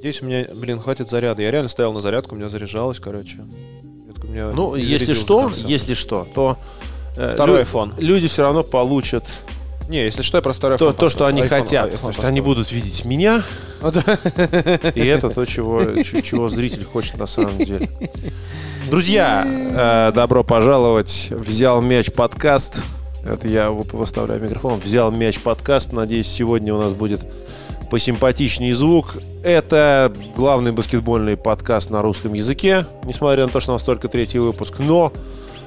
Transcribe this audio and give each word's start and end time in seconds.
Здесь 0.00 0.22
у 0.22 0.26
меня, 0.26 0.46
блин, 0.54 0.80
хватит 0.80 1.10
заряда. 1.10 1.42
Я 1.42 1.50
реально 1.50 1.68
стоял 1.68 1.92
на 1.92 2.00
зарядку, 2.00 2.34
у 2.34 2.38
меня 2.38 2.48
заряжалось, 2.48 2.98
короче. 2.98 3.36
Это 4.10 4.26
у 4.26 4.30
меня 4.30 4.46
Ну, 4.48 4.74
если 4.74 5.12
что, 5.12 5.52
если 5.56 5.92
что, 5.94 6.26
то 6.34 6.56
э, 7.16 7.32
Второй 7.34 7.58
лю- 7.58 7.64
iPhone. 7.64 7.92
люди 7.98 8.26
все 8.26 8.42
равно 8.42 8.62
получат 8.62 9.24
Не, 9.90 10.04
если 10.04 10.22
что, 10.22 10.38
я 10.38 10.42
про 10.42 10.52
второй 10.54 10.78
то, 10.78 10.92
то, 10.94 11.10
что 11.10 11.26
они 11.26 11.42
iPhone- 11.42 11.48
хотят. 11.48 11.90
iPhone 11.92 11.98
То 12.00 12.06
поставлю. 12.06 12.28
они 12.28 12.40
будут 12.40 12.72
видеть 12.72 13.04
меня, 13.04 13.42
и 14.94 15.00
это 15.06 15.28
то, 15.30 15.44
чего, 15.44 15.82
чего 16.02 16.48
зритель 16.48 16.84
хочет 16.84 17.18
на 17.18 17.26
самом 17.26 17.58
деле. 17.58 17.86
Друзья, 18.90 19.44
э, 19.46 20.12
добро 20.14 20.42
пожаловать. 20.44 21.28
Взял 21.30 21.82
мяч 21.82 22.10
подкаст. 22.10 22.84
Это 23.24 23.46
я 23.48 23.70
выставляю 23.70 24.40
микрофон. 24.42 24.78
Взял 24.80 25.10
мяч 25.10 25.40
подкаст. 25.40 25.92
Надеюсь, 25.92 26.26
сегодня 26.26 26.74
у 26.74 26.78
нас 26.80 26.94
будет 26.94 27.20
посимпатичнее 27.90 28.72
звук. 28.72 29.18
Это 29.42 30.12
главный 30.36 30.72
баскетбольный 30.72 31.36
подкаст 31.36 31.90
на 31.90 32.00
русском 32.00 32.32
языке, 32.32 32.86
несмотря 33.04 33.46
на 33.46 33.52
то, 33.52 33.60
что 33.60 33.72
у 33.72 33.74
нас 33.74 33.82
только 33.82 34.08
третий 34.08 34.38
выпуск. 34.38 34.76
Но 34.78 35.12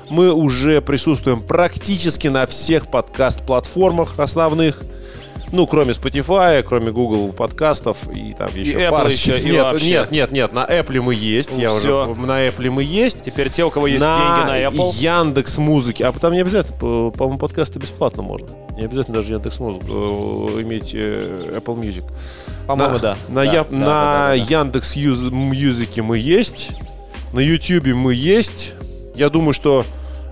мы 0.10 0.32
уже 0.32 0.82
присутствуем 0.82 1.42
практически 1.42 2.30
на 2.30 2.48
всех 2.48 2.88
подкаст-платформах 2.88 4.18
основных. 4.20 4.82
Ну, 5.54 5.68
кроме 5.68 5.92
Spotify, 5.94 6.64
кроме 6.64 6.92
Google 6.92 7.32
подкастов 7.32 7.98
и 8.14 8.34
там 8.34 8.50
еще 8.56 8.80
Apple 8.80 8.90
парочки. 8.90 9.30
еще, 9.30 9.40
и 9.40 9.52
нет, 9.52 9.62
вообще. 9.62 9.86
нет, 9.88 10.12
нет, 10.12 10.32
нет, 10.32 10.52
на 10.52 10.66
Apple 10.66 11.00
мы 11.02 11.14
есть. 11.14 11.52
Ну, 11.54 11.60
я 11.60 11.70
всё. 11.70 12.10
уже 12.10 12.20
на 12.22 12.48
Apple 12.48 12.72
мы 12.72 12.84
есть. 12.84 13.24
Теперь 13.24 13.50
те, 13.52 13.64
у 13.64 13.70
кого 13.70 13.86
есть 13.86 14.00
деньги 14.04 14.48
на 14.48 14.60
Apple. 14.60 14.92
Яндекс 14.96 15.60
Музыки. 15.60 16.02
А 16.02 16.12
там 16.12 16.34
не 16.34 16.42
обязательно, 16.42 16.76
по- 16.78 17.12
по-моему, 17.12 17.38
подкасты 17.38 17.78
бесплатно 17.78 18.24
можно. 18.24 18.48
Не 18.78 18.86
обязательно 18.86 19.18
даже 19.18 19.34
Яндекс 19.34 19.60
Музыку 19.60 19.86
э, 20.58 20.62
иметь 20.64 20.92
э, 20.96 21.60
Apple 21.64 21.80
Music. 21.80 22.04
По-моему, 22.66 22.94
на, 22.96 23.00
да. 23.00 23.18
На, 23.30 23.36
Да, 23.36 23.44
Я- 23.44 23.64
да, 23.64 23.70
на 23.70 23.86
да, 23.86 23.86
да, 23.86 24.28
да. 24.30 24.34
Яндекс 24.34 24.96
Юз- 24.96 25.32
Мьюзике 25.32 26.02
мы 26.02 26.18
есть. 26.18 26.72
На 27.32 27.40
Ютьюбе 27.42 27.94
мы 27.94 28.16
есть. 28.16 28.74
Я 29.14 29.30
думаю, 29.30 29.54
что 29.54 29.86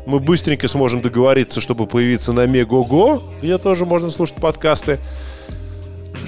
мы 0.06 0.20
быстренько 0.20 0.68
сможем 0.68 1.02
договориться, 1.02 1.62
чтобы 1.62 1.86
появиться 1.88 2.34
на 2.34 2.46
Мегого, 2.46 3.22
где 3.42 3.58
тоже 3.58 3.86
можно 3.86 4.10
слушать 4.10 4.36
подкасты. 4.38 5.00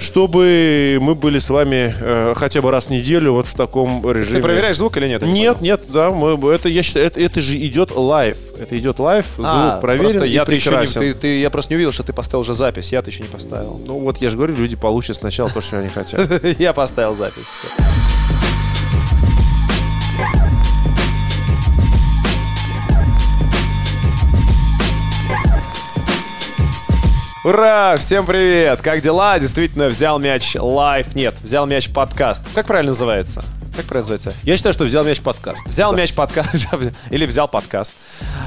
Чтобы 0.00 0.98
мы 1.00 1.14
были 1.14 1.38
с 1.38 1.48
вами 1.48 1.94
э, 2.00 2.34
хотя 2.36 2.60
бы 2.60 2.72
раз 2.72 2.86
в 2.86 2.90
неделю 2.90 3.32
вот 3.32 3.46
в 3.46 3.54
таком 3.54 4.02
режиме. 4.10 4.36
Ты 4.36 4.42
проверяешь 4.42 4.76
звук 4.76 4.96
или 4.96 5.06
нет? 5.06 5.22
Я 5.22 5.28
не 5.28 5.40
Нет, 5.40 5.60
нет, 5.60 5.82
да, 5.88 6.10
мы, 6.10 6.52
это 6.52 6.68
я 6.68 6.82
считаю, 6.82 7.06
это, 7.06 7.20
это 7.20 7.40
же 7.40 7.56
идет 7.58 7.92
live. 7.92 8.36
Это 8.58 8.76
идет 8.76 8.98
live, 8.98 9.24
звук 9.36 9.46
А, 9.48 9.78
проверен 9.80 10.10
просто 10.10 10.24
и 10.26 10.30
я-то 10.30 10.52
еще 10.52 10.70
не, 10.70 10.76
прекрасен. 10.76 11.00
ты, 11.00 11.14
ты- 11.14 11.40
я 11.40 11.48
просто 11.48 11.72
не 11.72 11.76
увидел, 11.76 11.92
что 11.92 12.02
ты 12.02 12.12
поставил 12.12 12.40
уже 12.40 12.54
запись. 12.54 12.90
Я-то 12.90 13.10
еще 13.10 13.22
не 13.22 13.28
поставил. 13.28 13.80
Ну 13.86 14.00
вот 14.00 14.18
я 14.18 14.30
же 14.30 14.36
говорю, 14.36 14.56
люди 14.56 14.74
получат 14.74 15.16
сначала 15.16 15.48
то, 15.48 15.60
что 15.60 15.78
они 15.78 15.88
хотят. 15.88 16.42
Я 16.58 16.72
поставил 16.72 17.14
запись. 17.14 17.44
Ура! 27.44 27.96
Всем 27.98 28.24
привет! 28.24 28.80
Как 28.80 29.02
дела? 29.02 29.38
Действительно, 29.38 29.88
взял 29.88 30.18
мяч 30.18 30.56
live. 30.58 31.14
Нет, 31.14 31.34
взял 31.42 31.66
мяч 31.66 31.90
подкаст. 31.90 32.42
Как 32.54 32.64
правильно 32.64 32.92
называется? 32.92 33.44
Как 33.76 33.84
правильно 33.84 34.12
называется? 34.12 34.32
Я 34.44 34.56
считаю, 34.56 34.72
что 34.72 34.84
взял 34.84 35.04
мяч 35.04 35.20
подкаст. 35.20 35.62
Взял 35.66 35.94
мяч 35.94 36.14
подкаст. 36.14 36.54
Или 37.10 37.26
взял 37.26 37.46
подкаст. 37.46 37.92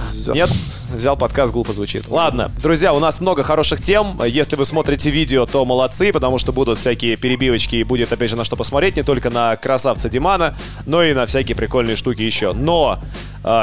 Взял. 0.09 0.33
Нет, 0.33 0.49
взял 0.91 1.15
подкаст, 1.15 1.53
глупо 1.53 1.73
звучит. 1.73 2.07
Ладно, 2.07 2.49
друзья, 2.63 2.91
у 2.91 2.99
нас 2.99 3.21
много 3.21 3.43
хороших 3.43 3.81
тем. 3.81 4.19
Если 4.25 4.55
вы 4.55 4.65
смотрите 4.65 5.11
видео, 5.11 5.45
то 5.45 5.63
молодцы, 5.63 6.11
потому 6.11 6.39
что 6.39 6.51
будут 6.51 6.79
всякие 6.79 7.17
перебивочки 7.17 7.75
и 7.75 7.83
будет, 7.83 8.11
опять 8.11 8.31
же, 8.31 8.35
на 8.35 8.45
что 8.45 8.55
посмотреть. 8.55 8.95
Не 8.95 9.03
только 9.03 9.29
на 9.29 9.57
красавца 9.57 10.09
Димана, 10.09 10.57
но 10.87 11.03
и 11.03 11.13
на 11.13 11.27
всякие 11.27 11.55
прикольные 11.55 11.97
штуки 11.97 12.23
еще. 12.23 12.53
Но 12.53 12.97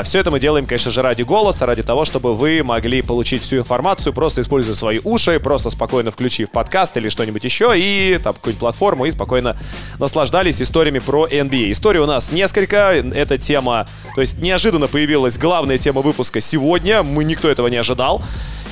все 0.05 0.19
это 0.19 0.30
мы 0.30 0.41
делаем, 0.41 0.67
конечно 0.67 0.91
же, 0.91 1.03
ради 1.03 1.22
голоса, 1.22 1.67
ради 1.67 1.83
того, 1.83 2.05
чтобы 2.05 2.34
вы 2.34 2.62
могли 2.62 3.03
получить 3.03 3.42
всю 3.42 3.58
информацию, 3.58 4.12
просто 4.12 4.40
используя 4.40 4.74
свои 4.74 5.01
уши, 5.05 5.39
просто 5.40 5.70
спокойно 5.70 6.11
включив 6.11 6.51
подкаст 6.51 6.96
или 6.96 7.08
что-нибудь 7.08 7.45
еще, 7.45 7.73
и 7.77 8.18
там 8.23 8.35
какую-нибудь 8.35 8.61
платформу, 8.61 9.07
и 9.07 9.11
спокойно 9.11 9.57
наслаждались 9.98 10.62
историями 10.62 11.01
про 11.01 11.27
NBA. 11.27 11.73
Историй 11.73 12.01
у 12.01 12.07
нас 12.07 12.33
несколько. 12.33 12.77
Эта 13.14 13.36
тема, 13.36 13.86
то 14.14 14.20
есть 14.20 14.39
неожиданно 14.39 14.89
появилась 14.89 15.39
главная 15.39 15.79
тема 15.79 16.01
выпуска 16.01 16.41
сегодня. 16.41 17.02
Мы 17.02 17.24
никто 17.24 17.48
этого 17.51 17.68
не 17.68 17.77
ожидал. 17.77 18.23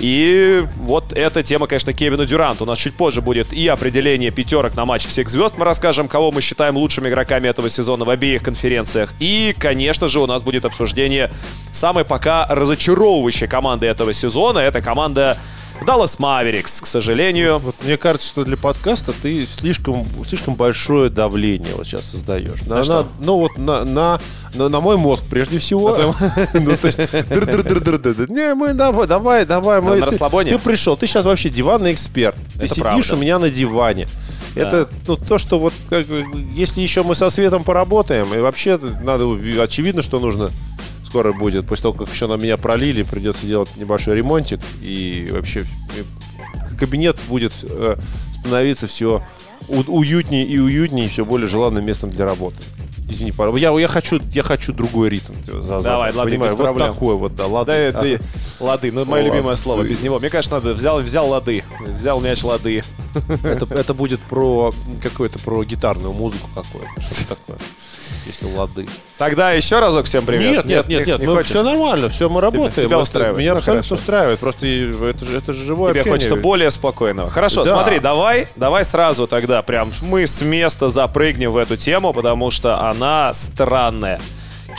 И 0.00 0.64
вот 0.76 1.12
эта 1.12 1.42
тема, 1.42 1.66
конечно, 1.66 1.92
Кевина 1.92 2.24
Дюранта. 2.24 2.64
У 2.64 2.66
нас 2.66 2.78
чуть 2.78 2.94
позже 2.94 3.20
будет 3.20 3.52
и 3.52 3.68
определение 3.68 4.30
пятерок 4.30 4.74
на 4.74 4.84
матч 4.84 5.06
всех 5.06 5.28
звезд. 5.28 5.54
Мы 5.58 5.64
расскажем, 5.64 6.08
кого 6.08 6.32
мы 6.32 6.40
считаем 6.40 6.76
лучшими 6.76 7.08
игроками 7.08 7.48
этого 7.48 7.68
сезона 7.68 8.04
в 8.04 8.10
обеих 8.10 8.42
конференциях. 8.42 9.12
И, 9.20 9.54
конечно 9.58 10.08
же, 10.08 10.20
у 10.20 10.26
нас 10.26 10.42
будет 10.42 10.64
обсуждение 10.64 10.91
самой 11.72 12.04
пока 12.04 12.46
разочаровывающей 12.48 13.46
команды 13.46 13.86
этого 13.86 14.12
сезона. 14.12 14.60
Это 14.60 14.80
команда 14.80 15.38
Dallas 15.82 16.18
Mavericks, 16.18 16.82
к 16.82 16.86
сожалению. 16.86 17.58
Вот 17.58 17.76
мне 17.82 17.96
кажется, 17.96 18.28
что 18.28 18.44
для 18.44 18.56
подкаста 18.56 19.12
ты 19.12 19.46
слишком, 19.46 20.06
слишком 20.26 20.54
большое 20.54 21.10
давление 21.10 21.74
вот 21.74 21.86
сейчас 21.86 22.06
создаешь. 22.10 22.62
На, 22.62 22.82
что? 22.82 23.02
на- 23.02 23.08
ну 23.24 23.38
вот 23.38 23.58
на, 23.58 23.84
на, 23.84 24.20
на, 24.54 24.68
на 24.68 24.80
мой 24.80 24.96
мозг 24.96 25.24
прежде 25.28 25.58
всего. 25.58 25.92
Ну, 26.54 26.76
то 26.76 26.86
есть. 26.86 26.98
Не, 28.28 28.54
мы 28.54 28.72
давай, 28.74 29.06
давай, 29.06 29.44
давай. 29.44 29.80
мы- 29.80 29.94
на 29.96 30.00
ты- 30.00 30.06
расслабоне? 30.06 30.52
Ты 30.52 30.58
пришел, 30.58 30.96
ты 30.96 31.06
сейчас 31.06 31.24
вообще 31.24 31.48
диванный 31.48 31.92
эксперт. 31.92 32.36
Ты 32.58 32.68
сидишь 32.68 33.12
у 33.12 33.16
меня 33.16 33.38
на 33.38 33.50
диване. 33.50 34.08
Это 34.54 34.88
ну, 35.06 35.16
то, 35.16 35.38
что 35.38 35.58
вот 35.58 35.72
как 35.88 36.06
если 36.54 36.82
еще 36.82 37.02
мы 37.02 37.14
со 37.14 37.30
светом 37.30 37.64
поработаем, 37.64 38.32
и 38.34 38.38
вообще 38.38 38.78
надо 39.02 39.24
очевидно, 39.62 40.02
что 40.02 40.20
нужно 40.20 40.50
скоро 41.12 41.34
будет, 41.34 41.66
после 41.66 41.82
того, 41.82 41.92
как 41.92 42.08
еще 42.08 42.26
на 42.26 42.38
меня 42.38 42.56
пролили, 42.56 43.02
придется 43.02 43.44
делать 43.46 43.68
небольшой 43.76 44.16
ремонтик, 44.16 44.60
и 44.80 45.28
вообще 45.30 45.66
и 45.94 46.74
кабинет 46.76 47.18
будет 47.28 47.52
э, 47.64 47.96
становиться 48.32 48.86
все 48.86 49.22
уютнее 49.68 50.46
и 50.46 50.58
уютнее, 50.58 51.06
и 51.06 51.08
все 51.10 51.26
более 51.26 51.48
желанным 51.48 51.84
местом 51.84 52.08
для 52.08 52.24
работы. 52.24 52.56
Извини, 53.10 53.30
пора. 53.30 53.54
Я, 53.58 53.78
я, 53.78 53.88
хочу, 53.88 54.20
я 54.32 54.42
хочу 54.42 54.72
другой 54.72 55.10
ритм. 55.10 55.34
за- 55.44 55.80
Давай, 55.82 56.14
лады, 56.14 56.30
понимаешь? 56.30 56.52
без 56.52 56.58
вот 56.58 56.64
проблем. 56.64 56.94
такой 56.94 57.16
вот, 57.16 57.36
да, 57.36 57.46
ладно. 57.46 57.74
Да, 57.92 58.02
да, 58.02 58.08
лады, 58.58 58.90
ну 58.90 59.04
мое 59.04 59.22
Ладно. 59.22 59.34
любимое 59.36 59.56
слово, 59.56 59.82
без 59.82 60.00
него. 60.00 60.18
Мне 60.18 60.30
кажется, 60.30 60.54
надо 60.56 60.72
взял, 60.72 60.98
взял 61.00 61.28
лады, 61.28 61.62
взял 61.94 62.22
мяч 62.22 62.42
лады. 62.42 62.82
Это, 63.44 63.66
это 63.74 63.92
будет 63.92 64.20
про 64.20 64.72
какое-то 65.02 65.38
про 65.38 65.62
гитарную 65.64 66.14
музыку 66.14 66.48
какое-то. 66.54 66.98
Что 67.02 67.28
такое? 67.36 67.58
Если 68.26 68.46
лады. 68.46 68.86
Тогда 69.18 69.52
еще 69.52 69.80
разок 69.80 70.06
всем 70.06 70.24
привет. 70.24 70.64
Нет, 70.64 70.64
нет, 70.64 70.88
нет, 70.88 71.06
нет. 71.06 71.18
не 71.20 71.26
ну, 71.26 71.34
хочешь? 71.34 71.50
все 71.50 71.62
нормально, 71.62 72.08
все, 72.08 72.28
мы 72.28 72.40
работаем. 72.40 72.88
тебя 72.88 72.98
устраивает? 72.98 73.38
Меня 73.38 73.52
Ну, 73.52 73.58
абсолютно 73.58 73.82
хорошо. 73.88 73.94
устраивает. 74.00 74.38
Просто 74.38 74.66
это 74.66 75.24
же, 75.24 75.36
это 75.38 75.52
же 75.52 75.64
живое 75.64 75.90
Тебе 75.92 76.00
общение. 76.02 76.18
хочется 76.18 76.36
более 76.36 76.70
спокойного. 76.70 77.30
Хорошо, 77.30 77.64
Да. 77.64 77.74
смотри, 77.74 77.98
давай, 77.98 78.46
давай 78.56 78.84
сразу 78.84 79.26
тогда 79.26 79.62
прям 79.62 79.92
мы 80.02 80.26
с 80.26 80.40
места 80.40 80.88
запрыгнем 80.88 81.50
в 81.50 81.56
эту 81.56 81.76
тему, 81.76 82.12
потому 82.12 82.50
что 82.50 82.80
она 82.88 83.34
странная. 83.34 84.20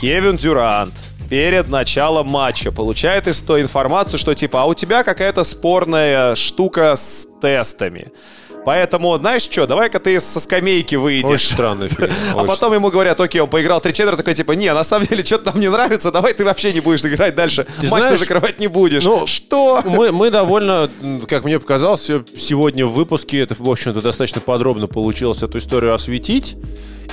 Кевин 0.00 0.36
Дюрант 0.36 0.94
перед 1.30 1.68
началом 1.68 2.26
матча 2.28 2.70
получает 2.72 3.26
из 3.26 3.42
той 3.42 3.62
информацию, 3.62 4.18
что 4.18 4.34
типа, 4.34 4.62
а 4.62 4.64
у 4.66 4.74
тебя 4.74 5.02
какая-то 5.04 5.44
спорная 5.44 6.34
штука 6.34 6.94
с 6.96 7.26
тестами. 7.40 8.08
Поэтому, 8.64 9.16
знаешь 9.18 9.42
что, 9.42 9.66
давай-ка 9.66 10.00
ты 10.00 10.18
со 10.20 10.40
скамейки 10.40 10.94
выйдешь. 10.96 11.30
Очень 11.30 11.52
странный 11.54 11.88
фильм. 11.88 12.10
А 12.32 12.38
Очень 12.38 12.46
потом 12.46 12.74
ему 12.74 12.90
говорят, 12.90 13.20
окей, 13.20 13.40
он 13.40 13.48
поиграл 13.48 13.80
три 13.80 13.92
четверти, 13.92 14.18
такой, 14.18 14.34
типа, 14.34 14.52
не, 14.52 14.72
на 14.72 14.84
самом 14.84 15.06
деле, 15.06 15.24
что-то 15.24 15.52
нам 15.52 15.60
не 15.60 15.68
нравится, 15.68 16.10
давай 16.10 16.32
ты 16.34 16.44
вообще 16.44 16.72
не 16.72 16.80
будешь 16.80 17.04
играть 17.04 17.34
дальше. 17.34 17.66
Ты 17.80 17.88
Матч 17.88 18.02
ты 18.02 18.08
знаешь, 18.08 18.20
закрывать 18.20 18.58
не 18.58 18.66
будешь. 18.66 19.04
ну, 19.04 19.26
что? 19.26 19.82
Мы, 19.84 20.12
мы 20.12 20.30
довольно, 20.30 20.88
как 21.28 21.44
мне 21.44 21.58
показалось, 21.60 22.10
сегодня 22.36 22.86
в 22.86 22.92
выпуске 22.92 23.40
это, 23.40 23.54
в 23.58 23.68
общем-то, 23.68 24.00
достаточно 24.00 24.40
подробно 24.40 24.86
получилось 24.86 25.42
эту 25.42 25.58
историю 25.58 25.94
осветить. 25.94 26.56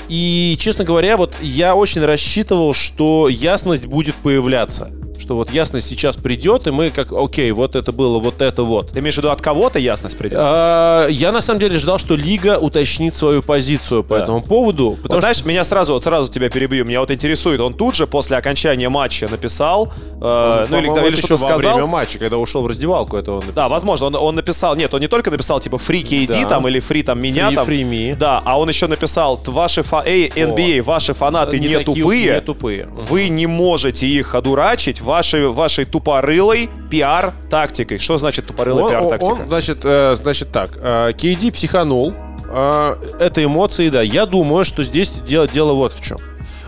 И, 0.09 0.57
честно 0.59 0.83
говоря, 0.83 1.17
вот 1.17 1.35
я 1.41 1.75
очень 1.75 2.03
рассчитывал, 2.03 2.73
что 2.73 3.27
ясность 3.29 3.85
будет 3.85 4.15
появляться. 4.15 4.91
Что 5.21 5.35
вот 5.35 5.51
ясность 5.51 5.87
сейчас 5.87 6.17
придет, 6.17 6.65
и 6.67 6.71
мы 6.71 6.89
как, 6.89 7.11
окей, 7.13 7.51
вот 7.51 7.75
это 7.75 7.91
было, 7.91 8.19
вот 8.19 8.41
это 8.41 8.63
вот. 8.63 8.89
Ты 8.91 8.99
имеешь 8.99 9.13
в 9.15 9.17
виду, 9.19 9.29
от 9.29 9.41
кого-то 9.41 9.77
ясность 9.79 10.17
придет? 10.17 10.39
А, 10.41 11.07
Я 11.07 11.31
на 11.31 11.41
самом 11.41 11.59
деле 11.59 11.77
ждал, 11.77 11.99
что 11.99 12.15
Лига 12.15 12.57
уточнит 12.57 13.15
свою 13.15 13.43
позицию 13.43 14.03
по 14.03 14.17
Да. 14.17 14.23
этому 14.23 14.41
поводу. 14.41 14.89
Вот 14.91 15.01
Потому 15.03 15.21
что 15.21 15.31
знаешь, 15.33 15.45
меня 15.45 15.63
сразу, 15.63 15.93
вот 15.93 16.03
сразу 16.03 16.31
тебя 16.31 16.49
перебью. 16.49 16.85
Меня 16.85 16.99
вот 17.01 17.11
интересует, 17.11 17.59
он 17.61 17.73
тут 17.75 17.95
же 17.95 18.07
после 18.07 18.35
окончания 18.37 18.89
матча 18.89 19.27
написал, 19.29 19.91
э, 20.21 20.65
ну 20.69 20.77
или, 20.79 20.87
по-моему, 20.87 21.07
или 21.07 21.17
это 21.17 21.27
что-то 21.27 21.33
еще 21.43 21.53
во 21.53 21.57
время 21.57 21.73
сказал. 21.73 21.87
матча, 21.87 22.17
когда 22.19 22.37
ушел 22.37 22.63
в 22.63 22.67
раздевалку, 22.67 23.17
это 23.17 23.31
он 23.33 23.37
написал. 23.39 23.53
Да, 23.55 23.67
возможно, 23.69 24.07
он, 24.07 24.15
он 24.15 24.35
написал, 24.35 24.75
нет, 24.75 24.93
он 24.93 25.01
не 25.01 25.07
только 25.07 25.29
написал 25.31 25.59
типа 25.59 25.75
free 25.75 26.03
KD 26.03 26.43
Да. 26.43 26.49
там 26.49 26.67
или 26.67 26.81
free 26.81 27.03
там 27.03 27.21
меня 27.21 27.49
Free- 27.51 27.55
там. 27.55 27.67
free 27.67 27.83
me. 27.83 28.15
Да, 28.15 28.41
а 28.43 28.59
он 28.59 28.69
еще 28.69 28.87
написал, 28.87 29.37
«Т- 29.37 29.51
ваши 29.51 29.83
фа- 29.83 30.03
эй, 30.05 30.29
NBA, 30.35 30.81
ваши 30.81 31.13
фанаты 31.13 31.59
не, 31.59 31.67
такие- 31.77 31.83
тупые, 32.03 32.33
Не 32.33 32.41
тупые. 32.41 32.87
вы 32.87 33.29
не 33.29 33.45
можете 33.47 34.07
их 34.07 34.33
одурачить 34.35 35.01
вашей, 35.11 35.47
вашей 35.49 35.83
тупорылой 35.83 36.69
пиар-тактикой. 36.89 37.97
Что 37.97 38.17
значит 38.17 38.47
тупорылая 38.47 38.89
пиар-тактика? 38.89 39.29
он, 39.29 39.47
значит, 39.49 39.79
э, 39.83 40.15
значит 40.15 40.51
так, 40.53 40.71
э, 40.77 41.11
KD 41.11 41.51
психанул, 41.51 42.13
э, 42.47 42.95
это 43.19 43.43
эмоции, 43.43 43.89
да. 43.89 44.01
Я 44.01 44.25
думаю, 44.25 44.63
что 44.63 44.83
здесь 44.83 45.11
дело, 45.27 45.49
дело 45.49 45.73
вот 45.73 45.91
в 45.91 46.01
чем. 46.01 46.17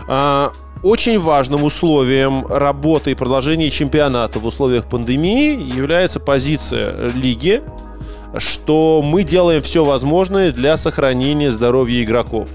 Э, 0.08 0.50
очень 0.82 1.18
важным 1.18 1.64
условием 1.64 2.46
работы 2.46 3.12
и 3.12 3.14
продолжения 3.14 3.70
чемпионата 3.70 4.38
в 4.38 4.44
условиях 4.44 4.84
пандемии 4.84 5.58
является 5.74 6.20
позиция 6.20 7.08
лиги, 7.12 7.62
что 8.36 9.00
мы 9.02 9.22
делаем 9.22 9.62
все 9.62 9.86
возможное 9.86 10.52
для 10.52 10.76
сохранения 10.76 11.50
здоровья 11.50 12.02
игроков. 12.02 12.50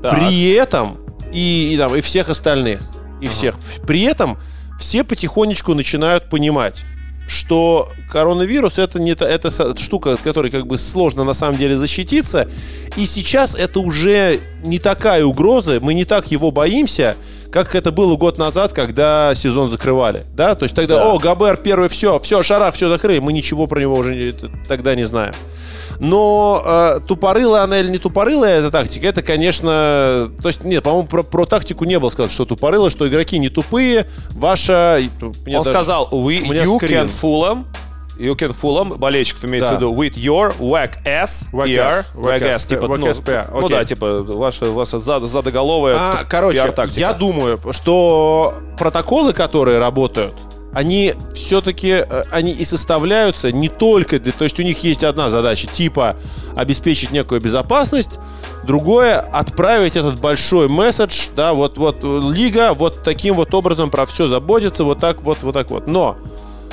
Так. 0.00 0.14
При 0.16 0.52
этом 0.52 0.96
и, 1.34 1.74
и, 1.74 1.76
там, 1.76 1.94
и 1.94 2.00
всех 2.00 2.30
остальных, 2.30 2.80
и 3.20 3.26
ага. 3.26 3.34
всех. 3.34 3.58
При 3.86 4.02
этом 4.04 4.38
все 4.78 5.04
потихонечку 5.04 5.74
начинают 5.74 6.28
понимать, 6.28 6.84
что 7.28 7.90
коронавирус 8.10 8.78
это 8.78 9.00
не 9.00 9.12
это 9.12 9.78
штука, 9.78 10.12
от 10.12 10.22
которой 10.22 10.50
как 10.50 10.66
бы 10.66 10.78
сложно 10.78 11.24
на 11.24 11.32
самом 11.32 11.58
деле 11.58 11.76
защититься. 11.76 12.48
И 12.96 13.06
сейчас 13.06 13.54
это 13.54 13.80
уже 13.80 14.40
не 14.62 14.78
такая 14.78 15.24
угроза, 15.24 15.80
мы 15.80 15.94
не 15.94 16.04
так 16.04 16.30
его 16.30 16.50
боимся, 16.50 17.16
как 17.64 17.74
это 17.74 17.90
было 17.90 18.16
год 18.16 18.36
назад, 18.36 18.74
когда 18.74 19.32
сезон 19.34 19.70
закрывали. 19.70 20.26
Да, 20.34 20.54
то 20.54 20.64
есть 20.64 20.74
тогда, 20.74 20.96
да. 20.96 21.12
о, 21.12 21.18
Габер 21.18 21.56
первый, 21.56 21.88
все, 21.88 22.18
все, 22.18 22.42
Шарах, 22.42 22.74
все 22.74 22.90
закрыли, 22.90 23.18
мы 23.18 23.32
ничего 23.32 23.66
про 23.66 23.80
него 23.80 23.94
уже 23.94 24.34
тогда 24.68 24.94
не 24.94 25.04
знаем. 25.04 25.34
Но 25.98 26.62
э, 26.62 27.00
тупорылая 27.08 27.62
она 27.62 27.80
или 27.80 27.88
не 27.88 27.96
тупорылая 27.96 28.58
эта 28.58 28.70
тактика, 28.70 29.06
это, 29.06 29.22
конечно... 29.22 30.30
То 30.42 30.48
есть, 30.48 30.64
нет, 30.64 30.84
по-моему, 30.84 31.08
про, 31.08 31.22
про 31.22 31.46
тактику 31.46 31.86
не 31.86 31.98
было 31.98 32.10
сказано, 32.10 32.30
что 32.30 32.44
тупорылая, 32.44 32.90
что 32.90 33.08
игроки 33.08 33.38
не 33.38 33.48
тупые, 33.48 34.06
ваша... 34.32 35.00
Он 35.22 35.32
даже, 35.46 35.70
сказал, 35.70 36.10
we, 36.12 36.42
you 36.42 36.78
can 36.78 37.06
fool 37.06 37.42
them, 37.42 37.64
You 38.18 38.34
can 38.34 38.54
fool 38.58 38.82
them, 38.82 38.96
болельщиков 38.96 39.44
имеется 39.44 39.72
да. 39.72 39.76
в 39.76 39.80
виду, 39.80 39.94
with 39.94 40.14
your 40.14 40.56
whack 40.58 41.02
ass, 41.04 41.48
whack 41.52 41.66
PR, 41.66 41.90
ass, 41.90 42.14
whack 42.14 42.42
ass, 42.42 42.66
типа, 42.66 42.86
whack 42.86 42.98
ну, 42.98 43.06
ass, 43.08 43.22
PR. 43.22 43.50
Okay. 43.50 43.60
ну 43.60 43.68
да, 43.68 43.84
типа, 43.84 44.22
ваша, 44.22 44.70
ваша 44.70 44.98
зад, 44.98 45.22
задоголовая 45.24 45.96
а, 45.96 46.24
Короче, 46.24 46.72
я 46.92 47.12
думаю, 47.12 47.60
что 47.72 48.54
протоколы, 48.78 49.32
которые 49.32 49.78
работают, 49.78 50.34
они 50.76 51.14
все-таки 51.34 52.04
э, 52.06 52.24
они 52.30 52.52
и 52.52 52.62
составляются 52.66 53.50
не 53.50 53.70
только 53.70 54.18
для... 54.20 54.32
То 54.32 54.44
есть 54.44 54.60
у 54.60 54.62
них 54.62 54.84
есть 54.84 55.04
одна 55.04 55.30
задача, 55.30 55.66
типа 55.66 56.16
обеспечить 56.54 57.12
некую 57.12 57.40
безопасность, 57.40 58.18
другое 58.64 59.18
отправить 59.18 59.96
этот 59.96 60.20
большой 60.20 60.68
месседж, 60.68 61.28
да, 61.34 61.54
вот, 61.54 61.78
вот 61.78 62.02
лига 62.02 62.74
вот 62.74 63.02
таким 63.02 63.36
вот 63.36 63.54
образом 63.54 63.90
про 63.90 64.04
все 64.04 64.26
заботится, 64.26 64.84
вот 64.84 64.98
так 64.98 65.22
вот, 65.22 65.38
вот 65.40 65.52
так 65.52 65.70
вот. 65.70 65.86
Но 65.86 66.18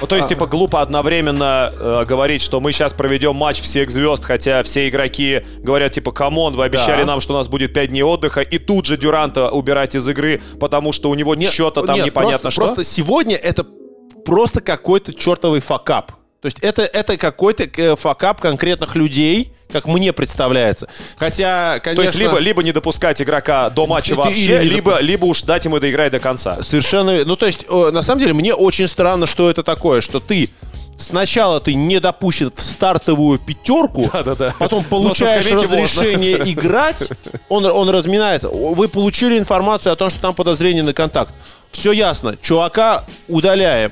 ну, 0.02 0.08
то 0.08 0.16
есть, 0.16 0.30
типа, 0.30 0.48
глупо 0.48 0.82
одновременно 0.82 1.72
э, 1.74 2.06
говорить, 2.06 2.42
что 2.42 2.60
мы 2.60 2.72
сейчас 2.72 2.94
проведем 2.94 3.36
матч 3.36 3.62
всех 3.62 3.90
звезд, 3.90 4.24
хотя 4.24 4.64
все 4.64 4.90
игроки 4.90 5.42
говорят, 5.60 5.94
типа, 5.94 6.12
come 6.12 6.37
on, 6.37 6.56
вы 6.56 6.66
обещали 6.66 7.02
да. 7.02 7.08
нам, 7.08 7.22
что 7.22 7.34
у 7.34 7.38
нас 7.38 7.48
будет 7.48 7.74
5 7.74 7.90
дней 7.90 8.04
отдыха, 8.04 8.42
и 8.42 8.58
тут 8.58 8.86
же 8.86 8.98
Дюранта 8.98 9.50
убирать 9.50 9.96
из 9.96 10.08
игры, 10.08 10.42
потому 10.60 10.92
что 10.92 11.10
у 11.10 11.16
него 11.16 11.36
счета 11.36 11.84
там 11.84 11.96
нет, 11.96 12.06
непонятно 12.08 12.50
просто, 12.50 12.52
что. 12.52 12.62
Просто 12.62 12.84
сегодня 12.84 13.36
это 13.36 13.66
просто 14.26 14.62
какой-то 14.62 15.14
чертовый 15.14 15.62
fuck-up. 15.62 16.12
То 16.42 16.48
есть 16.48 16.60
это, 16.60 16.82
это 16.82 17.16
какой-то 17.18 17.64
э, 17.64 17.96
fuck-up 17.96 18.42
конкретных 18.42 18.96
людей, 18.96 19.54
как 19.74 19.86
мне 19.86 20.14
представляется. 20.14 20.88
Хотя, 21.18 21.80
конечно... 21.80 22.04
То 22.04 22.08
есть 22.08 22.16
либо, 22.16 22.38
либо 22.38 22.64
не 22.64 22.72
допускать 22.72 23.22
игрока 23.22 23.70
до 23.70 23.86
матча 23.88 24.16
вообще, 24.16 24.60
либо, 24.64 25.00
либо 25.00 25.26
уж 25.26 25.42
дать 25.42 25.66
ему 25.66 25.80
доиграть 25.80 26.12
до 26.12 26.20
конца. 26.20 26.64
Совершенно... 26.64 27.26
Ну, 27.26 27.36
то 27.36 27.46
есть, 27.46 27.70
на 27.70 28.02
самом 28.02 28.22
деле, 28.22 28.34
мне 28.34 28.54
очень 28.54 28.88
странно, 28.88 29.26
что 29.26 29.50
это 29.50 29.64
такое, 29.64 30.00
что 30.00 30.20
ты 30.22 30.50
Сначала 30.96 31.60
ты 31.60 31.74
не 31.74 32.00
допущен 32.00 32.52
в 32.56 32.62
стартовую 32.62 33.40
пятерку, 33.40 34.08
да, 34.14 34.24
да, 34.24 34.36
да. 34.36 34.56
потом 34.60 34.84
получаешь 34.84 35.46
разрешение 35.48 36.38
можно. 36.38 36.52
играть, 36.52 37.10
он, 37.50 37.66
он 37.66 37.90
разминается. 37.90 38.50
Вы 38.50 38.88
получили 38.88 39.40
информацию 39.40 39.92
о 39.92 39.96
том, 39.96 40.12
что 40.12 40.22
там 40.22 40.36
подозрение 40.36 40.84
на 40.84 40.94
контакт. 40.94 41.34
Все 41.72 41.92
ясно, 41.92 42.38
чувака 42.42 43.06
удаляем 43.28 43.92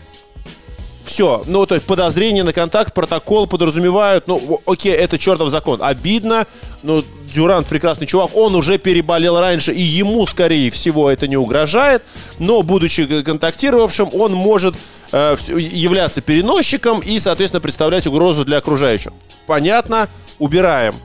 все. 1.03 1.43
Ну, 1.45 1.65
то 1.65 1.75
есть 1.75 1.87
подозрение 1.87 2.43
на 2.43 2.53
контакт, 2.53 2.93
протокол 2.93 3.47
подразумевают, 3.47 4.27
ну, 4.27 4.61
окей, 4.65 4.93
это 4.93 5.17
чертов 5.17 5.49
закон. 5.49 5.81
Обидно, 5.81 6.47
но 6.83 7.03
Дюрант 7.33 7.67
прекрасный 7.67 8.07
чувак, 8.07 8.31
он 8.35 8.55
уже 8.55 8.77
переболел 8.77 9.39
раньше, 9.39 9.71
и 9.73 9.81
ему, 9.81 10.25
скорее 10.27 10.69
всего, 10.71 11.09
это 11.09 11.27
не 11.27 11.37
угрожает, 11.37 12.03
но, 12.39 12.61
будучи 12.61 13.23
контактировавшим, 13.23 14.09
он 14.13 14.33
может 14.33 14.75
э, 15.11 15.37
являться 15.49 16.21
переносчиком 16.21 16.99
и, 16.99 17.19
соответственно, 17.19 17.61
представлять 17.61 18.07
угрозу 18.07 18.45
для 18.45 18.57
окружающих. 18.57 19.13
Понятно, 19.47 20.09
убираем. 20.39 20.95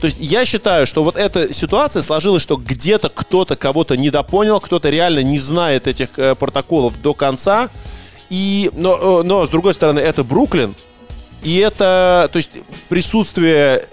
То 0.00 0.06
есть 0.06 0.16
я 0.18 0.46
считаю, 0.46 0.86
что 0.86 1.04
вот 1.04 1.16
эта 1.16 1.52
ситуация 1.52 2.00
сложилась, 2.02 2.42
что 2.42 2.56
где-то 2.56 3.10
кто-то 3.10 3.54
кого-то 3.54 3.98
недопонял, 3.98 4.58
кто-то 4.58 4.88
реально 4.88 5.22
не 5.22 5.38
знает 5.38 5.86
этих 5.86 6.18
э, 6.18 6.34
протоколов 6.34 7.00
до 7.00 7.12
конца, 7.12 7.68
и, 8.30 8.70
но, 8.74 9.20
э, 9.20 9.22
но, 9.24 9.46
с 9.46 9.50
другой 9.50 9.74
стороны, 9.74 9.98
это 9.98 10.24
Бруклин. 10.24 10.74
И 11.42 11.56
это, 11.56 12.28
то 12.32 12.36
есть, 12.36 12.58
присутствие 12.88 13.56
э, 13.56 13.84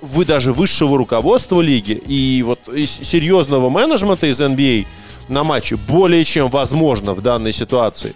вы 0.00 0.24
даже 0.24 0.52
высшего 0.52 0.96
руководства 0.96 1.60
лиги 1.60 1.92
и 1.92 2.42
вот 2.42 2.68
из 2.68 2.90
серьезного 2.90 3.68
менеджмента 3.68 4.26
из 4.26 4.40
NBA 4.40 4.86
а 4.86 5.32
на 5.32 5.44
матче 5.44 5.76
более 5.76 6.24
чем 6.24 6.48
возможно 6.48 7.12
в 7.12 7.20
данной 7.20 7.52
ситуации. 7.52 8.14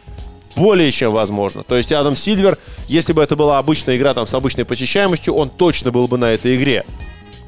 Более 0.57 0.91
чем 0.91 1.13
возможно. 1.13 1.65
То 1.65 1.77
есть 1.77 1.93
Адам 1.93 2.17
Сильвер, 2.17 2.59
если 2.87 3.13
бы 3.13 3.23
это 3.23 3.37
была 3.37 3.59
обычная 3.59 3.97
игра 3.97 4.15
там 4.15 4.27
с 4.27 4.35
обычной 4.35 4.65
посещаемостью, 4.65 5.35
он 5.35 5.51
точно 5.51 5.91
был 5.91 6.09
бы 6.09 6.17
на 6.17 6.31
этой 6.31 6.57
игре. 6.57 6.85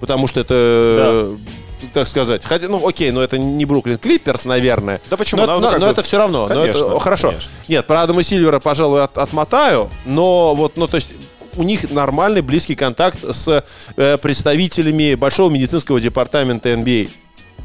Потому 0.00 0.26
что 0.26 0.40
это 0.40 1.36
да 1.38 1.56
так 1.96 2.08
сказать. 2.08 2.44
Хотя, 2.44 2.68
ну, 2.68 2.86
окей, 2.86 3.10
но 3.10 3.22
это 3.22 3.38
не 3.38 3.64
Бруклин 3.64 3.96
Клипперс, 3.96 4.44
наверное. 4.44 5.00
Да 5.08 5.16
почему? 5.16 5.46
Но, 5.46 5.58
но, 5.60 5.78
но, 5.78 5.86
это 5.88 6.02
все 6.02 6.18
равно. 6.18 6.46
Конечно, 6.46 6.80
но 6.80 6.86
это, 6.88 6.98
хорошо. 7.00 7.28
Конечно. 7.28 7.50
Нет, 7.68 7.86
про 7.86 8.02
Адама 8.02 8.22
Сильвера, 8.22 8.60
пожалуй, 8.60 9.02
от, 9.02 9.16
отмотаю, 9.16 9.88
но 10.04 10.54
вот, 10.54 10.76
ну, 10.76 10.88
то 10.88 10.96
есть 10.96 11.08
у 11.56 11.62
них 11.62 11.90
нормальный 11.90 12.42
близкий 12.42 12.74
контакт 12.74 13.24
с 13.24 13.64
э, 13.96 14.18
представителями 14.18 15.14
большого 15.14 15.48
медицинского 15.48 15.98
департамента 15.98 16.70
NBA. 16.70 17.08
А. 17.08 17.60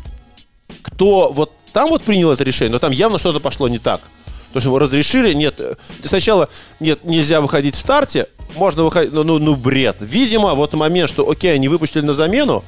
Кто 0.84 1.34
вот 1.34 1.52
там 1.74 1.90
вот 1.90 2.04
принял 2.04 2.32
это 2.32 2.46
решение, 2.46 2.72
но 2.72 2.80
там 2.80 2.94
явно 2.94 3.18
что-то 3.18 3.42
пошло 3.42 3.68
не 3.68 3.80
так. 3.80 4.00
То, 4.54 4.62
что 4.62 4.70
его 4.70 4.80
разрешили, 4.80 5.34
нет, 5.34 5.56
э, 5.60 5.76
сначала 6.06 6.48
нет, 6.80 7.04
нельзя 7.04 7.42
выходить 7.42 7.76
в 7.76 7.80
старте, 7.80 8.28
можно 8.56 8.86
выходить, 8.86 9.12
ну, 9.12 9.26
ну, 9.26 9.40
ну 9.40 9.58
бред. 9.58 9.98
Видимо, 10.00 10.54
вот 10.54 10.74
момент, 10.74 11.10
что, 11.10 11.30
окей, 11.30 11.54
они 11.54 11.68
выпустили 11.68 12.06
на 12.06 12.14
замену, 12.14 12.64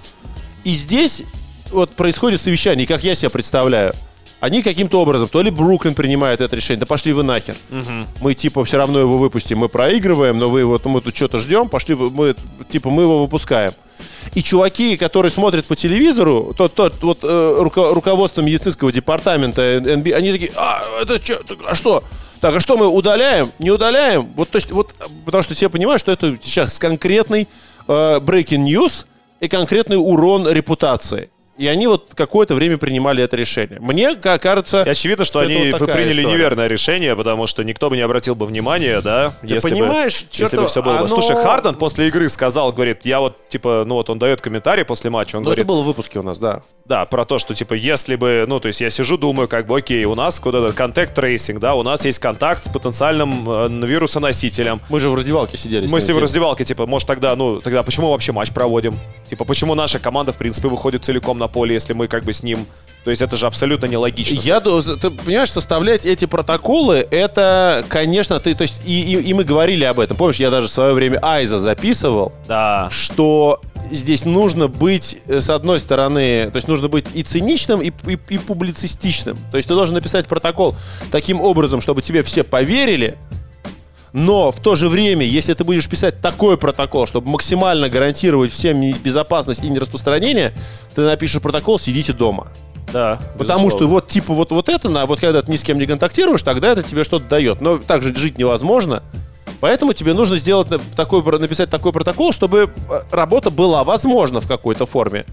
и 0.65 0.71
здесь 0.71 1.23
вот 1.73 1.91
происходит 1.91 2.39
совещание, 2.39 2.87
как 2.87 3.03
я 3.03 3.15
себе 3.15 3.29
представляю. 3.29 3.93
Они 4.39 4.61
каким-то 4.61 5.01
образом, 5.01 5.29
то 5.29 5.41
ли 5.41 5.49
Бруклин 5.49 5.95
принимает 5.95 6.41
это 6.41 6.53
решение, 6.53 6.81
да 6.81 6.85
пошли 6.85 7.13
вы 7.13 7.23
нахер. 7.23 7.55
Угу. 7.69 8.07
Мы 8.19 8.33
типа 8.33 8.65
все 8.65 8.77
равно 8.77 8.99
его 8.99 9.17
выпустим, 9.17 9.59
мы 9.59 9.69
проигрываем, 9.69 10.37
но 10.37 10.49
вы 10.49 10.65
вот 10.65 10.83
мы 10.83 10.99
тут 10.99 11.15
что-то 11.15 11.39
ждем, 11.39 11.69
пошли, 11.69 11.95
мы 11.95 12.35
типа 12.69 12.89
мы 12.89 13.03
его 13.03 13.21
выпускаем. 13.21 13.71
И 14.33 14.43
чуваки, 14.43 14.97
которые 14.97 15.29
смотрят 15.31 15.65
по 15.65 15.77
телевизору, 15.77 16.53
тот, 16.57 16.73
тот, 16.75 17.01
вот 17.01 17.19
э, 17.23 17.55
руко, 17.59 17.93
руководство 17.93 18.41
медицинского 18.41 18.91
департамента 18.91 19.77
NBA, 19.77 20.13
они 20.13 20.33
такие, 20.33 20.51
а, 20.57 20.81
это 21.01 21.23
что, 21.23 21.39
а 21.65 21.73
что? 21.73 22.03
Так, 22.41 22.55
а 22.55 22.59
что 22.59 22.75
мы 22.75 22.87
удаляем? 22.87 23.53
Не 23.59 23.71
удаляем? 23.71 24.27
Вот, 24.35 24.49
то 24.49 24.57
есть, 24.57 24.71
вот, 24.71 24.93
потому 25.23 25.43
что 25.43 25.53
все 25.53 25.69
понимают, 25.69 26.01
что 26.01 26.11
это 26.11 26.37
сейчас 26.43 26.79
конкретный 26.79 27.47
э, 27.87 27.91
breaking 28.19 28.65
news 28.65 29.05
и 29.39 29.47
конкретный 29.47 29.95
урон 29.95 30.49
репутации. 30.49 31.29
И 31.57 31.67
они 31.67 31.85
вот 31.85 32.13
какое-то 32.15 32.55
время 32.55 32.77
принимали 32.77 33.23
это 33.23 33.35
решение. 33.35 33.79
Мне 33.79 34.15
кажется... 34.15 34.83
И 34.83 34.89
очевидно, 34.89 35.23
что, 35.23 35.39
они 35.39 35.71
вот 35.71 35.91
приняли 35.91 36.21
история. 36.21 36.35
неверное 36.35 36.67
решение, 36.67 37.15
потому 37.15 37.45
что 37.45 37.63
никто 37.63 37.89
бы 37.91 37.95
не 37.95 38.01
обратил 38.01 38.33
бы 38.33 38.47
внимания, 38.47 39.01
да? 39.01 39.33
Ты 39.41 39.53
если 39.53 39.69
понимаешь, 39.69 40.23
бы, 40.23 40.27
если 40.31 40.57
бы 40.57 40.67
все 40.67 40.81
было. 40.81 40.99
Оно... 40.99 41.07
Слушай, 41.07 41.35
Харден 41.35 41.75
после 41.75 42.07
игры 42.07 42.27
сказал, 42.29 42.71
говорит, 42.73 43.05
я 43.05 43.19
вот, 43.19 43.37
типа, 43.49 43.83
ну 43.85 43.95
вот 43.95 44.09
он 44.09 44.17
дает 44.17 44.41
комментарий 44.41 44.83
после 44.83 45.11
матча, 45.11 45.35
он 45.35 45.43
ну, 45.43 45.45
говорит... 45.45 45.63
это 45.63 45.67
было 45.67 45.81
в 45.83 45.85
выпуске 45.85 46.19
у 46.19 46.23
нас, 46.23 46.39
да. 46.39 46.63
Да, 46.85 47.05
про 47.05 47.23
то, 47.23 47.39
что, 47.39 47.53
типа, 47.53 47.75
если 47.75 48.15
бы, 48.15 48.45
ну, 48.47 48.59
то 48.59 48.67
есть 48.67 48.81
я 48.81 48.89
сижу, 48.89 49.17
думаю, 49.17 49.47
как 49.47 49.67
бы, 49.67 49.77
окей, 49.77 50.03
у 50.05 50.15
нас 50.15 50.39
куда-то 50.39 50.73
contact 50.73 51.13
tracing, 51.13 51.59
да, 51.59 51.75
у 51.75 51.83
нас 51.83 52.03
есть 52.03 52.19
контакт 52.19 52.65
с 52.65 52.67
потенциальным 52.67 53.49
э, 53.49 53.85
вирусоносителем. 53.85 54.81
Мы 54.89 54.99
же 54.99 55.09
в 55.09 55.15
раздевалке 55.15 55.55
сидели. 55.55 55.87
Мы 55.87 56.01
с 56.01 56.07
ним 56.07 56.17
в 56.17 56.19
раздевалке, 56.19 56.65
типа, 56.65 56.85
может 56.85 57.07
тогда, 57.07 57.35
ну, 57.35 57.61
тогда 57.61 57.83
почему 57.83 58.09
вообще 58.11 58.33
матч 58.33 58.51
проводим? 58.51 58.97
Типа, 59.29 59.45
почему 59.45 59.75
наша 59.75 59.99
команда, 59.99 60.33
в 60.33 60.37
принципе, 60.37 60.67
выходит 60.67 61.05
целиком 61.05 61.37
на 61.43 61.47
поле, 61.47 61.73
если 61.73 61.93
мы 61.93 62.07
как 62.07 62.23
бы 62.23 62.33
с 62.33 62.43
ним 62.43 62.65
то 63.03 63.09
есть 63.09 63.21
это 63.21 63.35
же 63.35 63.47
абсолютно 63.47 63.85
нелогично. 63.85 64.35
Я, 64.35 64.61
ты 64.61 65.09
понимаешь, 65.11 65.51
составлять 65.51 66.05
эти 66.05 66.23
протоколы, 66.23 67.05
это, 67.11 67.83
конечно, 67.89 68.39
ты, 68.39 68.55
то 68.55 68.61
есть, 68.61 68.81
и, 68.85 69.01
и, 69.01 69.21
и 69.21 69.33
мы 69.33 69.43
говорили 69.43 69.83
об 69.83 69.99
этом. 69.99 70.15
Помнишь, 70.15 70.37
я 70.37 70.49
даже 70.49 70.67
в 70.67 70.71
свое 70.71 70.93
время 70.93 71.19
Айза 71.21 71.57
записывал, 71.57 72.31
да. 72.47 72.87
что 72.91 73.59
здесь 73.91 74.23
нужно 74.23 74.69
быть, 74.69 75.17
э, 75.27 75.41
с 75.41 75.49
одной 75.49 75.81
стороны, 75.81 76.49
то 76.49 76.55
есть 76.55 76.69
нужно 76.69 76.87
быть 76.87 77.07
и 77.13 77.23
циничным, 77.23 77.81
и, 77.81 77.91
и, 78.07 78.17
и 78.29 78.37
публицистичным. 78.37 79.37
То 79.51 79.57
есть 79.57 79.67
ты 79.67 79.75
должен 79.75 79.95
написать 79.95 80.27
протокол 80.27 80.73
таким 81.11 81.41
образом, 81.41 81.81
чтобы 81.81 82.01
тебе 82.01 82.23
все 82.23 82.45
поверили, 82.45 83.17
Но 84.13 84.51
в 84.51 84.59
то 84.59 84.75
же 84.75 84.87
время, 84.87 85.25
если 85.25 85.53
ты 85.53 85.63
будешь 85.63 85.89
писать 85.89 86.21
такой 86.21 86.55
протокол, 86.55 87.07
чтобы 87.07 87.29
максимально 87.29 87.89
гарантировать 87.89 88.51
всем 88.51 88.79
безопасность 89.03 89.63
и 89.63 89.69
нераспространение, 89.69 90.53
ты 90.93 91.01
напишешь 91.01 91.41
протокол 91.41 91.79
«сидите 91.79 92.13
дома». 92.13 92.47
Да. 92.91 93.19
Потому 93.39 93.71
что 93.71 93.87
вот 93.87 94.07
типа 94.07 94.35
вот, 94.35 94.51
вот 94.51 94.69
это, 94.69 94.87
на, 94.87 95.07
вот 95.07 95.19
когда 95.19 95.41
ты 95.41 95.51
ни 95.51 95.55
с 95.55 95.63
кем 95.63 95.79
не 95.79 95.87
контактируешь, 95.87 96.43
тогда 96.43 96.69
это 96.69 96.83
тебе 96.83 97.03
что-то 97.03 97.25
дает. 97.25 97.59
Но 97.59 97.79
так 97.79 98.03
же 98.03 98.15
жить 98.15 98.37
невозможно. 98.37 99.01
Поэтому 99.59 99.93
тебе 99.93 100.13
нужно 100.13 100.37
сделать 100.37 100.67
такой, 100.95 101.23
написать 101.39 101.69
такой 101.69 101.91
протокол, 101.91 102.33
чтобы 102.33 102.69
э, 102.89 103.01
работа 103.11 103.49
была 103.49 103.83
возможна 103.83 104.41
в 104.41 104.47
какой-то 104.47 104.85
форме. 104.85 105.25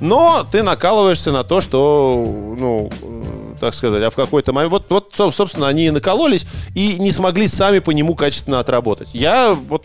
Но 0.00 0.44
ты 0.50 0.62
накалываешься 0.62 1.30
на 1.32 1.44
то, 1.44 1.60
что, 1.60 2.24
ну, 2.58 2.90
так 3.60 3.74
сказать, 3.74 4.02
а 4.02 4.10
в 4.10 4.14
какой-то 4.14 4.52
момент... 4.52 4.72
Вот, 4.72 4.86
вот, 4.90 5.34
собственно, 5.34 5.68
они 5.68 5.90
накололись 5.90 6.46
и 6.74 6.96
не 6.98 7.12
смогли 7.12 7.48
сами 7.48 7.78
по 7.78 7.90
нему 7.90 8.14
качественно 8.14 8.60
отработать. 8.60 9.10
Я 9.14 9.54
вот... 9.54 9.84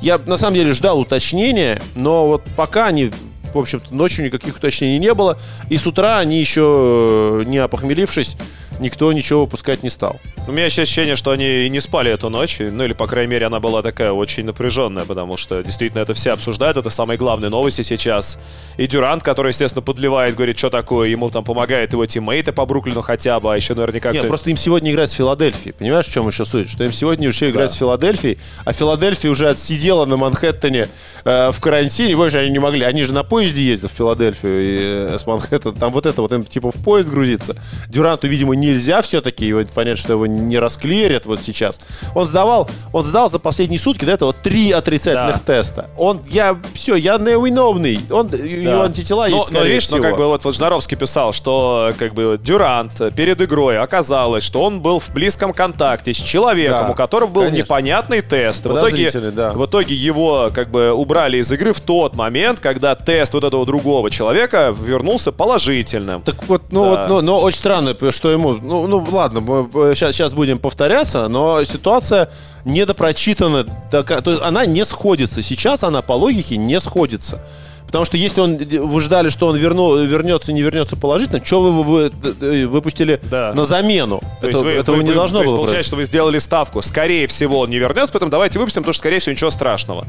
Я, 0.00 0.18
на 0.18 0.36
самом 0.36 0.54
деле, 0.54 0.72
ждал 0.72 1.00
уточнения, 1.00 1.80
но 1.94 2.26
вот 2.26 2.42
пока 2.56 2.86
они 2.86 3.12
в 3.54 3.58
общем-то, 3.58 3.94
ночью 3.94 4.24
никаких 4.24 4.56
уточнений 4.56 4.98
не 4.98 5.14
было. 5.14 5.38
И 5.68 5.76
с 5.76 5.86
утра 5.86 6.18
они 6.18 6.38
еще, 6.38 7.42
э, 7.42 7.44
не 7.46 7.58
опохмелившись, 7.58 8.36
никто 8.80 9.12
ничего 9.12 9.42
выпускать 9.42 9.82
не 9.82 9.90
стал. 9.90 10.20
У 10.48 10.52
меня 10.52 10.64
есть 10.64 10.78
ощущение, 10.78 11.14
что 11.14 11.30
они 11.30 11.66
и 11.66 11.68
не 11.68 11.80
спали 11.80 12.10
эту 12.10 12.30
ночь. 12.30 12.58
Ну, 12.60 12.84
или, 12.84 12.92
по 12.92 13.06
крайней 13.06 13.30
мере, 13.30 13.46
она 13.46 13.60
была 13.60 13.82
такая 13.82 14.12
очень 14.12 14.44
напряженная, 14.44 15.04
потому 15.04 15.36
что 15.36 15.62
действительно 15.62 16.00
это 16.00 16.14
все 16.14 16.32
обсуждают. 16.32 16.76
Это 16.76 16.90
самые 16.90 17.18
главные 17.18 17.50
новости 17.50 17.82
сейчас. 17.82 18.38
И 18.76 18.86
Дюрант, 18.86 19.22
который, 19.22 19.48
естественно, 19.48 19.82
подливает, 19.82 20.34
говорит, 20.34 20.58
что 20.58 20.70
такое. 20.70 21.08
Ему 21.08 21.30
там 21.30 21.44
помогает 21.44 21.92
его 21.92 22.06
тиммейты 22.06 22.52
по 22.52 22.66
Бруклину 22.66 23.02
хотя 23.02 23.38
бы, 23.38 23.52
а 23.52 23.56
еще 23.56 23.74
наверняка... 23.74 24.12
Нет, 24.12 24.26
просто 24.26 24.50
им 24.50 24.56
сегодня 24.56 24.92
играть 24.92 25.10
в 25.10 25.14
Филадельфии. 25.14 25.70
Понимаешь, 25.70 26.06
в 26.06 26.12
чем 26.12 26.26
еще 26.26 26.44
суть? 26.44 26.70
Что 26.70 26.84
им 26.84 26.92
сегодня 26.92 27.28
еще 27.28 27.50
играть 27.50 27.70
да. 27.70 27.76
в 27.76 27.78
Филадельфии, 27.78 28.38
а 28.64 28.72
Филадельфия 28.72 29.30
уже 29.30 29.48
отсидела 29.48 30.06
на 30.06 30.16
Манхэттене 30.16 30.88
э, 31.24 31.50
в 31.52 31.60
карантине. 31.60 32.16
Больше 32.16 32.38
они 32.38 32.50
не 32.50 32.58
могли. 32.58 32.84
Они 32.84 33.04
же 33.04 33.12
на 33.12 33.24
поезде 33.40 33.62
ездят 33.62 33.90
в 33.90 33.94
Филадельфию 33.94 34.60
и, 34.62 35.14
э, 35.14 35.18
с 35.18 35.26
Манхэттена. 35.26 35.74
Там 35.74 35.92
вот 35.92 36.04
это 36.04 36.20
вот 36.20 36.30
им 36.32 36.42
типа 36.42 36.70
в 36.70 36.74
поезд 36.74 37.08
грузиться. 37.08 37.56
Дюранту, 37.88 38.28
видимо, 38.28 38.54
нельзя 38.54 39.00
все-таки 39.00 39.46
его, 39.46 39.62
понять, 39.74 39.98
что 39.98 40.12
его 40.12 40.26
не 40.26 40.58
расклеерят 40.58 41.24
вот 41.24 41.40
сейчас. 41.42 41.80
Он 42.14 42.26
сдавал, 42.26 42.68
он 42.92 43.04
сдал 43.06 43.30
за 43.30 43.38
последние 43.38 43.78
сутки 43.78 44.04
до 44.04 44.12
этого 44.12 44.34
три 44.34 44.72
отрицательных 44.72 45.42
да. 45.46 45.54
теста. 45.54 45.90
Он, 45.96 46.20
я, 46.28 46.58
все, 46.74 46.96
я 46.96 47.16
невиновный. 47.16 48.00
Он, 48.10 48.28
да. 48.28 48.36
у 48.36 48.42
него 48.42 48.82
антитела 48.82 49.26
но, 49.28 49.38
есть, 49.38 49.52
но, 49.52 49.62
видишь, 49.62 49.84
всего. 49.84 49.98
Но 49.98 50.02
как 50.02 50.16
бы 50.18 50.26
вот, 50.26 50.44
вот 50.44 50.54
Жнаровский 50.54 50.98
писал, 50.98 51.32
что 51.32 51.94
как 51.98 52.12
бы 52.12 52.38
Дюрант 52.42 53.14
перед 53.16 53.40
игрой 53.40 53.78
оказалось, 53.78 54.44
что 54.44 54.62
он 54.62 54.82
был 54.82 55.00
в 55.00 55.08
близком 55.14 55.54
контакте 55.54 56.12
с 56.12 56.18
человеком, 56.18 56.86
да. 56.86 56.90
у 56.90 56.94
которого 56.94 57.28
был 57.30 57.42
Конечно. 57.44 57.62
непонятный 57.62 58.20
тест. 58.20 58.66
В 58.66 58.76
итоге, 58.76 59.10
да. 59.30 59.52
в 59.52 59.64
итоге 59.64 59.94
его 59.94 60.50
как 60.54 60.70
бы 60.70 60.92
убрали 60.92 61.38
из 61.38 61.50
игры 61.50 61.72
в 61.72 61.80
тот 61.80 62.14
момент, 62.14 62.60
когда 62.60 62.94
тест 62.94 63.29
вот 63.32 63.44
этого 63.44 63.66
другого 63.66 64.10
человека 64.10 64.74
вернулся 64.78 65.32
положительным. 65.32 66.22
Так 66.22 66.48
вот, 66.48 66.62
ну 66.70 66.84
да. 66.84 66.90
вот, 66.90 67.08
но, 67.08 67.20
но 67.20 67.40
очень 67.40 67.58
странно, 67.58 67.96
что 68.10 68.30
ему, 68.30 68.52
ну, 68.54 68.86
ну 68.86 69.06
ладно, 69.10 69.40
мы 69.40 69.68
сейчас, 69.94 70.14
сейчас 70.14 70.34
будем 70.34 70.58
повторяться, 70.58 71.28
но 71.28 71.62
ситуация 71.64 72.30
недопрочитана, 72.64 73.64
то 73.90 74.04
есть 74.08 74.42
она 74.42 74.66
не 74.66 74.84
сходится. 74.84 75.42
Сейчас 75.42 75.82
она 75.82 76.02
по 76.02 76.12
логике 76.12 76.56
не 76.56 76.78
сходится. 76.80 77.42
Потому 77.90 78.04
что 78.04 78.16
если 78.16 78.40
он, 78.40 78.56
вы 78.56 79.00
ждали, 79.00 79.30
что 79.30 79.48
он 79.48 79.56
верну, 79.56 79.96
вернется, 80.04 80.52
не 80.52 80.62
вернется 80.62 80.94
положительно, 80.94 81.44
что 81.44 81.60
вы, 81.60 81.82
вы, 81.82 82.12
вы 82.38 82.68
выпустили 82.68 83.18
да. 83.28 83.52
на 83.52 83.64
замену? 83.64 84.22
То 84.40 84.46
это, 84.46 84.58
вы, 84.58 84.70
этого 84.70 84.94
вы, 84.94 85.02
не 85.02 85.12
должно 85.12 85.40
то 85.40 85.46
было. 85.46 85.56
Получается, 85.56 85.88
что 85.88 85.96
вы 85.96 86.04
сделали 86.04 86.38
ставку. 86.38 86.82
Скорее 86.82 87.26
всего, 87.26 87.58
он 87.58 87.70
не 87.70 87.78
вернется, 87.78 88.12
поэтому 88.12 88.30
давайте 88.30 88.60
выпустим, 88.60 88.82
потому 88.82 88.92
что, 88.92 89.00
скорее 89.00 89.18
всего, 89.18 89.32
ничего 89.32 89.50
страшного. 89.50 90.06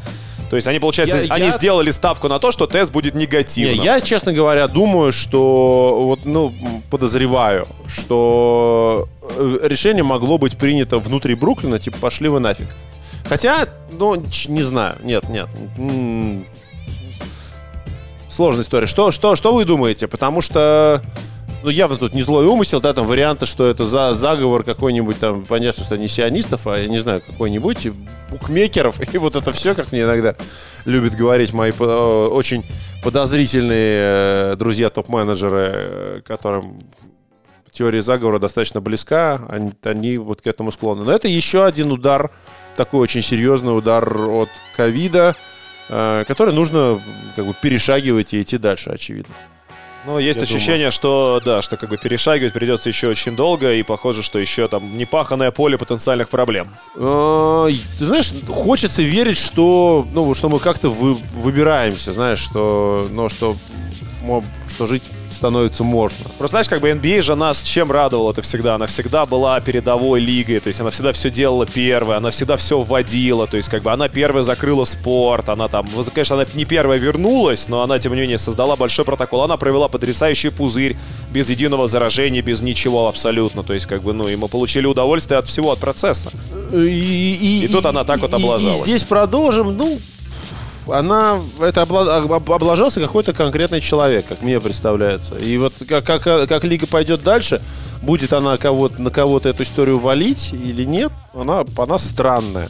То 0.51 0.57
есть 0.57 0.67
они, 0.67 0.77
получается, 0.77 1.17
я, 1.17 1.33
они 1.33 1.45
я... 1.45 1.51
сделали 1.51 1.89
ставку 1.89 2.27
на 2.27 2.37
то, 2.37 2.51
что 2.51 2.67
тест 2.67 2.91
будет 2.91 3.15
негативным. 3.15 3.79
Не, 3.79 3.83
я, 3.83 3.99
честно 3.99 4.31
говоря, 4.31 4.67
думаю, 4.67 5.11
что 5.11 6.01
вот, 6.03 6.19
ну, 6.23 6.53
подозреваю, 6.91 7.67
что 7.87 9.07
э, 9.23 9.59
решение 9.63 10.03
могло 10.03 10.37
быть 10.37 10.55
принято 10.55 10.99
внутри 10.99 11.33
Бруклина, 11.33 11.79
типа, 11.79 11.97
пошли 11.97 12.29
вы 12.29 12.39
нафиг. 12.41 12.67
Хотя, 13.27 13.67
ну, 13.91 14.23
не 14.47 14.61
знаю, 14.61 14.97
нет, 15.03 15.27
нет 15.29 15.47
сложная 18.31 18.63
история. 18.63 18.87
Что, 18.87 19.11
что, 19.11 19.35
что 19.35 19.53
вы 19.53 19.65
думаете? 19.65 20.07
Потому 20.07 20.41
что 20.41 21.01
ну, 21.63 21.69
явно 21.69 21.97
тут 21.97 22.13
не 22.13 22.21
злой 22.21 22.45
умысел, 22.45 22.81
да, 22.81 22.93
там 22.93 23.05
варианты, 23.05 23.45
что 23.45 23.67
это 23.67 23.85
за 23.85 24.13
заговор 24.13 24.63
какой-нибудь 24.63 25.19
там, 25.19 25.45
понятно, 25.45 25.83
что 25.83 25.97
не 25.97 26.07
сионистов, 26.07 26.65
а, 26.65 26.77
я 26.77 26.87
не 26.87 26.97
знаю, 26.97 27.21
какой-нибудь, 27.21 27.89
букмекеров, 28.31 28.99
и 29.13 29.17
вот 29.17 29.35
это 29.35 29.51
все, 29.51 29.75
как 29.75 29.91
мне 29.91 30.01
иногда 30.01 30.35
любят 30.85 31.13
говорить 31.13 31.53
мои 31.53 31.71
очень 31.71 32.65
подозрительные 33.03 34.53
э, 34.53 34.55
друзья 34.57 34.89
топ-менеджеры, 34.89 35.71
э, 35.73 36.21
которым 36.25 36.79
теория 37.71 38.01
заговора 38.01 38.39
достаточно 38.39 38.81
близка, 38.81 39.41
они, 39.47 39.73
они 39.83 40.17
вот 40.17 40.41
к 40.41 40.47
этому 40.47 40.71
склонны. 40.71 41.03
Но 41.03 41.11
это 41.11 41.27
еще 41.27 41.63
один 41.63 41.91
удар, 41.91 42.31
такой 42.75 43.01
очень 43.01 43.21
серьезный 43.21 43.77
удар 43.77 44.17
от 44.17 44.49
ковида, 44.75 45.35
Э, 45.35 45.50
который 46.27 46.53
нужно 46.53 46.99
как 47.35 47.45
бы 47.45 47.53
перешагивать 47.53 48.33
и 48.33 48.41
идти 48.41 48.57
дальше, 48.57 48.89
очевидно. 48.89 49.35
Ну, 50.05 50.17
есть 50.17 50.37
я 50.37 50.43
ощущение, 50.43 50.77
думаю. 50.77 50.91
что, 50.91 51.41
да, 51.45 51.61
что 51.61 51.77
как 51.77 51.89
бы 51.89 51.97
перешагивать 51.97 52.53
придется 52.53 52.89
еще 52.89 53.07
очень 53.07 53.35
долго, 53.35 53.73
и 53.73 53.83
похоже, 53.83 54.23
что 54.23 54.39
еще 54.39 54.67
там 54.67 54.97
непаханное 54.97 55.51
поле 55.51 55.77
потенциальных 55.77 56.29
проблем. 56.29 56.69
Э, 56.95 57.69
ты 57.99 58.05
знаешь, 58.05 58.31
хочется 58.47 59.03
верить, 59.03 59.37
что, 59.37 60.07
ну, 60.11 60.33
что 60.33 60.49
мы 60.49 60.59
как-то 60.59 60.89
вы, 60.89 61.13
выбираемся, 61.35 62.13
знаешь, 62.13 62.39
что, 62.39 63.07
ну, 63.11 63.29
что, 63.29 63.55
что 64.69 64.87
жить 64.87 65.03
становится 65.29 65.83
можно. 65.83 66.29
Просто 66.37 66.55
знаешь, 66.55 66.69
как 66.69 66.81
бы 66.81 66.89
NBA 66.89 67.21
же 67.21 67.35
нас 67.35 67.61
чем 67.61 67.91
радовала 67.91 68.31
это 68.31 68.41
всегда? 68.41 68.75
Она 68.75 68.85
всегда 68.85 69.25
была 69.25 69.59
передовой 69.61 70.19
лигой, 70.19 70.59
то 70.59 70.67
есть 70.67 70.79
она 70.79 70.89
всегда 70.89 71.13
все 71.13 71.29
делала 71.29 71.65
первой, 71.65 72.17
она 72.17 72.29
всегда 72.31 72.57
все 72.57 72.81
вводила, 72.81 73.47
то 73.47 73.57
есть 73.57 73.69
как 73.69 73.83
бы 73.83 73.91
она 73.91 74.09
первая 74.09 74.43
закрыла 74.43 74.85
спорт, 74.85 75.49
она 75.49 75.67
там, 75.67 75.87
ну, 75.95 76.03
конечно, 76.13 76.35
она 76.35 76.45
не 76.53 76.65
первая 76.65 76.99
вернулась, 76.99 77.67
но 77.67 77.81
она, 77.81 77.99
тем 77.99 78.13
не 78.13 78.21
менее, 78.21 78.37
создала 78.37 78.75
большой 78.75 79.05
протокол, 79.05 79.43
она 79.43 79.57
провела 79.57 79.87
потрясающий 79.87 80.49
пузырь 80.49 80.97
без 81.31 81.49
единого 81.49 81.87
заражения, 81.87 82.41
без 82.41 82.61
ничего 82.61 83.07
абсолютно, 83.07 83.63
то 83.63 83.73
есть 83.73 83.85
как 83.85 84.03
бы, 84.03 84.13
ну, 84.13 84.27
и 84.27 84.35
мы 84.35 84.47
получили 84.47 84.85
удовольствие 84.85 85.39
от 85.39 85.47
всего, 85.47 85.71
от 85.71 85.79
процесса. 85.79 86.29
И, 86.71 86.75
и, 86.77 87.35
и, 87.35 87.65
и 87.65 87.67
тут 87.67 87.85
она 87.85 88.03
так 88.03 88.21
вот 88.21 88.33
облажалась. 88.33 88.81
И 88.81 88.91
здесь 88.91 89.03
продолжим, 89.03 89.77
ну, 89.77 89.99
она 90.91 91.41
это 91.59 91.81
облажался 91.81 92.99
какой-то 92.99 93.33
конкретный 93.33 93.81
человек, 93.81 94.27
как 94.27 94.41
мне 94.41 94.59
представляется. 94.59 95.35
И 95.35 95.57
вот 95.57 95.73
как, 95.87 96.05
как, 96.05 96.23
как 96.23 96.63
лига 96.63 96.87
пойдет 96.87 97.23
дальше, 97.23 97.61
будет 98.01 98.33
она 98.33 98.57
кого-то, 98.57 99.01
на 99.01 99.09
кого-то 99.09 99.49
эту 99.49 99.63
историю 99.63 99.99
валить 99.99 100.53
или 100.53 100.83
нет, 100.83 101.11
она, 101.33 101.65
она 101.77 101.97
странная. 101.97 102.69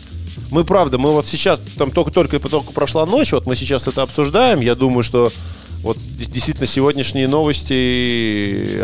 Мы, 0.49 0.63
правда, 0.63 0.97
мы 0.97 1.11
вот 1.11 1.27
сейчас, 1.27 1.61
там 1.77 1.91
только, 1.91 2.11
только, 2.11 2.39
только 2.39 2.71
прошла 2.73 3.05
ночь, 3.05 3.31
вот 3.31 3.45
мы 3.45 3.55
сейчас 3.55 3.87
это 3.87 4.01
обсуждаем. 4.01 4.61
Я 4.61 4.75
думаю, 4.75 5.03
что 5.03 5.31
вот 5.81 5.97
действительно 6.17 6.67
сегодняшние 6.67 7.27
новости 7.27 8.81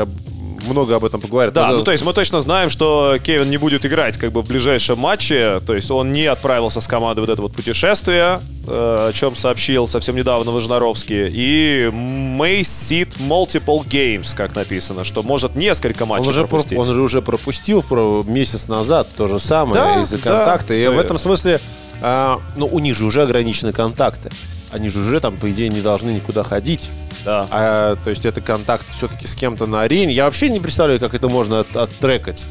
много 0.67 0.95
об 0.95 1.05
этом 1.05 1.21
поговорят. 1.21 1.53
Да, 1.53 1.69
ну 1.69 1.83
то 1.83 1.91
есть 1.91 2.03
мы 2.03 2.13
точно 2.13 2.41
знаем, 2.41 2.69
что 2.69 3.17
Кевин 3.23 3.49
не 3.49 3.57
будет 3.57 3.85
играть 3.85 4.17
как 4.17 4.31
бы 4.31 4.41
в 4.41 4.47
ближайшем 4.47 4.99
матче, 4.99 5.61
то 5.65 5.75
есть 5.75 5.89
он 5.91 6.13
не 6.13 6.25
отправился 6.25 6.81
с 6.81 6.87
командой 6.87 7.21
вот 7.21 7.29
это 7.29 7.41
вот 7.41 7.53
путешествие, 7.53 8.39
э, 8.67 9.09
о 9.09 9.11
чем 9.13 9.35
сообщил 9.35 9.87
совсем 9.87 10.15
недавно 10.15 10.51
Вожнаровский, 10.51 11.27
и 11.27 11.89
may 11.91 12.61
sit 12.61 13.09
multiple 13.19 13.85
games, 13.85 14.35
как 14.35 14.55
написано, 14.55 15.03
что 15.03 15.23
может 15.23 15.55
несколько 15.55 16.05
матчей 16.05 16.23
он 16.23 16.29
уже 16.29 16.47
пропустить. 16.47 16.77
Про, 16.77 16.81
он 16.81 16.93
же 16.93 17.01
уже 17.01 17.21
пропустил 17.21 17.83
месяц 18.25 18.67
назад 18.67 19.09
то 19.15 19.27
же 19.27 19.39
самое 19.39 19.75
да, 19.75 20.01
из-за 20.01 20.17
контакта, 20.17 20.69
да, 20.69 20.75
и 20.75 20.85
да. 20.85 20.91
в 20.91 20.99
этом 20.99 21.17
смысле, 21.17 21.59
а, 22.01 22.39
ну 22.55 22.67
у 22.67 22.79
них 22.79 22.95
же 22.95 23.05
уже 23.05 23.23
ограничены 23.23 23.73
контакты 23.73 24.29
они 24.71 24.89
же 24.89 24.99
уже 24.99 25.19
там, 25.19 25.37
по 25.37 25.49
идее, 25.51 25.69
не 25.69 25.81
должны 25.81 26.11
никуда 26.11 26.43
ходить. 26.43 26.89
Да. 27.23 27.47
А, 27.49 27.95
то 28.03 28.09
есть 28.09 28.25
это 28.25 28.41
контакт 28.41 28.87
все-таки 28.89 29.27
с 29.27 29.35
кем-то 29.35 29.65
на 29.65 29.81
арене. 29.81 30.13
Я 30.13 30.25
вообще 30.25 30.49
не 30.49 30.59
представляю, 30.59 30.99
как 30.99 31.13
это 31.13 31.29
можно 31.29 31.61
от, 31.61 31.75
оттрекать. 31.75 32.45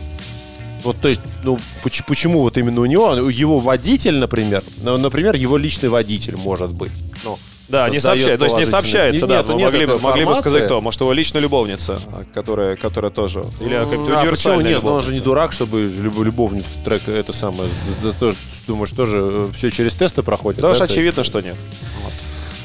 Вот, 0.83 0.97
то 0.99 1.09
есть, 1.09 1.23
ну, 1.43 1.59
почему, 1.83 2.07
почему 2.07 2.41
вот 2.41 2.57
именно 2.59 2.81
у 2.81 2.87
него, 2.87 3.15
его 3.15 3.59
водитель, 3.59 4.19
например, 4.19 4.63
ну, 4.83 4.97
например, 4.97 5.35
его 5.35 5.57
личный 5.57 5.89
водитель 5.89 6.37
может 6.37 6.71
быть. 6.71 6.93
Ну, 7.25 7.39
да, 7.69 7.89
не 7.89 8.01
сообщает, 8.01 8.39
то 8.39 8.45
есть 8.45 8.57
не 8.57 8.67
сообщается, 8.67 9.27
да, 9.27 9.39
нет, 9.39 9.49
но 9.49 9.59
могли, 9.59 9.87
бы, 9.87 9.99
могли 9.99 10.25
бы 10.25 10.35
сказать 10.37 10.67
кто, 10.67 10.81
может 10.81 11.01
его 11.01 11.13
личная 11.13 11.43
любовница, 11.43 11.99
которая, 12.33 12.77
которая 12.77 13.11
тоже, 13.11 13.45
или 13.61 13.75
а, 13.75 13.85
универсальная 13.85 14.75
нет, 14.75 14.83
но 14.83 14.95
он 14.95 15.03
же 15.03 15.13
не 15.13 15.21
дурак, 15.21 15.53
чтобы 15.53 15.83
любовницу 15.83 16.67
трек 16.85 17.09
это 17.09 17.33
самое, 17.33 17.69
думаешь, 18.67 18.91
тоже 18.91 19.19
э, 19.21 19.49
все 19.55 19.71
через 19.71 19.95
тесты 19.95 20.23
проходит? 20.23 20.61
Да, 20.61 20.69
да 20.69 20.75
уж 20.75 20.81
очевидно, 20.81 21.25
что 21.25 21.41
нет. 21.41 21.57
Вот. 22.03 22.13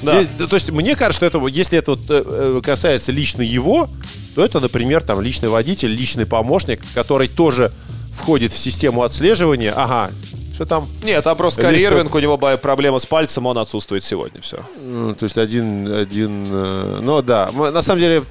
Да. 0.02 0.24
Здесь, 0.24 0.50
то 0.50 0.56
есть 0.56 0.72
мне 0.72 0.96
кажется, 0.96 1.18
что 1.18 1.26
это, 1.26 1.48
если 1.48 1.78
это 1.78 1.92
вот 1.92 2.02
э, 2.10 2.24
э, 2.26 2.62
касается 2.64 3.12
лично 3.12 3.42
его, 3.42 3.88
то 4.36 4.44
это, 4.44 4.60
например, 4.60 5.04
там 5.04 5.22
личный 5.22 5.50
водитель, 5.50 5.90
личный 5.90 6.26
помощник, 6.26 6.82
который 6.96 7.28
тоже 7.28 7.72
входит 8.16 8.52
в 8.52 8.58
систему 8.58 9.04
отслеживания. 9.04 9.74
Ага, 9.76 10.12
что 10.62 10.66
там... 10.68 10.90
Нет, 11.04 11.24
там 11.24 11.36
просто 11.36 11.62
Кари 11.62 11.82
Ирвинг, 11.84 12.14
у 12.14 12.20
него 12.20 12.38
проблема 12.38 13.00
с 13.00 13.06
пальцем, 13.08 13.48
он 13.48 13.58
отсутствует 13.58 14.04
сегодня, 14.04 14.42
все. 14.42 14.60
Ну, 14.84 15.16
то 15.16 15.24
есть 15.24 15.38
один, 15.38 15.92
один... 15.92 16.46
Э, 16.52 17.00
ну 17.02 17.22
да, 17.24 17.50
на 17.52 17.82
самом 17.82 18.00
деле 18.00 18.24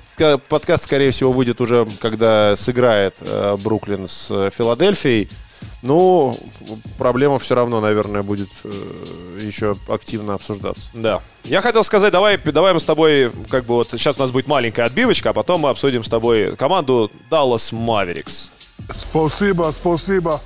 подкаст, 0.49 0.85
скорее 0.85 1.11
всего, 1.11 1.33
выйдет 1.33 1.61
уже, 1.61 1.89
когда 2.01 2.55
сыграет 2.55 3.17
э, 3.21 3.57
Бруклин 3.63 4.07
с 4.07 4.51
Филадельфией. 4.57 5.29
Ну, 5.83 6.39
проблема 6.99 7.39
все 7.39 7.55
равно, 7.55 7.81
наверное, 7.81 8.23
будет 8.23 8.49
э, 8.63 9.39
еще 9.41 9.77
активно 9.89 10.35
обсуждаться. 10.35 10.91
Да. 10.95 11.21
Я 11.43 11.61
хотел 11.63 11.83
сказать, 11.83 12.13
давай, 12.13 12.39
давай 12.39 12.73
мы 12.73 12.79
с 12.81 12.85
тобой, 12.85 13.33
как 13.49 13.65
бы 13.65 13.75
вот 13.75 13.89
сейчас 13.91 14.19
у 14.19 14.21
нас 14.21 14.31
будет 14.31 14.47
маленькая 14.47 14.85
отбивочка, 14.87 15.31
а 15.31 15.33
потом 15.33 15.63
мы 15.63 15.71
обсудим 15.71 16.05
с 16.05 16.09
тобой 16.09 16.55
команду 16.57 17.11
Dallas 17.29 17.73
Mavericks. 17.73 18.51
Спасибо, 18.97 19.71
спасибо. 19.73 20.41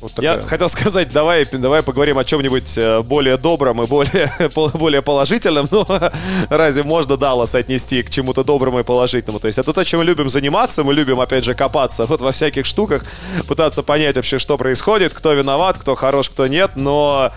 Вот 0.00 0.12
Я 0.18 0.40
хотел 0.42 0.68
сказать, 0.68 1.12
давай, 1.12 1.46
давай 1.46 1.82
поговорим 1.82 2.18
о 2.18 2.24
чем-нибудь 2.24 2.76
э, 2.76 3.02
более 3.02 3.36
добром 3.36 3.82
и 3.82 3.86
более, 3.86 4.30
более 4.74 5.02
положительном. 5.02 5.66
Но 5.70 5.86
разве 6.50 6.82
можно 6.82 7.16
Даллас 7.16 7.54
отнести 7.54 8.02
к 8.02 8.10
чему-то 8.10 8.44
доброму 8.44 8.80
и 8.80 8.82
положительному? 8.82 9.40
То 9.40 9.46
есть 9.46 9.58
это 9.58 9.72
то, 9.72 9.84
чем 9.84 10.00
мы 10.00 10.04
любим 10.04 10.28
заниматься. 10.28 10.84
Мы 10.84 10.94
любим, 10.94 11.20
опять 11.20 11.44
же, 11.44 11.54
копаться 11.54 12.06
вот 12.06 12.20
во 12.20 12.32
всяких 12.32 12.66
штуках, 12.66 13.04
пытаться 13.48 13.82
понять 13.82 14.16
вообще, 14.16 14.38
что 14.38 14.58
происходит, 14.58 15.14
кто 15.14 15.32
виноват, 15.32 15.78
кто 15.78 15.94
хорош, 15.94 16.28
кто 16.28 16.46
нет. 16.46 16.72
Но 16.74 17.32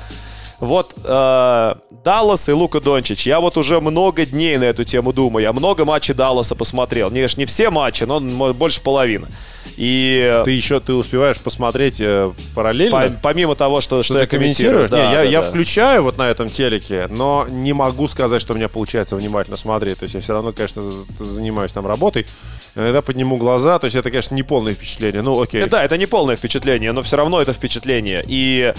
вот 0.59 0.93
э, 1.03 1.75
Даллас 2.03 2.49
и 2.49 2.51
Лука 2.51 2.79
Дончич. 2.79 3.27
Я 3.27 3.39
вот 3.39 3.57
уже 3.57 3.79
много 3.79 4.25
дней 4.25 4.57
на 4.57 4.63
эту 4.63 4.83
тему 4.83 5.13
думаю. 5.13 5.43
Я 5.43 5.53
много 5.53 5.85
матчей 5.85 6.13
Далласа 6.13 6.55
посмотрел. 6.55 7.11
Не, 7.11 7.27
не 7.37 7.45
все 7.45 7.69
матчи, 7.69 8.05
но 8.05 8.19
больше 8.53 8.81
половины. 8.81 9.27
И 9.75 10.41
ты 10.43 10.51
еще 10.51 10.79
ты 10.79 10.93
успеваешь 10.93 11.37
посмотреть 11.37 12.01
э, 12.01 12.31
параллельно? 12.55 13.09
По, 13.09 13.09
помимо 13.21 13.55
того, 13.55 13.79
что, 13.79 14.01
что, 14.01 14.13
что 14.13 14.19
я 14.21 14.27
комментирую. 14.27 14.89
Да, 14.89 14.97
не, 14.97 15.03
я, 15.03 15.17
да, 15.17 15.23
я 15.23 15.41
да. 15.41 15.47
включаю 15.47 16.01
вот 16.01 16.17
на 16.17 16.27
этом 16.29 16.49
телеке, 16.49 17.05
но 17.11 17.45
не 17.47 17.73
могу 17.73 18.07
сказать, 18.07 18.41
что 18.41 18.53
у 18.53 18.55
меня 18.55 18.69
получается 18.69 19.15
внимательно 19.15 19.57
смотреть. 19.57 19.99
То 19.99 20.03
есть 20.03 20.15
я 20.15 20.21
все 20.21 20.33
равно, 20.33 20.53
конечно, 20.53 20.81
занимаюсь 21.19 21.71
там 21.71 21.85
работой. 21.85 22.25
Иногда 22.73 23.03
подниму 23.03 23.37
глаза, 23.37 23.77
то 23.77 23.85
есть 23.85 23.95
это, 23.95 24.09
конечно, 24.09 24.33
не 24.33 24.43
полное 24.43 24.73
впечатление. 24.73 25.21
Ну, 25.21 25.39
окей. 25.39 25.65
Да, 25.65 25.83
это 25.83 25.97
не 25.97 26.07
полное 26.07 26.35
впечатление, 26.35 26.91
но 26.91 27.03
все 27.03 27.17
равно 27.17 27.39
это 27.39 27.53
впечатление. 27.53 28.25
И 28.27 28.73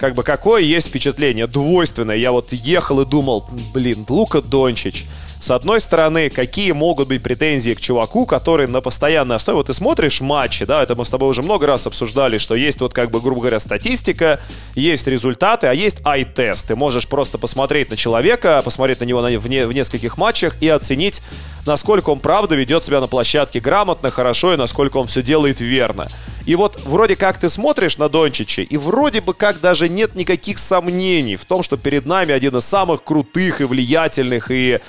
как 0.00 0.14
бы 0.14 0.22
какое 0.22 0.62
есть 0.62 0.88
впечатление 0.88 1.46
двойственное. 1.46 2.16
Я 2.16 2.32
вот 2.32 2.54
ехал 2.54 3.02
и 3.02 3.06
думал, 3.06 3.46
блин, 3.74 4.06
Лука 4.08 4.40
Дончич. 4.40 5.04
С 5.40 5.50
одной 5.50 5.80
стороны, 5.80 6.28
какие 6.28 6.72
могут 6.72 7.08
быть 7.08 7.22
претензии 7.22 7.72
к 7.72 7.80
чуваку, 7.80 8.26
который 8.26 8.66
на 8.66 8.82
постоянной 8.82 9.36
основе, 9.36 9.56
вот 9.56 9.68
ты 9.68 9.74
смотришь 9.74 10.20
матчи, 10.20 10.66
да, 10.66 10.82
это 10.82 10.94
мы 10.94 11.06
с 11.06 11.08
тобой 11.08 11.30
уже 11.30 11.42
много 11.42 11.66
раз 11.66 11.86
обсуждали, 11.86 12.36
что 12.36 12.54
есть 12.54 12.82
вот 12.82 12.92
как 12.92 13.10
бы, 13.10 13.22
грубо 13.22 13.40
говоря, 13.40 13.58
статистика, 13.58 14.38
есть 14.74 15.06
результаты, 15.06 15.66
а 15.66 15.72
есть 15.72 16.04
ай-тест. 16.04 16.68
Ты 16.68 16.76
можешь 16.76 17.08
просто 17.08 17.38
посмотреть 17.38 17.88
на 17.88 17.96
человека, 17.96 18.60
посмотреть 18.62 19.00
на 19.00 19.04
него 19.04 19.22
в, 19.22 19.48
не, 19.48 19.66
в 19.66 19.72
нескольких 19.72 20.18
матчах 20.18 20.60
и 20.60 20.68
оценить, 20.68 21.22
насколько 21.64 22.10
он 22.10 22.20
правда 22.20 22.54
ведет 22.54 22.84
себя 22.84 23.00
на 23.00 23.06
площадке 23.06 23.60
грамотно, 23.60 24.10
хорошо 24.10 24.52
и 24.52 24.56
насколько 24.58 24.98
он 24.98 25.06
все 25.06 25.22
делает 25.22 25.60
верно. 25.60 26.08
И 26.44 26.54
вот 26.54 26.80
вроде 26.84 27.16
как 27.16 27.38
ты 27.38 27.48
смотришь 27.48 27.96
на 27.96 28.08
Дончича, 28.08 28.62
и 28.62 28.76
вроде 28.76 29.20
бы 29.20 29.34
как 29.34 29.60
даже 29.60 29.88
нет 29.88 30.14
никаких 30.14 30.58
сомнений 30.58 31.36
в 31.36 31.44
том, 31.44 31.62
что 31.62 31.76
перед 31.76 32.06
нами 32.06 32.34
один 32.34 32.56
из 32.56 32.64
самых 32.64 33.04
крутых 33.04 33.60
и 33.60 33.64
влиятельных 33.64 34.50
и, 34.50 34.80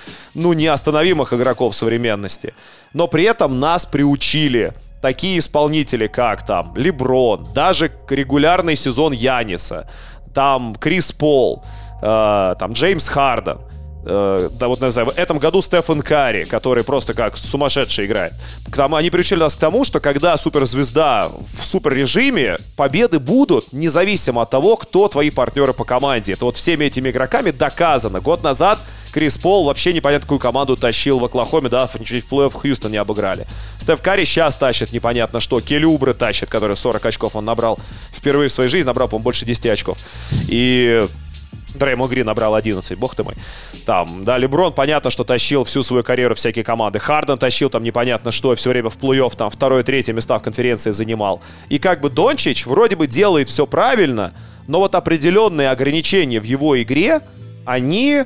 ну, 0.41 0.53
неостановимых 0.53 1.33
игроков 1.33 1.75
современности. 1.75 2.53
Но 2.93 3.07
при 3.07 3.23
этом 3.23 3.59
нас 3.59 3.85
приучили 3.85 4.73
такие 5.01 5.39
исполнители, 5.39 6.07
как 6.07 6.45
там 6.45 6.73
Леброн, 6.75 7.47
даже 7.53 7.91
регулярный 8.09 8.75
сезон 8.75 9.13
Яниса, 9.13 9.87
там 10.33 10.75
Крис 10.75 11.11
Пол, 11.11 11.63
э, 12.01 12.55
там 12.59 12.73
Джеймс 12.73 13.07
Харден– 13.07 13.59
э, 14.05 14.49
да 14.51 14.67
вот 14.67 14.79
назовем, 14.79 15.09
в 15.11 15.17
этом 15.17 15.39
году 15.39 15.61
Стефан 15.61 16.01
Карри, 16.01 16.45
который 16.45 16.83
просто 16.83 17.13
как 17.13 17.37
сумасшедший 17.37 18.05
играет. 18.05 18.33
Там, 18.73 18.95
они 18.95 19.09
приучили 19.09 19.39
нас 19.39 19.55
к 19.55 19.59
тому, 19.59 19.85
что 19.85 19.99
когда 19.99 20.37
суперзвезда 20.37 21.29
в 21.29 21.65
суперрежиме, 21.65 22.57
победы 22.75 23.19
будут 23.19 23.73
независимо 23.73 24.41
от 24.41 24.49
того, 24.49 24.77
кто 24.77 25.07
твои 25.07 25.29
партнеры 25.29 25.73
по 25.73 25.83
команде. 25.83 26.33
Это 26.33 26.45
вот 26.45 26.57
всеми 26.57 26.85
этими 26.85 27.09
игроками 27.09 27.51
доказано. 27.51 28.21
Год 28.21 28.43
назад 28.43 28.79
Крис 29.11 29.37
Пол 29.37 29.65
вообще 29.65 29.93
непонятно 29.93 30.25
какую 30.25 30.39
команду 30.39 30.77
тащил 30.77 31.19
в 31.19 31.25
Оклахоме, 31.25 31.69
да, 31.69 31.89
чуть 32.03 32.25
в 32.25 32.31
плей-офф 32.31 32.61
Хьюстон 32.61 32.91
не 32.91 32.97
обыграли. 32.97 33.45
Стеф 33.77 34.01
Карри 34.01 34.23
сейчас 34.23 34.55
тащит 34.55 34.91
непонятно 34.93 35.39
что. 35.39 35.59
Келли 35.59 35.85
Убры 35.85 36.13
тащит, 36.13 36.49
который 36.49 36.77
40 36.77 37.05
очков 37.05 37.35
он 37.35 37.45
набрал 37.45 37.79
впервые 38.11 38.49
в 38.49 38.53
своей 38.53 38.69
жизни, 38.69 38.87
набрал, 38.87 39.07
по-моему, 39.07 39.23
больше 39.23 39.45
10 39.45 39.65
очков. 39.67 39.97
И 40.47 41.07
Дреймо 41.73 42.07
Грин 42.07 42.25
набрал 42.25 42.55
11, 42.55 42.97
бог 42.97 43.15
ты 43.15 43.23
мой. 43.23 43.35
Там, 43.85 44.25
да, 44.25 44.37
Леброн, 44.37 44.73
понятно, 44.73 45.09
что 45.09 45.23
тащил 45.23 45.63
всю 45.63 45.83
свою 45.83 46.03
карьеру 46.03 46.35
всякие 46.35 46.63
команды. 46.63 46.99
Харден 46.99 47.37
тащил 47.37 47.69
там 47.69 47.83
непонятно 47.83 48.31
что, 48.31 48.55
все 48.55 48.69
время 48.69 48.89
в 48.89 48.97
плей-офф, 48.97 49.35
там, 49.37 49.49
второе, 49.49 49.83
третье 49.83 50.13
места 50.13 50.37
в 50.37 50.43
конференции 50.43 50.91
занимал. 50.91 51.41
И 51.69 51.79
как 51.79 52.01
бы 52.01 52.09
Дончич 52.09 52.65
вроде 52.65 52.95
бы 52.95 53.07
делает 53.07 53.49
все 53.49 53.65
правильно, 53.65 54.33
но 54.67 54.79
вот 54.79 54.95
определенные 54.95 55.69
ограничения 55.69 56.39
в 56.39 56.43
его 56.43 56.81
игре, 56.81 57.21
они 57.65 58.23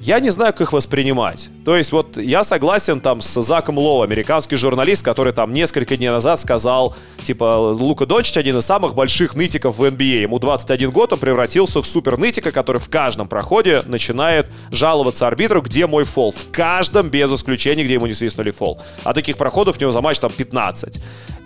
я 0.00 0.20
не 0.20 0.30
знаю, 0.30 0.52
как 0.52 0.60
их 0.62 0.72
воспринимать. 0.72 1.50
То 1.64 1.76
есть 1.76 1.92
вот 1.92 2.16
я 2.16 2.44
согласен 2.44 3.00
там 3.00 3.20
с 3.20 3.42
Заком 3.42 3.78
Лоу, 3.78 4.02
американский 4.02 4.56
журналист, 4.56 5.04
который 5.04 5.32
там 5.32 5.52
несколько 5.52 5.96
дней 5.96 6.08
назад 6.08 6.38
сказал, 6.38 6.94
типа, 7.24 7.72
Лука 7.72 8.06
Дончич 8.06 8.36
один 8.36 8.58
из 8.58 8.64
самых 8.64 8.94
больших 8.94 9.34
нытиков 9.34 9.76
в 9.76 9.84
NBA. 9.84 10.18
А. 10.18 10.22
Ему 10.22 10.38
21 10.38 10.90
год, 10.90 11.12
он 11.12 11.18
превратился 11.18 11.82
в 11.82 11.86
супер 11.86 12.16
нытика, 12.16 12.52
который 12.52 12.80
в 12.80 12.88
каждом 12.88 13.28
проходе 13.28 13.82
начинает 13.86 14.46
жаловаться 14.70 15.26
арбитру, 15.26 15.60
где 15.62 15.86
мой 15.86 16.04
фол. 16.04 16.30
В 16.30 16.50
каждом, 16.52 17.08
без 17.08 17.32
исключения, 17.32 17.84
где 17.84 17.94
ему 17.94 18.06
не 18.06 18.14
свистнули 18.14 18.50
фол. 18.50 18.80
А 19.02 19.14
таких 19.14 19.36
проходов 19.36 19.78
у 19.78 19.80
него 19.80 19.90
за 19.90 20.00
матч 20.00 20.18
там 20.20 20.30
15. 20.30 21.00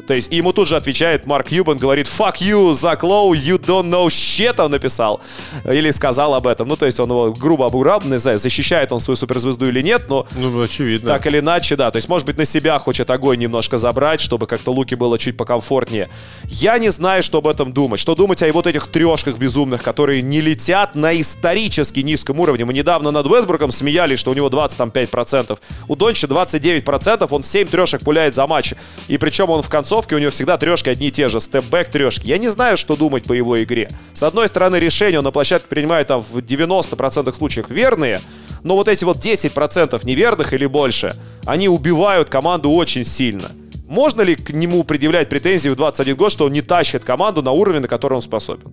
То 0.06 0.14
есть, 0.14 0.32
ему 0.32 0.52
тут 0.52 0.68
же 0.68 0.76
отвечает 0.76 1.26
Марк 1.26 1.52
Юбан, 1.52 1.78
говорит, 1.78 2.06
fuck 2.06 2.36
you, 2.40 2.74
Зак 2.74 3.02
Лоу, 3.04 3.34
you 3.34 3.58
don't 3.58 3.88
know 3.88 4.06
shit, 4.06 4.60
он 4.60 4.72
написал. 4.72 5.20
Или 5.64 5.90
сказал 5.92 6.34
об 6.34 6.46
этом. 6.46 6.66
Ну, 6.68 6.76
то 6.76 6.86
есть, 6.86 6.98
он 6.98 7.10
его 7.10 7.32
грубо 7.32 7.66
обыграл, 7.66 8.02
не 8.02 8.18
знаю, 8.18 8.38
защищает 8.38 8.92
он 8.92 9.00
свою 9.00 9.16
суперзвезду 9.16 9.68
или 9.68 9.80
нет, 9.80 10.08
но... 10.08 10.26
Ну, 10.32 10.62
очевидно. 10.62 11.10
Так 11.10 11.26
или 11.26 11.38
иначе, 11.38 11.76
да. 11.76 11.90
То 11.90 11.96
есть, 11.96 12.08
может 12.08 12.26
быть, 12.26 12.36
на 12.36 12.44
себя 12.44 12.78
хочет 12.78 13.10
огонь 13.10 13.38
немножко 13.38 13.78
забрать, 13.78 14.20
чтобы 14.20 14.46
как-то 14.46 14.72
Луки 14.72 14.96
было 14.96 15.18
чуть 15.18 15.36
покомфортнее. 15.36 16.08
Я 16.46 16.78
не 16.78 16.90
знаю, 16.90 17.22
что 17.22 17.38
об 17.38 17.46
этом 17.46 17.72
думать. 17.72 18.00
Что 18.00 18.14
думать 18.14 18.42
о 18.42 18.52
вот 18.52 18.66
этих 18.66 18.88
трешках 18.88 19.38
безумных, 19.38 19.82
которые 19.82 20.20
не 20.20 20.40
летят 20.40 20.96
на 20.96 21.18
исторически 21.20 22.00
низком 22.00 22.40
уровне. 22.40 22.64
Мы 22.64 22.74
недавно 22.74 23.12
над 23.12 23.26
Весбургом 23.26 23.70
смеялись, 23.70 24.18
что 24.18 24.32
у 24.32 24.34
него 24.34 24.48
25%. 24.48 25.58
У 25.86 25.96
Донча 25.96 26.26
29%, 26.26 27.28
он 27.30 27.42
7 27.42 27.68
трешек 27.68 28.00
пуляет 28.00 28.34
за 28.34 28.46
матч. 28.46 28.74
И 29.06 29.16
причем 29.16 29.50
он 29.50 29.62
в 29.62 29.68
конце 29.68 29.91
концовке 29.92 30.16
у 30.16 30.18
него 30.18 30.30
всегда 30.30 30.56
трешки 30.56 30.88
одни 30.88 31.08
и 31.08 31.10
те 31.10 31.28
же, 31.28 31.38
степ-бэк 31.38 31.90
трешки. 31.90 32.26
Я 32.26 32.38
не 32.38 32.48
знаю, 32.48 32.78
что 32.78 32.96
думать 32.96 33.24
по 33.24 33.34
его 33.34 33.62
игре. 33.62 33.90
С 34.14 34.22
одной 34.22 34.48
стороны, 34.48 34.76
решения 34.76 35.18
он 35.18 35.24
на 35.24 35.32
площадке 35.32 35.68
принимает 35.68 36.06
там 36.06 36.22
в 36.22 36.38
90% 36.38 37.30
случаев 37.34 37.68
верные, 37.68 38.22
но 38.62 38.74
вот 38.74 38.88
эти 38.88 39.04
вот 39.04 39.18
10% 39.18 40.00
неверных 40.06 40.54
или 40.54 40.64
больше, 40.64 41.14
они 41.44 41.68
убивают 41.68 42.30
команду 42.30 42.70
очень 42.70 43.04
сильно. 43.04 43.52
Можно 43.86 44.22
ли 44.22 44.34
к 44.34 44.48
нему 44.48 44.82
предъявлять 44.84 45.28
претензии 45.28 45.68
в 45.68 45.76
21 45.76 46.16
год, 46.16 46.32
что 46.32 46.46
он 46.46 46.52
не 46.52 46.62
тащит 46.62 47.04
команду 47.04 47.42
на 47.42 47.50
уровень, 47.50 47.80
на 47.80 47.88
который 47.88 48.14
он 48.14 48.22
способен? 48.22 48.72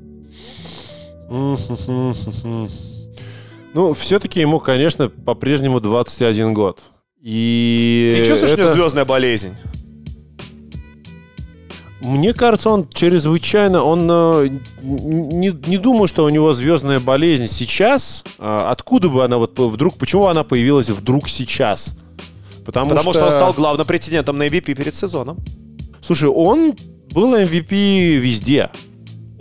Ну, 3.71 3.93
все-таки 3.93 4.39
ему, 4.39 4.59
конечно, 4.59 5.09
по-прежнему 5.09 5.79
21 5.79 6.55
год. 6.55 6.79
И 7.21 8.15
Не 8.19 8.25
чувствуешь, 8.25 8.53
это... 8.53 8.63
у 8.63 8.65
него 8.65 8.73
звездная 8.73 9.05
болезнь? 9.05 9.55
Мне 12.01 12.33
кажется, 12.33 12.69
он 12.69 12.87
чрезвычайно, 12.93 13.83
он 13.83 14.07
э, 14.09 14.49
не, 14.81 15.49
не 15.67 15.77
думаю, 15.77 16.07
что 16.07 16.23
у 16.23 16.29
него 16.29 16.53
звездная 16.53 17.01
болезнь 17.01 17.47
сейчас. 17.47 18.23
А 18.37 18.71
откуда 18.71 19.09
бы 19.09 19.23
она 19.23 19.37
вот 19.37 19.59
вдруг, 19.59 19.95
почему 19.95 20.27
она 20.27 20.43
появилась 20.43 20.89
вдруг 20.89 21.27
сейчас? 21.27 21.97
Потому, 22.65 22.89
Потому 22.89 23.11
что... 23.11 23.19
что 23.19 23.25
он 23.25 23.31
стал 23.31 23.53
главным 23.53 23.85
претендентом 23.85 24.37
на 24.37 24.47
MVP 24.47 24.75
перед 24.75 24.95
сезоном. 24.95 25.39
Слушай, 26.01 26.29
он 26.29 26.75
был 27.11 27.35
MVP 27.35 28.15
везде. 28.15 28.69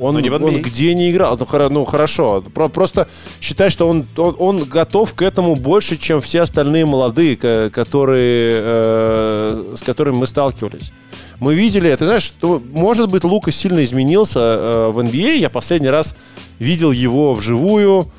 Он, 0.00 0.16
не 0.20 0.30
он 0.30 0.62
где 0.62 0.94
не 0.94 1.10
играл. 1.10 1.36
Ну, 1.38 1.68
ну 1.70 1.84
хорошо. 1.84 2.42
Про, 2.54 2.68
просто 2.68 3.08
считай, 3.40 3.70
что 3.70 3.88
он, 3.88 4.06
он, 4.16 4.36
он 4.38 4.64
готов 4.64 5.12
к 5.14 5.22
этому 5.22 5.56
больше, 5.56 5.96
чем 5.96 6.20
все 6.20 6.42
остальные 6.42 6.86
молодые, 6.86 7.36
которые, 7.36 8.60
э, 8.62 9.74
с 9.76 9.82
которыми 9.82 10.16
мы 10.16 10.26
сталкивались. 10.26 10.92
Мы 11.40 11.54
видели, 11.54 11.94
ты 11.94 12.04
знаешь, 12.04 12.22
что, 12.22 12.60
может 12.72 13.10
быть, 13.10 13.24
Лука 13.24 13.50
сильно 13.50 13.82
изменился 13.84 14.40
э, 14.40 14.90
в 14.90 14.98
NBA. 14.98 15.36
Я 15.36 15.50
последний 15.50 15.88
раз 15.88 16.16
видел 16.58 16.90
его 16.90 17.32
вживую 17.34 18.10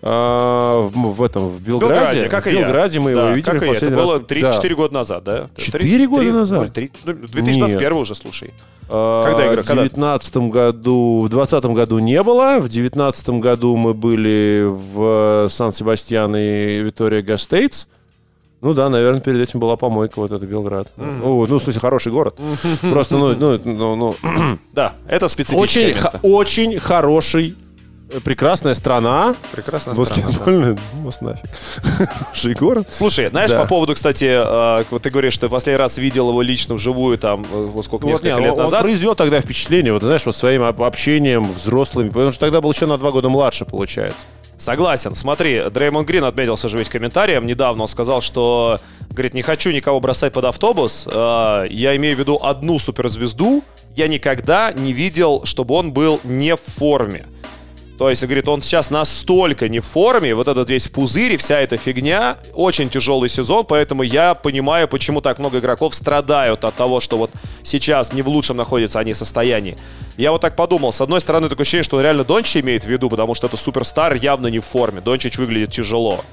а, 0.00 0.82
в, 0.82 0.92
в 0.92 1.22
этом, 1.24 1.48
в 1.48 1.60
Белграде. 1.60 1.94
Белграде, 1.94 2.28
как 2.28 2.44
в 2.44 2.46
и 2.46 2.54
я. 2.54 2.60
Белграде 2.62 3.00
мы 3.00 3.14
Да, 3.14 3.20
его 3.26 3.30
видели 3.34 3.50
как 3.52 3.62
и 3.62 3.66
я. 3.66 3.72
Это 3.72 3.80
последний 3.80 3.96
было 3.96 4.18
раз. 4.18 4.60
3-4 4.60 4.68
Да. 4.68 4.74
года 4.76 4.94
назад, 4.94 5.24
да? 5.24 5.50
Четыре 5.56 6.06
года 6.06 6.32
назад? 6.32 6.72
Три- 6.72 6.92
ну, 7.04 7.14
2021 7.14 7.92
уже, 7.94 8.14
слушай. 8.14 8.52
А, 8.88 9.24
Когда 9.24 9.52
игра? 9.52 9.62
В 9.62 9.66
Когда? 9.66 9.82
19 9.82 10.36
году, 10.36 11.22
в 11.22 11.28
20 11.28 11.64
году 11.74 11.98
не 11.98 12.22
было. 12.22 12.58
В 12.60 12.68
19 12.68 13.28
году 13.40 13.76
мы 13.76 13.92
были 13.92 14.66
в 14.68 15.48
Сан-Себастьян 15.50 16.34
и 16.36 16.78
Витория 16.82 17.22
Гастейтс. 17.22 17.88
Ну 18.60 18.74
да, 18.74 18.88
наверное, 18.88 19.20
перед 19.20 19.40
этим 19.40 19.60
была 19.60 19.76
помойка, 19.76 20.18
вот 20.18 20.32
это 20.32 20.44
Белград. 20.44 20.88
Ну, 20.96 21.46
ну, 21.46 21.58
в 21.58 21.62
смысле, 21.62 21.80
хороший 21.80 22.10
город. 22.10 22.36
Просто, 22.90 23.16
ну, 23.16 23.34
ну, 23.34 23.58
ну, 23.64 23.96
ну, 23.96 24.16
Да, 24.72 24.94
это 25.06 25.28
специфическое 25.28 25.62
очень, 25.86 25.94
место. 25.94 26.10
х- 26.10 26.18
очень 26.22 26.78
хороший, 26.80 27.54
э, 28.10 28.18
прекрасная 28.18 28.74
страна. 28.74 29.36
Прекрасная 29.52 29.94
страна. 29.94 30.10
да. 30.10 30.22
Баскетбольная, 30.24 30.78
ну, 30.94 31.10
нафиг. 31.20 31.50
Хороший 32.24 32.54
город. 32.54 32.88
Слушай, 32.90 33.28
знаешь, 33.28 33.50
Да. 33.50 33.60
по 33.62 33.68
поводу, 33.68 33.94
кстати, 33.94 34.24
э, 34.24 34.84
вот 34.90 35.02
ты 35.02 35.10
говоришь, 35.10 35.34
что 35.34 35.46
ты 35.46 35.50
последний 35.52 35.78
раз 35.78 35.96
видел 35.98 36.28
его 36.30 36.42
лично 36.42 36.74
вживую 36.74 37.16
там, 37.16 37.44
э, 37.52 37.66
вот 37.66 37.84
сколько, 37.84 38.06
Вот, 38.06 38.10
несколько 38.24 38.34
не, 38.40 38.40
лет 38.40 38.52
он, 38.54 38.58
он 38.58 38.64
назад. 38.64 38.80
произвел 38.82 39.14
тогда 39.14 39.40
впечатление, 39.40 39.92
вот 39.92 40.02
знаешь, 40.02 40.26
вот 40.26 40.34
своим 40.34 40.64
об- 40.64 40.82
общением 40.82 41.44
взрослыми, 41.48 42.08
потому 42.08 42.32
что 42.32 42.40
тогда 42.40 42.60
был 42.60 42.72
еще 42.72 42.86
на 42.86 42.98
два 42.98 43.12
года 43.12 43.28
младше, 43.28 43.64
получается. 43.66 44.26
Согласен. 44.58 45.14
Смотри, 45.14 45.62
Дреймон 45.70 46.04
Грин 46.04 46.24
отметился 46.24 46.68
же 46.68 46.78
ведь 46.78 46.88
комментарием 46.88 47.46
недавно. 47.46 47.82
Он 47.82 47.88
сказал, 47.88 48.20
что, 48.20 48.80
говорит, 49.10 49.32
не 49.32 49.42
хочу 49.42 49.70
никого 49.70 50.00
бросать 50.00 50.32
под 50.32 50.44
автобус. 50.44 51.06
э, 51.10 51.66
я 51.70 51.96
имею 51.96 52.16
в 52.16 52.18
виду 52.18 52.40
одну 52.42 52.78
суперзвезду. 52.78 53.62
Я 53.94 54.08
никогда 54.08 54.72
не 54.72 54.92
видел, 54.92 55.44
чтобы 55.44 55.74
он 55.74 55.92
был 55.92 56.20
не 56.24 56.56
в 56.56 56.60
форме. 56.60 57.26
То 57.98 58.08
есть, 58.08 58.22
говорит, 58.22 58.48
он 58.48 58.62
сейчас 58.62 58.90
настолько 58.90 59.68
не 59.68 59.80
в 59.80 59.84
форме, 59.84 60.32
вот 60.32 60.46
этот 60.46 60.70
весь 60.70 60.86
пузырь 60.86 61.32
и 61.32 61.36
вся 61.36 61.58
эта 61.58 61.76
фигня, 61.76 62.36
очень 62.54 62.88
тяжелый 62.88 63.28
сезон, 63.28 63.64
поэтому 63.64 64.04
я 64.04 64.34
понимаю, 64.34 64.86
почему 64.86 65.20
так 65.20 65.40
много 65.40 65.58
игроков 65.58 65.96
страдают 65.96 66.64
от 66.64 66.76
того, 66.76 67.00
что 67.00 67.18
вот 67.18 67.32
сейчас 67.64 68.12
не 68.12 68.22
в 68.22 68.28
лучшем 68.28 68.56
находятся 68.56 69.00
они 69.00 69.14
состоянии. 69.14 69.76
Я 70.16 70.30
вот 70.30 70.40
так 70.40 70.54
подумал, 70.54 70.92
с 70.92 71.00
одной 71.00 71.20
стороны, 71.20 71.48
такое 71.48 71.62
ощущение, 71.62 71.82
что 71.82 71.96
он 71.96 72.04
реально 72.04 72.22
Дончич 72.22 72.58
имеет 72.58 72.84
в 72.84 72.88
виду, 72.88 73.10
потому 73.10 73.34
что 73.34 73.48
это 73.48 73.56
суперстар 73.56 74.14
явно 74.14 74.46
не 74.46 74.60
в 74.60 74.64
форме, 74.64 75.00
Дончич 75.00 75.36
выглядит 75.36 75.72
тяжело. 75.72 76.24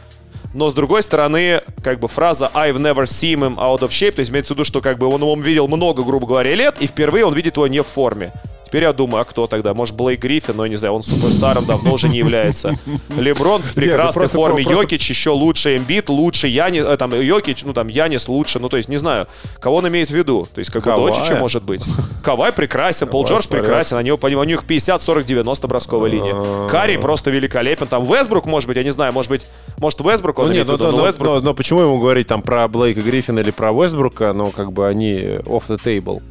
Но 0.54 0.70
с 0.70 0.74
другой 0.76 1.02
стороны, 1.02 1.62
как 1.84 2.00
бы 2.00 2.08
фраза 2.08 2.50
I've 2.54 2.78
never 2.78 3.06
seen 3.06 3.40
him 3.40 3.56
out 3.58 3.80
of 3.80 3.90
shape, 3.90 4.12
то 4.12 4.20
есть 4.20 4.32
имеется 4.32 4.54
в 4.54 4.58
виду, 4.58 4.66
что 4.66 4.82
как 4.82 5.00
бы 5.00 5.08
он 5.08 5.22
его 5.22 5.36
видел 5.36 5.68
много, 5.68 6.04
грубо 6.04 6.28
говоря, 6.28 6.54
лет, 6.54 6.76
и 6.80 6.86
впервые 6.86 7.26
он 7.26 7.34
видит 7.34 7.58
его 7.58 7.66
не 7.66 7.82
в 7.82 7.88
форме. 7.88 8.32
Теперь 8.66 8.84
я 8.84 8.94
думаю, 8.94 9.22
а 9.22 9.26
кто 9.26 9.48
тогда? 9.48 9.74
Может, 9.74 9.96
Блейк 9.96 10.20
Гриффин, 10.22 10.56
но 10.58 10.64
я 10.66 10.70
не 10.70 10.76
знаю, 10.76 10.96
он 10.96 11.04
суперстаром 11.04 11.66
давно 11.66 11.94
уже 11.94 12.10
не 12.10 12.18
является. 12.18 12.74
Леброн 13.18 13.62
в 13.62 13.74
прекрасной 13.76 14.22
просто- 14.24 14.36
форме, 14.38 14.64
просто- 14.64 14.82
Йокич 14.82 15.10
еще 15.10 15.30
лучше, 15.30 15.78
Эмбит 15.78 16.10
лучше, 16.10 16.48
Янис, 16.48 16.84
э, 16.86 16.98
там, 16.98 17.14
Йокич, 17.20 17.64
ну 17.64 17.74
там, 17.74 17.88
Янис 17.88 18.28
лучше, 18.28 18.60
ну 18.60 18.68
то 18.70 18.78
есть, 18.78 18.90
не 18.90 18.98
знаю, 18.98 19.28
кого 19.60 19.78
он 19.78 19.88
имеет 19.88 20.10
в 20.10 20.14
виду? 20.14 20.48
То 20.54 20.60
есть, 20.60 20.72
как 20.72 20.84
бы 20.84 20.90
Кавая. 20.92 21.14
Дончича 21.14 21.36
может 21.38 21.64
быть. 21.64 21.84
Кавай 22.24 22.52
прекрасен, 22.52 23.08
Пол 23.08 23.24
Кавай 23.24 23.40
Джордж 23.40 23.48
прекрасен, 23.50 23.98
они, 23.98 24.12
у 24.12 24.44
них 24.44 24.66
50, 24.66 25.02
40, 25.02 25.26
90 25.26 25.68
бросковая 25.68 26.10
линия. 26.10 26.68
Карри 26.68 26.98
просто 26.98 27.30
великолепен, 27.32 27.88
там 27.88 28.04
Вестбрук, 28.06 28.46
может 28.46 28.68
быть, 28.68 28.78
я 28.78 28.84
не 28.84 28.92
знаю, 28.92 29.14
может 29.14 29.30
быть, 29.30 29.48
может 29.78 30.00
Вестбрук 30.02 30.40
он 30.40 30.48
Ну, 30.48 30.52
имеет 30.54 30.66
в 30.66 30.70
но, 30.70 30.74
виду, 30.76 30.92
но 30.92 30.98
но- 30.98 31.06
Вестбрук 31.08 31.34
но- 31.36 31.40
но 31.40 31.54
почему 31.54 31.82
ему 31.82 32.00
говорить 32.00 32.28
там 32.28 32.42
про 32.42 32.68
Блейка 32.68 33.02
Гриффина 33.02 33.40
или 33.40 33.52
про 33.52 33.72
Уэсбрука, 33.72 34.34
но 34.34 34.52
как 34.52 34.72
бы 34.74 34.88
они 34.88 35.20
off 35.46 35.64
the 35.70 35.80
table. 35.84 36.22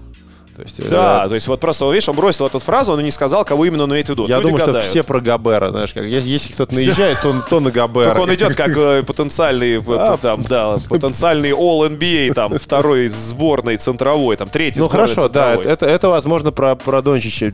То 0.56 0.62
есть, 0.62 0.88
Да, 0.88 1.24
э, 1.24 1.28
то 1.28 1.34
есть 1.34 1.48
вот 1.48 1.58
просто, 1.60 1.90
видишь, 1.90 2.08
он 2.08 2.16
бросил 2.16 2.46
эту 2.46 2.60
фразу, 2.60 2.92
он 2.92 3.00
и 3.00 3.02
не 3.04 3.10
сказал, 3.10 3.44
кого 3.44 3.64
именно 3.64 3.84
он 3.84 3.92
имеет 3.92 4.06
в 4.06 4.10
виду. 4.10 4.26
я 4.28 4.36
Люди 4.36 4.42
думаю, 4.44 4.58
что 4.58 4.66
гадают. 4.68 4.88
все 4.88 5.02
про 5.02 5.20
Габера, 5.20 5.70
знаешь, 5.70 5.92
как 5.92 6.04
если, 6.04 6.52
кто-то 6.52 6.74
наезжает, 6.74 7.20
то, 7.20 7.34
то 7.50 7.60
на 7.60 7.70
Габера. 7.72 8.10
Только 8.10 8.20
он 8.20 8.34
идет 8.34 8.54
как 8.54 8.76
э, 8.76 9.02
потенциальный, 9.02 9.82
э, 9.86 10.16
там, 10.20 10.42
да, 10.42 10.76
потенциальный 10.88 11.50
All-NBA, 11.50 12.34
там, 12.34 12.56
второй 12.58 13.08
сборной 13.08 13.76
центровой, 13.78 14.36
там, 14.36 14.48
третий 14.48 14.78
Ну 14.80 14.88
хорошо, 14.88 15.28
да, 15.28 15.54
это, 15.54 15.86
это 15.86 16.08
возможно 16.08 16.52
про, 16.52 16.76
про 16.76 17.02
Дончича. 17.02 17.52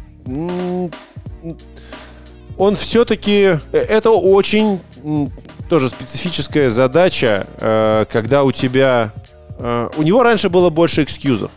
Он 2.59 2.75
все-таки... 2.75 3.59
Это 3.73 4.11
очень 4.11 4.81
тоже 5.71 5.89
специфическая 5.89 6.69
задача, 6.69 7.47
э, 7.59 8.05
когда 8.11 8.43
у 8.43 8.53
тебя... 8.53 9.13
э, 9.59 9.89
У 9.97 10.03
него 10.03 10.23
раньше 10.23 10.51
было 10.51 10.69
больше 10.69 11.05
экскьюзов. 11.05 11.53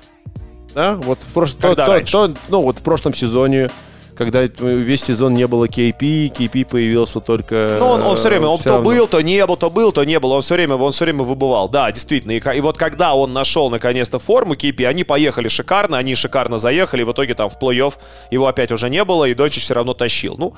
Да? 0.73 0.95
Вот 0.95 1.19
в 1.21 1.33
прошлом, 1.33 1.59
Когда 1.61 1.87
раньше? 1.87 2.35
ну, 2.49 2.61
вот 2.61 2.79
в 2.79 2.81
прошлом 2.81 3.13
сезоне, 3.13 3.69
когда 4.15 4.43
весь 4.43 5.03
сезон 5.03 5.33
не 5.33 5.47
было 5.47 5.65
KP, 5.65 6.31
KP 6.31 6.65
появился 6.65 7.19
только... 7.19 7.77
Ну, 7.79 7.87
он, 7.87 8.01
он 8.01 8.15
все 8.15 8.29
время, 8.29 8.47
он 8.47 8.57
всё 8.57 8.69
то 8.69 8.75
равно. 8.75 8.89
был, 8.89 9.07
то 9.07 9.21
не 9.21 9.45
был, 9.45 9.57
то 9.57 9.69
был, 9.69 9.91
то 9.91 10.03
не 10.03 10.19
был. 10.19 10.31
Он 10.31 10.41
все 10.41 10.53
время, 10.55 10.75
он 10.75 10.91
все 10.91 11.05
время 11.05 11.23
выбывал. 11.23 11.67
Да, 11.69 11.91
действительно. 11.91 12.31
И, 12.33 12.57
и 12.57 12.61
вот 12.61 12.77
когда 12.77 13.15
он 13.15 13.33
нашел 13.33 13.69
наконец-то 13.69 14.19
форму 14.19 14.53
KP, 14.53 14.85
они 14.85 15.03
поехали 15.03 15.47
шикарно, 15.47 15.97
они 15.97 16.15
шикарно 16.15 16.57
заехали. 16.59 17.03
В 17.03 17.11
итоге 17.11 17.33
там 17.33 17.49
в 17.49 17.57
плей-офф 17.59 17.93
его 18.31 18.47
опять 18.47 18.71
уже 18.71 18.89
не 18.89 19.03
было, 19.03 19.25
и 19.25 19.33
Дончич 19.33 19.63
все 19.63 19.73
равно 19.73 19.93
тащил. 19.93 20.35
Ну, 20.37 20.53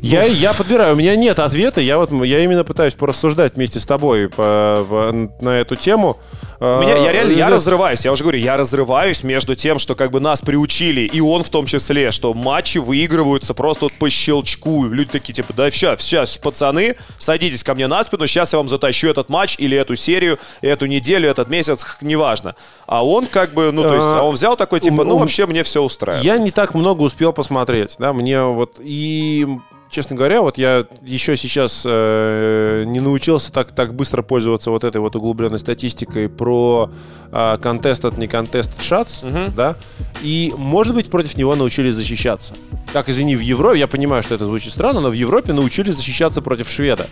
Я, 0.00 0.24
я 0.24 0.52
подбираю, 0.52 0.94
у 0.94 0.96
меня 0.96 1.14
нет 1.16 1.38
ответа, 1.38 1.80
я 1.80 1.98
вот 1.98 2.10
я 2.24 2.42
именно 2.42 2.64
пытаюсь 2.64 2.94
порассуждать 2.94 3.54
вместе 3.54 3.78
с 3.78 3.86
тобой 3.86 4.28
по- 4.28 4.84
по- 4.88 5.12
на 5.44 5.60
эту 5.60 5.76
тему. 5.76 6.18
Меня, 6.60 6.98
я 6.98 7.12
реально, 7.12 7.32
я 7.32 7.48
Э, 7.48 7.54
разрываюсь, 7.54 8.04
я 8.04 8.12
уже 8.12 8.22
говорю, 8.22 8.38
я 8.38 8.58
разрываюсь 8.58 9.22
между 9.22 9.54
тем, 9.56 9.78
что 9.78 9.94
как 9.94 10.10
бы 10.10 10.20
нас 10.20 10.42
приучили, 10.42 11.00
и 11.02 11.18
он 11.18 11.42
в 11.42 11.48
том 11.48 11.64
числе, 11.64 12.10
что 12.10 12.34
матчи 12.34 12.76
выигрываются 12.76 13.54
просто 13.54 13.86
вот 13.86 13.94
по 13.94 14.10
щелчку. 14.10 14.84
Люди 14.86 15.10
такие, 15.10 15.32
типа, 15.32 15.54
да 15.54 15.70
сейчас, 15.70 16.02
сейчас, 16.02 16.36
пацаны, 16.36 16.96
садитесь 17.16 17.64
ко 17.64 17.74
мне 17.74 17.86
на 17.86 18.04
спину, 18.04 18.26
сейчас 18.26 18.52
я 18.52 18.58
вам 18.58 18.68
затащу 18.68 19.08
этот 19.08 19.30
матч 19.30 19.54
или 19.58 19.74
эту 19.74 19.96
серию, 19.96 20.38
эту 20.60 20.84
неделю, 20.84 21.30
этот 21.30 21.48
месяц, 21.48 21.96
неважно. 22.02 22.56
А 22.86 23.06
он 23.06 23.24
как 23.26 23.54
бы, 23.54 23.72
ну, 23.72 23.82
то 23.82 23.94
есть, 23.94 24.06
А, 24.06 24.22
он 24.24 24.34
взял 24.34 24.54
такой, 24.54 24.80
типа, 24.80 25.00
ум- 25.00 25.08
ну, 25.08 25.16
вообще 25.16 25.46
мне 25.46 25.62
все 25.62 25.82
устраивает. 25.82 26.24
Я 26.26 26.36
не 26.36 26.50
так 26.50 26.74
много 26.74 27.00
успел 27.02 27.32
посмотреть, 27.32 27.94
да, 27.98 28.12
мне 28.12 28.42
вот 28.42 28.74
и 28.80 29.46
честно 29.90 30.16
говоря, 30.16 30.40
вот 30.40 30.56
я 30.56 30.86
еще 31.02 31.36
сейчас 31.36 31.82
э, 31.84 32.84
не 32.86 33.00
научился 33.00 33.52
так, 33.52 33.72
так 33.72 33.94
быстро 33.94 34.22
пользоваться 34.22 34.70
вот 34.70 34.84
этой 34.84 35.00
вот 35.00 35.16
углубленной 35.16 35.58
статистикой 35.58 36.28
про 36.28 36.90
э, 37.30 37.34
contested, 37.60 38.18
не 38.18 38.26
contested 38.26 38.78
shots, 38.78 39.50
да, 39.54 39.76
и, 40.22 40.54
может 40.56 40.94
быть, 40.94 41.10
против 41.10 41.36
него 41.36 41.54
научились 41.56 41.94
защищаться. 41.94 42.54
Как, 42.92 43.08
извини, 43.08 43.36
в 43.36 43.40
Европе, 43.40 43.78
я 43.78 43.88
понимаю, 43.88 44.22
что 44.22 44.34
это 44.34 44.44
звучит 44.44 44.72
странно, 44.72 45.00
но 45.00 45.10
в 45.10 45.14
Европе 45.14 45.52
научились 45.52 45.96
защищаться 45.96 46.40
против 46.40 46.70
шведа. 46.70 47.08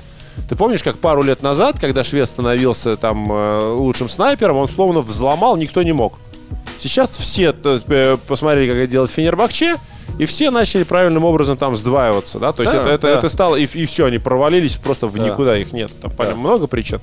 Ты 0.49 0.55
помнишь, 0.55 0.85
как 0.85 0.99
пару 0.99 1.23
лет 1.23 1.43
назад, 1.43 1.81
когда 1.81 2.05
швед 2.05 2.29
становился 2.29 2.97
там 2.97 3.31
э, 3.31 3.73
лучшим 3.73 4.09
снайпером, 4.09 4.57
он 4.57 4.69
словно 4.69 5.01
взломал, 5.01 5.57
никто 5.57 5.83
не 5.83 5.93
мог. 5.93 6.19
Сейчас 6.79 7.11
все 7.11 7.55
э, 7.65 8.17
посмотрели, 8.27 8.69
как 8.69 8.77
это 8.79 8.91
делать 8.91 9.11
Фенербахче, 9.11 9.77
и 10.19 10.27
все 10.27 10.51
начали 10.51 10.85
правильным 10.85 11.25
образом 11.25 11.57
там 11.57 11.75
сдваиваться, 11.77 12.39
да, 12.39 12.53
то 12.53 12.63
есть 12.63 12.73
Да, 12.73 12.81
это, 12.83 12.89
это, 12.91 13.03
да. 13.09 13.19
это 13.19 13.29
стало, 13.29 13.57
и, 13.57 13.65
и 13.65 13.87
все, 13.87 14.07
они 14.07 14.19
провалились 14.19 14.77
просто 14.77 15.07
в 15.07 15.17
Да. 15.17 15.25
никуда, 15.25 15.57
их 15.57 15.73
нет. 15.73 15.91
Там 16.01 16.11
понятно, 16.13 16.41
много 16.41 16.67
причин 16.67 17.01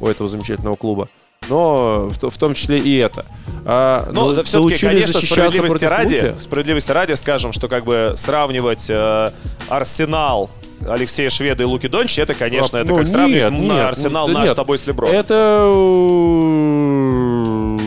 у 0.00 0.06
этого 0.06 0.28
замечательного 0.28 0.76
клуба, 0.76 1.08
но 1.48 2.08
в, 2.10 2.30
в 2.30 2.38
том 2.38 2.54
числе 2.54 2.78
и 2.78 2.96
это. 2.96 3.24
А, 3.64 4.08
Ну, 4.12 4.32
да, 4.32 4.42
все-таки, 4.42 4.78
конечно, 4.78 5.20
справедливости 5.20 5.84
ради, 5.84 6.34
справедливости 6.40 6.90
ради 6.90 7.12
скажем, 7.14 7.52
что 7.52 7.68
как 7.68 7.84
бы 7.84 8.14
сравнивать 8.16 8.86
э, 8.88 9.30
Арсенал 9.68 10.50
Алексея 10.86 11.30
Шведа 11.30 11.62
и 11.62 11.66
Луки 11.66 11.88
Дончича, 11.88 12.22
это, 12.22 12.34
конечно, 12.34 12.78
Ну, 12.78 12.84
это 12.84 12.92
как 12.92 12.98
нет, 13.04 13.08
сравнивать 13.08 13.52
нет, 13.52 13.84
Арсенал 13.86 14.26
да 14.28 14.32
наш 14.34 14.44
с 14.44 14.48
нет. 14.48 14.56
тобой 14.56 14.78
с 14.78 14.86
Леброном. 14.86 15.14
Это, 15.16 15.62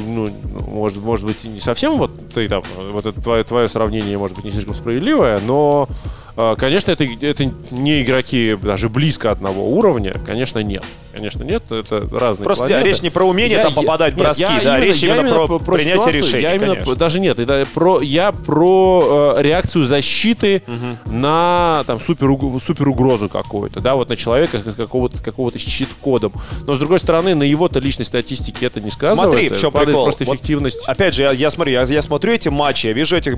ну, 0.09 0.29
может, 0.67 0.97
может 0.99 1.25
быть, 1.25 1.43
и 1.43 1.47
не 1.47 1.59
совсем 1.59 1.97
вот, 1.97 2.11
ты, 2.33 2.47
там, 2.47 2.63
вот 2.91 3.05
это 3.05 3.21
твое, 3.21 3.43
твое 3.43 3.69
сравнение 3.69 4.17
может 4.17 4.35
быть 4.35 4.45
не 4.45 4.51
слишком 4.51 4.73
справедливое, 4.73 5.39
но, 5.39 5.87
э, 6.35 6.55
конечно, 6.57 6.91
это, 6.91 7.03
это 7.03 7.51
не 7.71 8.01
игроки 8.01 8.57
даже 8.61 8.89
близко 8.89 9.31
одного 9.31 9.69
уровня, 9.69 10.13
конечно, 10.25 10.59
нет. 10.59 10.83
Конечно, 11.19 11.43
нет, 11.43 11.63
это 11.71 12.07
разные 12.11 12.43
Просто 12.45 12.65
планеты. 12.67 12.87
речь 12.87 13.01
не 13.01 13.09
про 13.09 13.23
умение 13.25 13.57
Я- 13.57 13.63
там 13.63 13.73
я- 13.75 13.81
попадать 13.81 14.13
нет, 14.15 14.23
броски, 14.23 14.43
я 14.43 14.61
да, 14.63 14.79
речь 14.79 14.97
я 14.97 15.15
именно 15.17 15.29
про, 15.47 15.59
принятие 15.59 15.93
ситуацию, 15.93 16.17
решений, 16.23 16.43
Я 16.43 16.55
именно, 16.55 16.73
конечно. 16.73 16.95
даже 16.95 17.19
нет, 17.19 17.39
это 17.39 17.67
про, 17.73 18.01
я 18.01 18.31
про 18.31 19.35
э, 19.37 19.41
реакцию 19.41 19.85
защиты 19.85 20.63
на 21.05 21.83
там 21.87 21.99
супер, 21.99 22.29
супер 22.63 22.87
угрозу 22.89 23.29
какую-то, 23.29 23.79
да, 23.79 23.95
вот 23.95 24.09
на 24.09 24.15
человека 24.15 24.61
какого-то 24.61 25.59
с 25.59 25.61
чит-кодом. 25.61 26.33
Но 26.65 26.75
с 26.75 26.79
другой 26.79 26.99
стороны, 26.99 27.35
на 27.35 27.43
его-то 27.43 27.79
личной 27.79 28.05
статистике 28.05 28.65
это 28.67 28.81
не 28.81 28.91
сказывается. 28.91 29.23
Смотри, 29.31 29.49
в 29.49 29.59
чем 29.59 29.71
прикол. 29.71 30.03
Просто 30.05 30.23
Вот 30.25 30.35
эффективность. 30.35 30.87
Опять 30.87 31.13
же, 31.13 31.23
я, 31.23 31.31
я 31.31 31.49
смотрю, 31.49 31.73
я, 31.73 31.83
я 31.83 32.01
смотрю 32.01 32.33
эти 32.33 32.49
матчи, 32.49 32.87
я 32.87 32.93
вижу 32.93 33.15
эти 33.15 33.29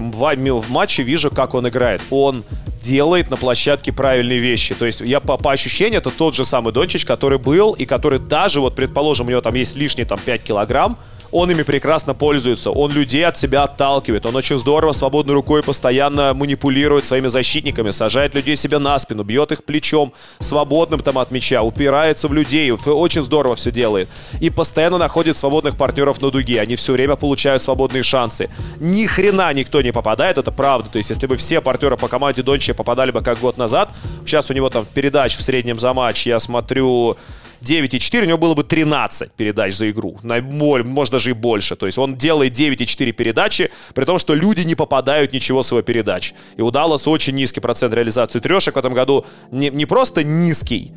матче, 0.69 1.03
вижу, 1.03 1.31
как 1.31 1.53
он 1.53 1.67
играет. 1.67 2.01
Он 2.09 2.43
делает 2.81 3.29
на 3.29 3.37
площадке 3.37 3.91
правильные 3.91 4.39
вещи. 4.39 4.73
То 4.75 4.85
есть 4.85 5.01
я 5.01 5.19
по, 5.19 5.37
по 5.37 5.51
ощущению, 5.51 5.99
это 5.99 6.09
тот 6.09 6.35
же 6.35 6.43
самый 6.43 6.73
Дончич, 6.73 7.05
который 7.05 7.37
был, 7.37 7.70
и 7.73 7.85
который 7.85 8.19
даже, 8.19 8.59
вот, 8.59 8.75
предположим, 8.75 9.27
у 9.27 9.29
него 9.29 9.41
там 9.41 9.55
есть 9.55 9.75
лишние 9.75 10.05
там 10.05 10.19
5 10.23 10.43
килограмм, 10.43 10.97
он 11.31 11.49
ими 11.49 11.63
прекрасно 11.63 12.13
пользуется. 12.13 12.71
Он 12.71 12.91
людей 12.91 13.25
от 13.25 13.37
себя 13.37 13.63
отталкивает. 13.63 14.25
Он 14.25 14.35
очень 14.35 14.57
здорово 14.57 14.91
свободной 14.91 15.33
рукой 15.33 15.63
постоянно 15.63 16.33
манипулирует 16.33 17.05
своими 17.05 17.27
защитниками, 17.27 17.91
сажает 17.91 18.35
людей 18.35 18.55
себе 18.55 18.79
на 18.79 18.99
спину, 18.99 19.23
бьет 19.23 19.51
их 19.51 19.63
плечом, 19.63 20.13
свободным 20.39 20.99
там 20.99 21.17
от 21.17 21.31
мяча, 21.31 21.61
упирается 21.61 22.27
в 22.27 22.33
людей. 22.33 22.71
Очень 22.71 23.23
здорово 23.23 23.55
все 23.55 23.71
делает. 23.71 24.09
И 24.41 24.49
постоянно 24.49 24.97
находит 24.97 25.37
свободных 25.37 25.77
партнеров 25.77 26.21
на 26.21 26.31
дуге. 26.31 26.59
Они 26.59 26.75
все 26.75 26.93
время 26.93 27.15
получают 27.15 27.61
свободные 27.61 28.03
шансы. 28.03 28.49
Ни 28.79 29.05
хрена 29.05 29.53
никто 29.53 29.81
не 29.81 29.93
попадает, 29.93 30.37
это 30.37 30.51
правда. 30.51 30.89
То 30.89 30.97
есть, 30.97 31.09
если 31.09 31.27
бы 31.27 31.37
все 31.37 31.61
партнеры 31.61 31.95
по 31.95 32.09
команде 32.09 32.43
Дончича 32.43 32.73
попадали 32.73 33.11
бы 33.11 33.21
как 33.21 33.39
год 33.39 33.57
назад, 33.57 33.89
сейчас 34.25 34.49
у 34.49 34.53
него 34.53 34.69
там 34.69 34.85
передач 34.85 35.37
в 35.37 35.41
среднем 35.41 35.79
за 35.79 35.93
матч, 35.93 36.27
я 36.27 36.39
смотрю, 36.39 37.15
9,4, 37.61 38.23
у 38.23 38.25
него 38.25 38.37
было 38.37 38.53
бы 38.53 38.63
13 38.63 39.31
передач 39.33 39.73
за 39.73 39.89
игру. 39.91 40.17
Может, 40.23 41.11
даже 41.11 41.29
и 41.29 41.33
больше. 41.33 41.75
То 41.75 41.85
есть 41.85 41.97
он 41.97 42.15
делает 42.15 42.53
9,4 42.53 43.11
передачи, 43.11 43.71
при 43.93 44.05
том, 44.05 44.19
что 44.19 44.33
люди 44.33 44.61
не 44.61 44.75
попадают 44.75 45.33
ничего 45.33 45.63
с 45.63 45.71
его 45.71 45.81
передач. 45.81 46.33
И 46.57 46.61
у 46.61 46.71
Далласа 46.71 47.09
очень 47.09 47.35
низкий 47.35 47.59
процент 47.59 47.93
реализации 47.93 48.39
трешек 48.39 48.75
в 48.75 48.79
этом 48.79 48.93
году. 48.93 49.25
Не, 49.51 49.69
не 49.69 49.85
просто 49.85 50.23
низкий, 50.23 50.91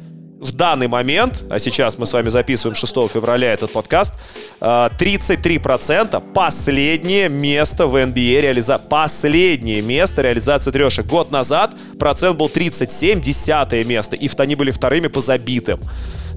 в 0.44 0.52
данный 0.52 0.88
момент, 0.88 1.42
а 1.50 1.58
сейчас 1.58 1.98
мы 1.98 2.06
с 2.06 2.12
вами 2.12 2.28
записываем 2.28 2.74
6 2.74 2.94
февраля 3.10 3.52
этот 3.52 3.72
подкаст, 3.72 4.14
33% 4.60 6.16
э, 6.16 6.20
последнее 6.34 7.28
место 7.28 7.86
в 7.86 7.96
NBA 7.96 8.42
реализации. 8.42 8.86
Последнее 8.88 9.80
место 9.80 10.22
реализации 10.22 10.70
трешек. 10.70 11.06
Год 11.06 11.30
назад 11.30 11.74
процент 11.98 12.36
был 12.36 12.48
37, 12.48 13.20
десятое 13.20 13.84
место. 13.84 14.16
И 14.16 14.28
они 14.36 14.54
были 14.54 14.70
вторыми 14.70 15.06
по 15.06 15.20
забитым 15.20 15.80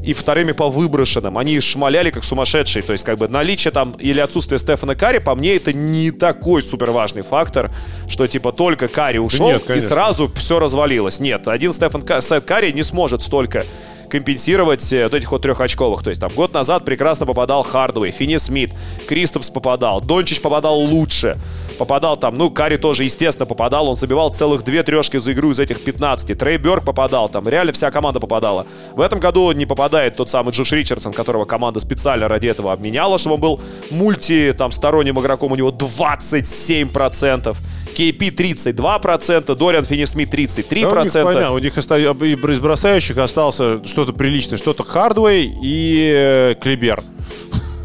и 0.03 0.13
вторыми 0.13 0.51
по 0.51 0.69
выброшенным. 0.69 1.37
Они 1.37 1.59
шмаляли 1.59 2.09
как 2.09 2.23
сумасшедшие. 2.23 2.83
То 2.83 2.93
есть, 2.93 3.03
как 3.03 3.17
бы, 3.17 3.27
наличие 3.27 3.71
там 3.71 3.91
или 3.99 4.19
отсутствие 4.19 4.59
Стефана 4.59 4.95
Карри, 4.95 5.19
по 5.19 5.35
мне, 5.35 5.55
это 5.55 5.73
не 5.73 6.11
такой 6.11 6.61
супер 6.61 6.91
важный 6.91 7.21
фактор, 7.21 7.71
что, 8.07 8.27
типа, 8.27 8.51
только 8.51 8.87
Карри 8.87 9.17
ушел, 9.17 9.47
Нет, 9.47 9.69
и 9.69 9.79
сразу 9.79 10.31
все 10.35 10.59
развалилось. 10.59 11.19
Нет, 11.19 11.47
один 11.47 11.73
Стефан 11.73 12.03
Сет 12.21 12.45
Карри 12.45 12.71
не 12.71 12.83
сможет 12.83 13.21
столько 13.21 13.65
компенсировать 14.09 14.91
э, 14.93 15.03
вот 15.03 15.13
этих 15.13 15.31
вот 15.31 15.41
трехочковых. 15.41 16.03
То 16.03 16.09
есть 16.09 16.21
там 16.21 16.31
год 16.33 16.53
назад 16.53 16.85
прекрасно 16.85 17.25
попадал 17.25 17.63
Хардвей, 17.63 18.11
Финни 18.11 18.37
Смит, 18.37 18.71
Кристопс 19.07 19.49
попадал, 19.49 20.01
Дончич 20.01 20.41
попадал 20.41 20.77
лучше. 20.79 21.37
Попадал 21.77 22.17
там, 22.17 22.35
ну, 22.35 22.49
Карри 22.49 22.77
тоже, 22.77 23.03
естественно, 23.03 23.45
попадал. 23.45 23.87
Он 23.87 23.95
забивал 23.95 24.29
целых 24.29 24.63
две 24.63 24.83
трешки 24.83 25.17
за 25.17 25.33
игру 25.33 25.51
из 25.51 25.59
этих 25.59 25.83
15. 25.83 26.37
Трей 26.37 26.57
Бёрк 26.57 26.83
попадал 26.83 27.29
там. 27.29 27.47
Реально 27.47 27.71
вся 27.71 27.91
команда 27.91 28.19
попадала. 28.19 28.65
В 28.93 29.01
этом 29.01 29.19
году 29.19 29.51
не 29.51 29.65
попадает 29.65 30.15
тот 30.15 30.29
самый 30.29 30.51
Джош 30.51 30.71
Ричардсон, 30.71 31.13
которого 31.13 31.45
команда 31.45 31.79
специально 31.79 32.27
ради 32.27 32.47
этого 32.47 32.73
обменяла, 32.73 33.17
чтобы 33.17 33.35
он 33.35 33.41
был 33.41 33.61
мульти, 33.91 34.53
там, 34.57 34.71
сторонним 34.71 35.19
игроком. 35.19 35.51
У 35.51 35.55
него 35.55 35.71
27%. 35.71 37.55
KP 37.97 38.29
32%, 38.29 39.55
Дориан 39.55 39.83
Финни-Смит 39.83 40.31
33%. 40.31 40.81
Да, 40.81 41.01
у 41.01 41.03
них, 41.03 41.13
понятно, 41.13 41.53
у 41.53 41.59
них 41.59 41.77
из 41.77 42.59
бросающих 42.59 43.17
остался 43.17 43.83
что-то 43.85 44.13
приличное, 44.13 44.57
что-то 44.57 44.83
Хардвей 44.83 45.51
и 45.63 46.13
э, 46.15 46.55
Клибер. 46.61 47.01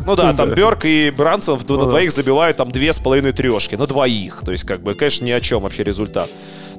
Ну 0.07 0.17
да, 0.17 0.33
там 0.33 0.51
Берк 0.51 0.85
и 0.85 1.11
Брансон 1.11 1.59
на 1.59 1.77
ну 1.77 1.87
двоих 1.87 2.13
забивают 2.13 2.57
там 2.57 2.71
две 2.71 2.93
с 2.93 2.99
половиной 2.99 3.33
трешки. 3.33 3.77
На 3.77 3.87
двоих. 3.87 4.43
То 4.45 4.53
есть, 4.53 4.65
как 4.65 4.83
бы, 4.83 4.95
конечно, 4.95 5.25
ни 5.25 5.31
о 5.31 5.41
чем 5.41 5.63
вообще 5.63 5.85
результат. 5.85 6.31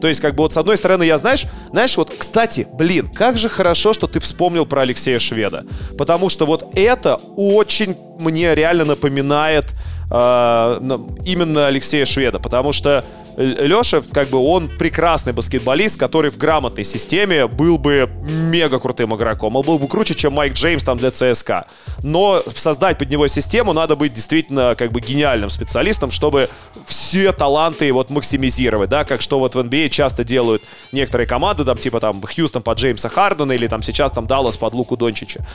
То 0.02 0.08
есть, 0.08 0.20
как 0.20 0.36
бы, 0.36 0.44
вот 0.44 0.54
с 0.54 0.58
одной 0.58 0.76
стороны, 0.76 1.04
я, 1.04 1.18
знаешь, 1.18 1.46
знаешь, 1.72 1.96
вот, 1.96 2.14
кстати, 2.18 2.68
блин, 2.74 3.08
как 3.08 3.38
же 3.38 3.48
хорошо, 3.48 3.94
что 3.94 4.08
ты 4.08 4.20
вспомнил 4.20 4.66
про 4.66 4.82
Алексея 4.82 5.20
Шведа. 5.20 5.66
Потому 5.98 6.30
что 6.30 6.46
вот 6.46 6.68
это 6.76 7.20
очень 7.38 7.96
мне 8.20 8.54
реально 8.54 8.86
напоминает 8.86 9.66
э, 10.12 10.98
именно 11.26 11.68
Алексея 11.68 12.06
Шведа. 12.06 12.40
Потому 12.40 12.74
что 12.74 13.06
Леша, 13.38 14.02
как 14.12 14.30
бы, 14.30 14.38
он 14.38 14.70
прекрасный 14.70 15.34
баскетболист, 15.34 16.00
который 16.00 16.30
в 16.32 16.38
грамотной 16.38 16.84
системе 16.84 17.48
был 17.48 17.78
бы 17.78 18.10
мега 18.24 18.80
крутым 18.80 19.16
игроком. 19.16 19.56
Он 19.56 19.66
был 19.66 19.80
бы 19.80 19.88
круче, 19.88 20.14
чем 20.14 20.34
Майк 20.34 20.54
Джеймс 20.54 20.84
там 20.84 20.98
для 20.98 21.12
ЦСКА. 21.12 21.66
Но 22.04 22.44
создать 22.56 22.98
под 22.98 23.10
него 23.10 23.28
систему 23.28 23.74
надо 23.74 23.96
быть 23.96 24.14
действительно, 24.14 24.76
как 24.76 24.92
бы, 24.92 25.02
гениальным 25.02 25.50
специалистом, 25.50 26.12
чтобы 26.12 26.50
все 26.86 27.32
таланты 27.32 27.92
вот 27.92 28.10
максимизировать, 28.10 28.90
да, 28.90 29.04
как 29.04 29.22
что 29.22 29.40
вот 29.40 29.56
в 29.56 29.60
NBA 29.60 29.88
а 29.88 29.90
часто 29.90 30.24
делают 30.24 30.64
некоторые 30.92 31.28
команды, 31.28 31.66
там, 31.66 31.78
типа, 31.78 32.00
там, 32.00 32.22
Хьюстон 32.22 32.62
под 32.62 32.78
Джеймса 32.78 33.10
Хардена 33.10 33.52
или 33.54 33.68
там 33.68 33.82
сейчас 33.82 34.12
там 34.12 34.28
Даллас 34.28 34.58
под 34.58 34.74
Луку 34.74 34.98
Дончича. 34.98 35.46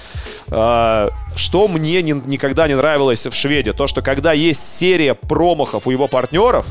А, 0.48 1.10
что 1.36 1.68
мне 1.68 2.02
не, 2.02 2.12
никогда 2.12 2.66
не 2.68 2.76
нравилось 2.76 3.26
в 3.26 3.34
Шведе, 3.34 3.72
то, 3.72 3.86
что 3.86 4.02
когда 4.02 4.32
есть 4.32 4.78
серия 4.78 5.14
промахов 5.14 5.86
у 5.86 5.90
его 5.90 6.08
партнеров, 6.08 6.66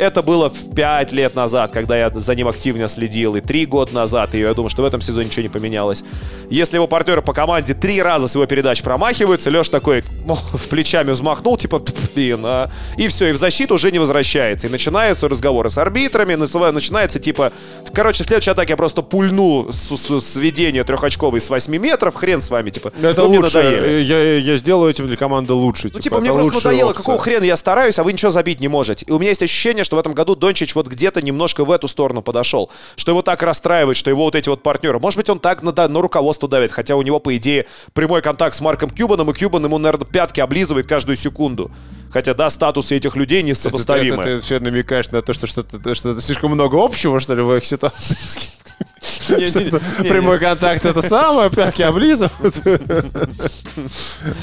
это 0.00 0.22
было 0.22 0.48
в 0.50 0.74
5 0.74 1.12
лет 1.12 1.34
назад, 1.34 1.72
когда 1.72 1.96
я 1.96 2.10
за 2.10 2.34
ним 2.34 2.48
активно 2.48 2.88
следил, 2.88 3.36
и 3.36 3.40
3 3.40 3.66
года 3.66 3.94
назад, 3.94 4.34
и 4.34 4.40
я 4.40 4.54
думаю, 4.54 4.70
что 4.70 4.82
в 4.82 4.84
этом 4.84 5.00
сезоне 5.00 5.26
ничего 5.26 5.42
не 5.42 5.48
поменялось. 5.48 6.02
Если 6.48 6.76
его 6.76 6.86
партнеры 6.86 7.22
по 7.22 7.32
команде 7.32 7.74
три 7.74 8.02
раза 8.02 8.26
с 8.26 8.34
его 8.34 8.46
передач 8.46 8.82
промахиваются, 8.82 9.50
Леш 9.50 9.68
такой 9.68 10.02
ну, 10.24 10.34
в 10.34 10.68
плечами 10.68 11.12
взмахнул, 11.12 11.56
типа, 11.56 11.82
блин, 12.14 12.40
а... 12.44 12.70
и 12.96 13.08
все, 13.08 13.28
и 13.28 13.32
в 13.32 13.36
защиту 13.36 13.74
уже 13.74 13.92
не 13.92 13.98
возвращается. 13.98 14.66
И 14.66 14.70
начинаются 14.70 15.28
разговоры 15.28 15.70
с 15.70 15.78
арбитрами, 15.78 16.34
начинается 16.34 17.20
типа, 17.20 17.52
короче, 17.92 18.24
в 18.24 18.26
следующей 18.26 18.50
атаке 18.50 18.72
я 18.72 18.76
просто 18.76 19.02
пульну 19.02 19.70
с, 19.70 19.96
с, 19.96 20.20
с 20.20 20.36
ведения 20.36 20.84
трехочковой 20.84 21.40
с 21.40 21.50
8 21.50 21.76
метров, 21.76 22.14
хрен 22.14 22.40
с 22.40 22.50
вами, 22.50 22.70
типа, 22.70 22.92
это 23.02 23.22
ну, 23.22 23.28
лучше. 23.28 23.62
Надоели. 23.62 24.02
Я, 24.02 24.38
я 24.38 24.56
сделаю 24.56 24.90
этим 24.90 25.06
для 25.06 25.16
команды 25.16 25.52
лучше. 25.52 25.84
Ну, 25.84 26.00
типа, 26.00 26.02
типа 26.02 26.20
мне 26.20 26.32
просто 26.32 26.54
надоело, 26.54 26.90
опция. 26.90 27.02
какого 27.02 27.18
хрена 27.18 27.44
я 27.44 27.56
стараюсь, 27.56 27.98
а 27.98 28.04
вы 28.04 28.12
ничего 28.12 28.30
забить 28.30 28.60
не 28.60 28.68
можете. 28.68 29.04
И 29.06 29.12
у 29.12 29.18
меня 29.18 29.30
есть 29.30 29.42
ощущение, 29.42 29.84
что 29.90 29.96
в 29.96 29.98
этом 29.98 30.14
году 30.14 30.36
Дончич 30.36 30.76
вот 30.76 30.86
где-то 30.86 31.20
немножко 31.20 31.64
в 31.64 31.72
эту 31.72 31.88
сторону 31.88 32.22
подошел. 32.22 32.70
Что 32.94 33.10
его 33.10 33.22
так 33.22 33.42
расстраивает, 33.42 33.96
что 33.96 34.08
его 34.08 34.22
вот 34.22 34.36
эти 34.36 34.48
вот 34.48 34.62
партнеры. 34.62 35.00
Может 35.00 35.16
быть, 35.16 35.28
он 35.28 35.40
так 35.40 35.64
на, 35.64 35.72
на 35.72 36.00
руководство 36.00 36.48
давит, 36.48 36.70
хотя 36.70 36.94
у 36.94 37.02
него, 37.02 37.18
по 37.18 37.36
идее, 37.36 37.66
прямой 37.92 38.22
контакт 38.22 38.54
с 38.54 38.60
Марком 38.60 38.88
Кьюбаном, 38.90 39.28
и 39.32 39.34
Кьюбан 39.34 39.64
ему, 39.64 39.78
наверное, 39.78 40.06
пятки 40.06 40.38
облизывает 40.38 40.86
каждую 40.86 41.16
секунду. 41.16 41.72
Хотя, 42.12 42.34
да, 42.34 42.50
статусы 42.50 42.96
этих 42.96 43.16
людей 43.16 43.42
несопоставимы. 43.42 44.22
Ты, 44.22 44.22
ты, 44.22 44.34
ты, 44.34 44.38
ты 44.38 44.44
все 44.44 44.60
намекаешь 44.60 45.10
на 45.10 45.22
то, 45.22 45.32
что 45.32 45.48
что-то 45.48 45.94
что 45.96 46.20
слишком 46.20 46.52
много 46.52 46.76
общего, 46.76 47.18
что 47.18 47.34
ли, 47.34 47.42
в 47.42 47.52
их 47.56 47.64
ситуации? 47.64 48.16
Прямой 50.08 50.38
контакт 50.38 50.84
это 50.84 51.02
самое, 51.02 51.50
пятки 51.50 51.82
облизывают. 51.82 52.60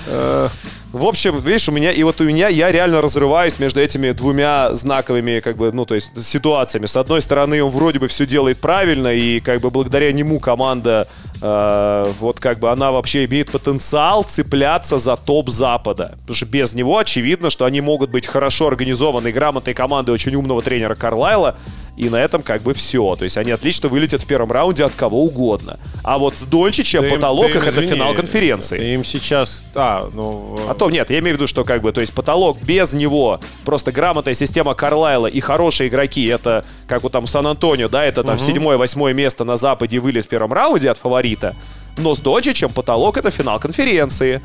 В 0.94 1.06
общем, 1.06 1.38
видишь, 1.40 1.68
у 1.68 1.74
меня, 1.74 1.92
и 1.92 2.02
вот 2.04 2.22
у 2.22 2.24
меня, 2.24 2.48
я 2.48 2.72
реально 2.72 3.02
разрываюсь 3.02 3.60
между 3.60 3.82
этими 3.82 4.12
двумя 4.12 4.74
знаковыми, 4.74 5.42
как 5.42 5.58
бы, 5.58 5.72
ну, 5.74 5.86
то 5.86 5.96
есть, 5.96 6.24
ситуациями. 6.26 6.86
С 6.86 6.96
одной 6.96 7.22
стороны, 7.22 7.62
он 7.62 7.72
вроде 7.72 8.00
бы 8.00 8.08
все 8.08 8.26
делает 8.26 8.60
правильно, 8.60 9.14
и, 9.14 9.42
как 9.42 9.60
бы, 9.60 9.70
благодаря 9.70 10.14
нему 10.14 10.40
команда, 10.40 11.08
э, 11.42 12.14
вот, 12.20 12.40
как 12.40 12.60
бы, 12.60 12.72
она 12.72 12.94
вообще 12.94 13.26
имеет 13.26 13.52
потенциал 13.52 14.24
цепляться 14.24 14.98
за 14.98 15.18
топ 15.18 15.50
Запада. 15.50 16.16
Потому 16.22 16.36
что 16.36 16.46
без 16.46 16.74
него 16.74 16.98
очевидно, 16.98 17.50
что 17.50 17.66
они 17.66 17.82
могут 17.82 18.10
быть 18.10 18.26
хорошо 18.26 18.68
организованной, 18.68 19.34
грамотной 19.34 19.74
командой 19.74 20.12
очень 20.12 20.36
умного 20.36 20.62
тренера 20.62 20.96
Карлайла, 20.96 21.58
и 21.98 22.10
на 22.10 22.18
этом 22.18 22.44
как 22.44 22.62
бы 22.62 22.74
все. 22.74 23.16
То 23.16 23.24
есть 23.24 23.38
они 23.38 23.52
отлично 23.52 23.90
вылетят 23.90 24.22
в 24.22 24.28
первом 24.28 24.52
раунде 24.52 24.86
от 24.86 24.94
кого 24.94 25.24
угодно. 25.24 25.80
А 26.04 26.20
вот 26.20 26.38
с 26.38 26.44
Дончичем 26.44 27.02
да 27.02 27.10
потолок 27.10 27.50
им, 27.50 27.58
их 27.58 27.68
это 27.68 27.82
финал 27.82 28.14
конференции. 28.14 28.94
Им 28.94 29.04
сейчас... 29.04 29.66
А, 29.74 30.10
ну... 30.14 30.58
А 30.70 30.76
то 30.78 30.90
нет, 30.90 31.10
я 31.10 31.20
имею 31.20 31.36
в 31.36 31.40
виду, 31.40 31.48
что 31.48 31.64
как 31.64 31.82
бы, 31.82 31.92
то 31.92 32.02
есть 32.02 32.14
потолок 32.14 32.62
без 32.62 32.94
него, 32.94 33.40
просто 33.66 33.92
грамотная 33.92 34.34
система 34.34 34.74
Карлайла 34.74 35.28
и 35.28 35.40
хорошие 35.40 35.90
игроки, 35.90 36.26
это 36.28 36.64
как 36.88 37.04
у 37.04 37.10
там 37.10 37.28
Сан-Антонио, 37.28 37.90
да, 37.90 38.06
это 38.06 38.24
там 38.24 38.36
угу. 38.36 38.44
седьмое-восьмое 38.44 39.14
место 39.14 39.44
на 39.44 39.58
Западе 39.58 40.00
вылет 40.00 40.26
в 40.26 40.30
первом 40.30 40.54
раунде 40.54 40.90
от 40.90 40.98
фаворита. 40.98 41.56
Но 41.98 42.14
с 42.14 42.20
Дончичем 42.20 42.70
потолок 42.70 43.18
это 43.18 43.32
финал 43.32 43.60
конференции 43.60 44.42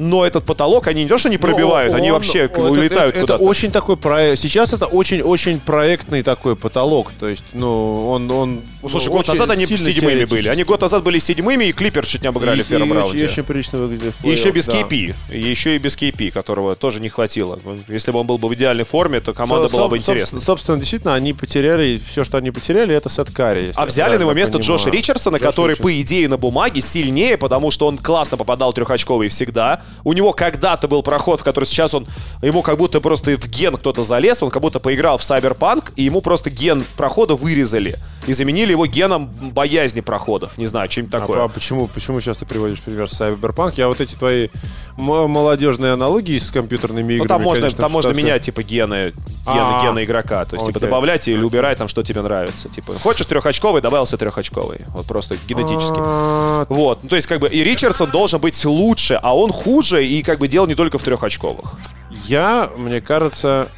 но 0.00 0.24
этот 0.26 0.44
потолок 0.44 0.86
они 0.88 1.04
не 1.04 1.08
то, 1.08 1.18
что 1.18 1.28
не 1.28 1.38
пробивают, 1.38 1.92
он, 1.92 2.00
они 2.00 2.10
вообще 2.10 2.50
он, 2.56 2.70
улетают 2.70 3.14
это, 3.14 3.20
куда-то. 3.20 3.42
Это 3.42 3.50
очень 3.50 3.70
такой 3.70 3.96
проект. 3.96 4.40
Сейчас 4.40 4.72
это 4.72 4.86
очень-очень 4.86 5.60
проектный 5.60 6.22
такой 6.22 6.56
потолок. 6.56 7.12
То 7.18 7.28
есть, 7.28 7.44
ну, 7.52 8.08
он... 8.08 8.30
он 8.30 8.62
ну, 8.82 8.88
слушай, 8.88 9.08
год 9.08 9.28
назад 9.28 9.50
они 9.50 9.66
седьмыми 9.66 10.24
были. 10.24 10.48
Они 10.48 10.64
год 10.64 10.80
назад 10.80 11.02
были 11.02 11.18
седьмыми, 11.18 11.66
и 11.66 11.72
Клипер 11.72 12.04
чуть 12.06 12.22
не 12.22 12.28
обыграли 12.28 12.60
и, 12.60 12.62
в 12.62 12.68
первом 12.68 12.90
и, 12.90 12.94
раунде. 12.94 13.18
И 13.20 13.24
очень 13.24 13.44
прилично 13.44 13.78
выглядит. 13.78 14.14
И 14.24 14.30
еще 14.30 14.50
без 14.50 14.66
да. 14.66 14.80
KP. 14.80 15.14
И 15.30 15.40
еще 15.40 15.76
и 15.76 15.78
без 15.78 15.96
KP, 15.96 16.30
которого 16.30 16.74
тоже 16.74 17.00
не 17.00 17.08
хватило. 17.08 17.58
Если 17.88 18.10
бы 18.10 18.20
он 18.20 18.26
был 18.26 18.38
бы 18.38 18.48
в 18.48 18.54
идеальной 18.54 18.84
форме, 18.84 19.20
то 19.20 19.32
команда 19.32 19.68
со, 19.68 19.76
была 19.76 19.88
бы 19.88 19.98
интересна. 19.98 20.40
Собственно, 20.40 20.78
действительно, 20.78 21.14
они 21.14 21.32
потеряли, 21.32 22.00
все, 22.10 22.24
что 22.24 22.38
они 22.38 22.50
потеряли, 22.50 22.94
это 22.94 23.08
Сет 23.08 23.30
Карри. 23.30 23.72
А 23.76 23.86
взяли 23.86 24.16
на 24.16 24.22
его 24.22 24.32
место 24.32 24.58
понимаю. 24.58 24.78
Джоша 24.78 24.90
Ричардсона, 24.90 25.36
Джош 25.36 25.46
который, 25.46 25.72
Ричардсон. 25.72 25.84
по 25.84 26.00
идее, 26.00 26.28
на 26.28 26.38
бумаге 26.38 26.80
сильнее, 26.80 27.36
потому 27.36 27.70
что 27.70 27.86
он 27.86 27.98
классно 27.98 28.36
попадал 28.36 28.72
трехочковый 28.72 29.28
всегда 29.28 29.60
да, 29.60 29.82
у 30.04 30.12
него 30.12 30.32
когда-то 30.32 30.88
был 30.88 31.02
проход, 31.02 31.40
в 31.40 31.44
который 31.44 31.64
сейчас 31.64 31.94
он, 31.94 32.06
ему 32.42 32.62
как 32.62 32.78
будто 32.78 33.00
просто 33.00 33.36
в 33.36 33.48
ген 33.48 33.76
кто-то 33.76 34.02
залез, 34.02 34.42
он 34.42 34.50
как 34.50 34.62
будто 34.62 34.80
поиграл 34.80 35.18
в 35.18 35.22
Cyberpunk, 35.22 35.92
и 35.96 36.04
ему 36.04 36.20
просто 36.20 36.50
ген 36.50 36.84
прохода 36.96 37.34
вырезали 37.34 37.96
и 38.26 38.32
заменили 38.32 38.72
его 38.72 38.86
геном 38.86 39.26
боязни 39.26 40.00
проходов. 40.00 40.56
Не 40.58 40.66
знаю, 40.66 40.88
чем 40.88 41.08
такое. 41.08 41.40
А, 41.40 41.44
а 41.44 41.48
почему, 41.48 41.86
почему 41.88 42.20
сейчас 42.20 42.36
ты 42.36 42.46
приводишь 42.46 42.80
пример 42.80 43.06
Cyberpunk? 43.06 43.74
Я 43.76 43.88
вот 43.88 44.00
эти 44.00 44.14
твои 44.14 44.48
молодежные 44.96 45.92
аналогии 45.92 46.38
с 46.38 46.50
компьютерными 46.50 47.14
играми, 47.14 47.22
Ну, 47.22 47.28
там 47.28 47.42
можно, 47.42 47.62
конечно, 47.62 47.80
там 47.80 47.92
можно 47.92 48.10
менять, 48.10 48.42
типа, 48.42 48.62
гены, 48.62 49.12
гены, 49.12 49.16
А, 49.46 49.82
гены 49.82 50.04
игрока. 50.04 50.44
То 50.44 50.56
есть, 50.56 50.66
типа, 50.66 50.80
добавлять 50.80 51.26
или 51.28 51.42
убирать 51.42 51.78
там, 51.78 51.88
что 51.88 52.02
тебе 52.02 52.22
нравится. 52.22 52.68
Типа, 52.68 52.92
хочешь 52.94 53.26
трехочковый, 53.26 53.80
добавился 53.80 54.18
трехочковый. 54.18 54.80
Вот 54.88 55.06
просто 55.06 55.36
генетически. 55.48 55.96
А, 55.98 56.66
Вот, 56.68 57.02
ну, 57.02 57.08
то 57.08 57.16
есть, 57.16 57.26
как 57.26 57.40
бы, 57.40 57.48
и 57.48 57.64
Ричардсон 57.64 58.10
должен 58.10 58.40
быть 58.40 58.62
лучше, 58.64 59.18
а 59.22 59.34
он 59.36 59.50
хуже, 59.52 59.69
и, 59.78 60.22
как 60.22 60.38
бы, 60.38 60.48
дело 60.48 60.66
не 60.66 60.74
только 60.74 60.98
в 60.98 61.02
трехочковых. 61.02 61.78
Я, 62.10 62.70
мне 62.76 63.00
кажется, 63.00 63.68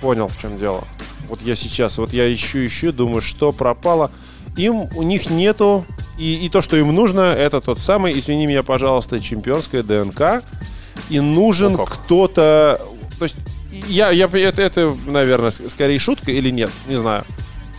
понял, 0.00 0.28
в 0.28 0.38
чем 0.38 0.58
дело. 0.58 0.84
Вот 1.28 1.40
я 1.42 1.56
сейчас, 1.56 1.98
вот 1.98 2.12
я 2.12 2.32
ищу, 2.32 2.66
ищу, 2.66 2.92
думаю, 2.92 3.20
что 3.20 3.52
пропало. 3.52 4.10
Им, 4.56 4.88
у 4.96 5.02
них 5.02 5.30
нету, 5.30 5.84
и, 6.18 6.44
и 6.44 6.48
то, 6.48 6.60
что 6.60 6.76
им 6.76 6.94
нужно, 6.94 7.20
это 7.20 7.60
тот 7.60 7.78
самый, 7.78 8.18
извини 8.18 8.46
меня, 8.46 8.62
пожалуйста, 8.62 9.20
чемпионская 9.20 9.82
ДНК. 9.82 10.42
И 11.08 11.20
нужен 11.20 11.76
как. 11.76 11.88
кто-то... 11.88 12.80
То 13.18 13.24
есть, 13.24 13.36
я, 13.86 14.10
я, 14.10 14.26
это, 14.26 14.62
это, 14.62 14.94
наверное, 15.06 15.50
скорее 15.50 15.98
шутка 15.98 16.32
или 16.32 16.50
нет, 16.50 16.70
не 16.88 16.96
знаю. 16.96 17.24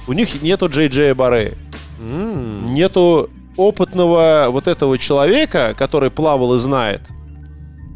У 0.07 0.13
них 0.13 0.41
нету 0.41 0.67
Джей 0.67 0.87
Джея 0.87 1.13
Баррея. 1.13 1.53
Нету 1.99 3.29
опытного 3.57 4.47
вот 4.49 4.67
этого 4.67 4.97
человека, 4.97 5.75
который 5.77 6.09
плавал 6.09 6.55
и 6.55 6.57
знает. 6.57 7.01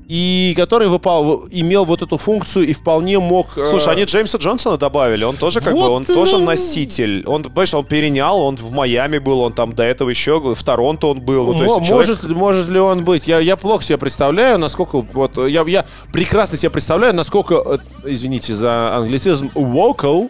И 0.07 0.53
который 0.55 0.87
выпал, 0.87 1.47
имел 1.49 1.83
вот 1.83 2.03
эту 2.03 2.17
функцию 2.17 2.67
и 2.67 2.73
вполне 2.73 3.19
мог... 3.19 3.57
э, 3.57 3.65
Слушай, 3.67 3.93
они 3.93 4.03
Джеймса 4.03 4.37
Джонсона 4.37 4.77
добавили, 4.77 5.23
он 5.23 5.35
тоже 5.35 5.61
как 5.61 5.73
бы, 5.73 5.79
Вот, 5.79 5.89
он 5.91 6.03
тоже 6.05 6.37
ну, 6.37 6.45
носитель. 6.45 7.23
Он, 7.25 7.41
понимаешь, 7.41 7.73
он 7.73 7.85
перенял, 7.85 8.39
он 8.39 8.55
в 8.55 8.71
Майами 8.71 9.17
был, 9.17 9.39
он 9.39 9.53
там 9.53 9.73
до 9.73 9.83
этого 9.83 10.09
еще, 10.11 10.39
в 10.39 10.63
Торонто 10.63 11.07
он 11.07 11.21
был. 11.21 11.53
Ну, 11.53 11.57
то 11.57 11.63
есть 11.63 11.87
человек- 11.87 12.21
может, 12.23 12.29
может 12.29 12.69
ли 12.69 12.79
он 12.79 13.03
быть? 13.03 13.27
Я, 13.27 13.39
я 13.39 13.55
плохо 13.55 13.83
себе 13.83 13.97
представляю, 13.97 14.59
насколько 14.59 15.01
вот 15.01 15.37
я, 15.47 15.63
я 15.63 15.85
прекрасно 16.13 16.57
себе 16.57 16.69
представляю, 16.69 17.15
насколько, 17.15 17.55
э, 17.65 17.77
извините 18.03 18.53
за 18.53 18.95
англицизм, 18.95 19.49
vocal, 19.55 20.29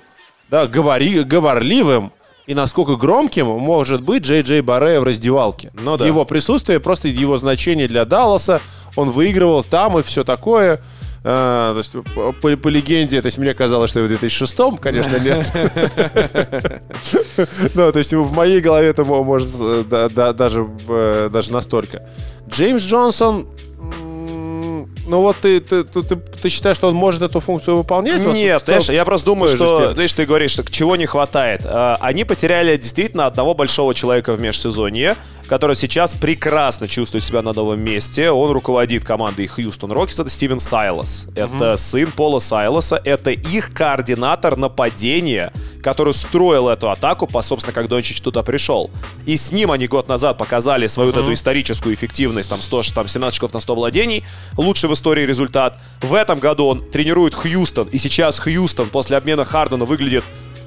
да, 0.49 0.67
говори, 0.67 1.23
говорливым 1.23 2.13
и 2.47 2.53
насколько 2.53 2.95
громким 2.95 3.47
может 3.47 4.01
быть 4.03 4.23
Джей 4.23 4.41
Джей 4.41 4.61
Баррея 4.61 5.01
в 5.01 5.03
раздевалке. 5.03 5.71
Ну 5.73 5.97
да. 5.97 6.05
Его 6.05 6.25
присутствие, 6.25 6.79
просто 6.79 7.07
его 7.07 7.38
значение 7.38 7.88
для 7.88 8.05
Далласа, 8.05 8.61
он 8.95 9.12
выигрывал 9.12 9.63
там 9.63 9.97
и 9.99 10.03
все 10.03 10.23
такое. 10.23 10.79
А, 11.27 11.73
то 11.73 11.79
есть, 11.79 11.91
по, 12.13 12.55
по- 12.55 12.67
легенде, 12.67 13.19
то 13.19 13.25
есть 13.25 13.39
мне 13.39 13.55
казалось, 13.55 13.89
что 13.89 14.03
в 14.03 14.08
2006 14.08 14.58
конечно, 14.79 15.17
нет. 15.17 15.51
Ну, 17.73 17.91
то 17.91 17.97
есть 17.99 18.13
в 18.13 18.31
моей 18.31 18.60
голове 18.62 18.89
это 18.89 19.03
мо- 19.03 19.23
может 19.23 19.49
э, 19.60 19.84
да- 19.89 20.10
да- 20.10 20.34
даже 20.34 20.67
э, 20.88 21.29
даже 21.31 21.51
настолько. 21.51 22.08
Джеймс 22.49 22.84
Джонсон, 22.84 23.47
ну 25.08 25.21
вот 25.21 25.38
ты, 25.41 25.60
ты, 25.60 25.84
ты, 25.84 26.03
ты- 26.03 26.15
ты 26.15 26.49
считаешь, 26.49 26.77
что 26.77 26.88
он 26.88 26.95
может 26.95 27.21
эту 27.21 27.39
функцию 27.39 27.77
выполнять? 27.77 28.21
Вот 28.23 28.34
Нет, 28.34 28.58
что- 28.62 28.65
знаешь, 28.71 28.89
я 28.89 29.05
просто 29.05 29.25
думаю, 29.27 29.49
что 29.49 29.93
знаешь, 29.93 30.13
ты 30.13 30.25
говоришь, 30.25 30.51
что 30.51 30.63
чего 30.71 30.95
не 30.95 31.05
хватает. 31.05 31.62
А, 31.65 31.97
Они 32.01 32.23
потеряли 32.23 32.75
действительно 32.77 33.25
одного 33.25 33.53
большого 33.53 33.93
человека 33.93 34.34
в 34.34 34.39
межсезонье, 34.39 35.15
который 35.47 35.75
сейчас 35.75 36.13
прекрасно 36.13 36.88
чувствует 36.88 37.23
себя 37.23 37.41
на 37.41 37.53
новом 37.53 37.79
месте. 37.79 38.31
Он 38.31 38.51
руководит 38.51 39.05
командой 39.05 39.47
Хьюстон 39.47 39.91
Рокетс. 39.91 40.19
Это 40.19 40.29
Стивен 40.29 40.60
Сайлос. 40.60 41.27
Это 41.36 41.77
сын 41.77 42.12
Пола 42.12 42.39
Сайлоса. 42.39 42.99
Это 43.03 43.31
их 43.31 43.73
координатор 43.73 44.58
нападения, 44.58 45.53
который 45.84 46.13
строил 46.13 46.69
эту 46.69 46.89
атаку, 46.89 47.27
по, 47.27 47.41
собственно, 47.41 47.73
как 47.73 47.88
Дончич 47.88 48.21
туда 48.21 48.41
пришел. 48.43 48.89
И 49.25 49.38
с 49.38 49.51
ним 49.51 49.71
они 49.71 49.88
год 49.88 50.08
назад 50.08 50.38
показали 50.38 50.88
свою 50.88 51.12
вот 51.12 51.21
эту 51.21 51.34
историческую 51.34 51.93
эффективность, 51.93 52.49
там, 52.49 52.62
100, 52.62 52.81
там 52.93 53.08
17 53.08 53.36
очков 53.36 53.53
на 53.53 53.60
100 53.60 53.75
владений, 53.75 54.23
лучший 54.58 54.89
в 54.89 54.93
истории 54.93 55.25
результат. 55.25 55.77
В 56.01 56.13
этом 56.13 56.39
году 56.39 56.67
он 56.67 56.89
тренирует 56.89 57.36
Хьюстон, 57.36 57.89
и 57.89 57.97
сейчас 57.97 58.39
Хьюстон 58.39 58.89
после 58.89 59.17
обмена 59.17 59.43
Хардена 59.43 59.86
выглядит 59.86 60.23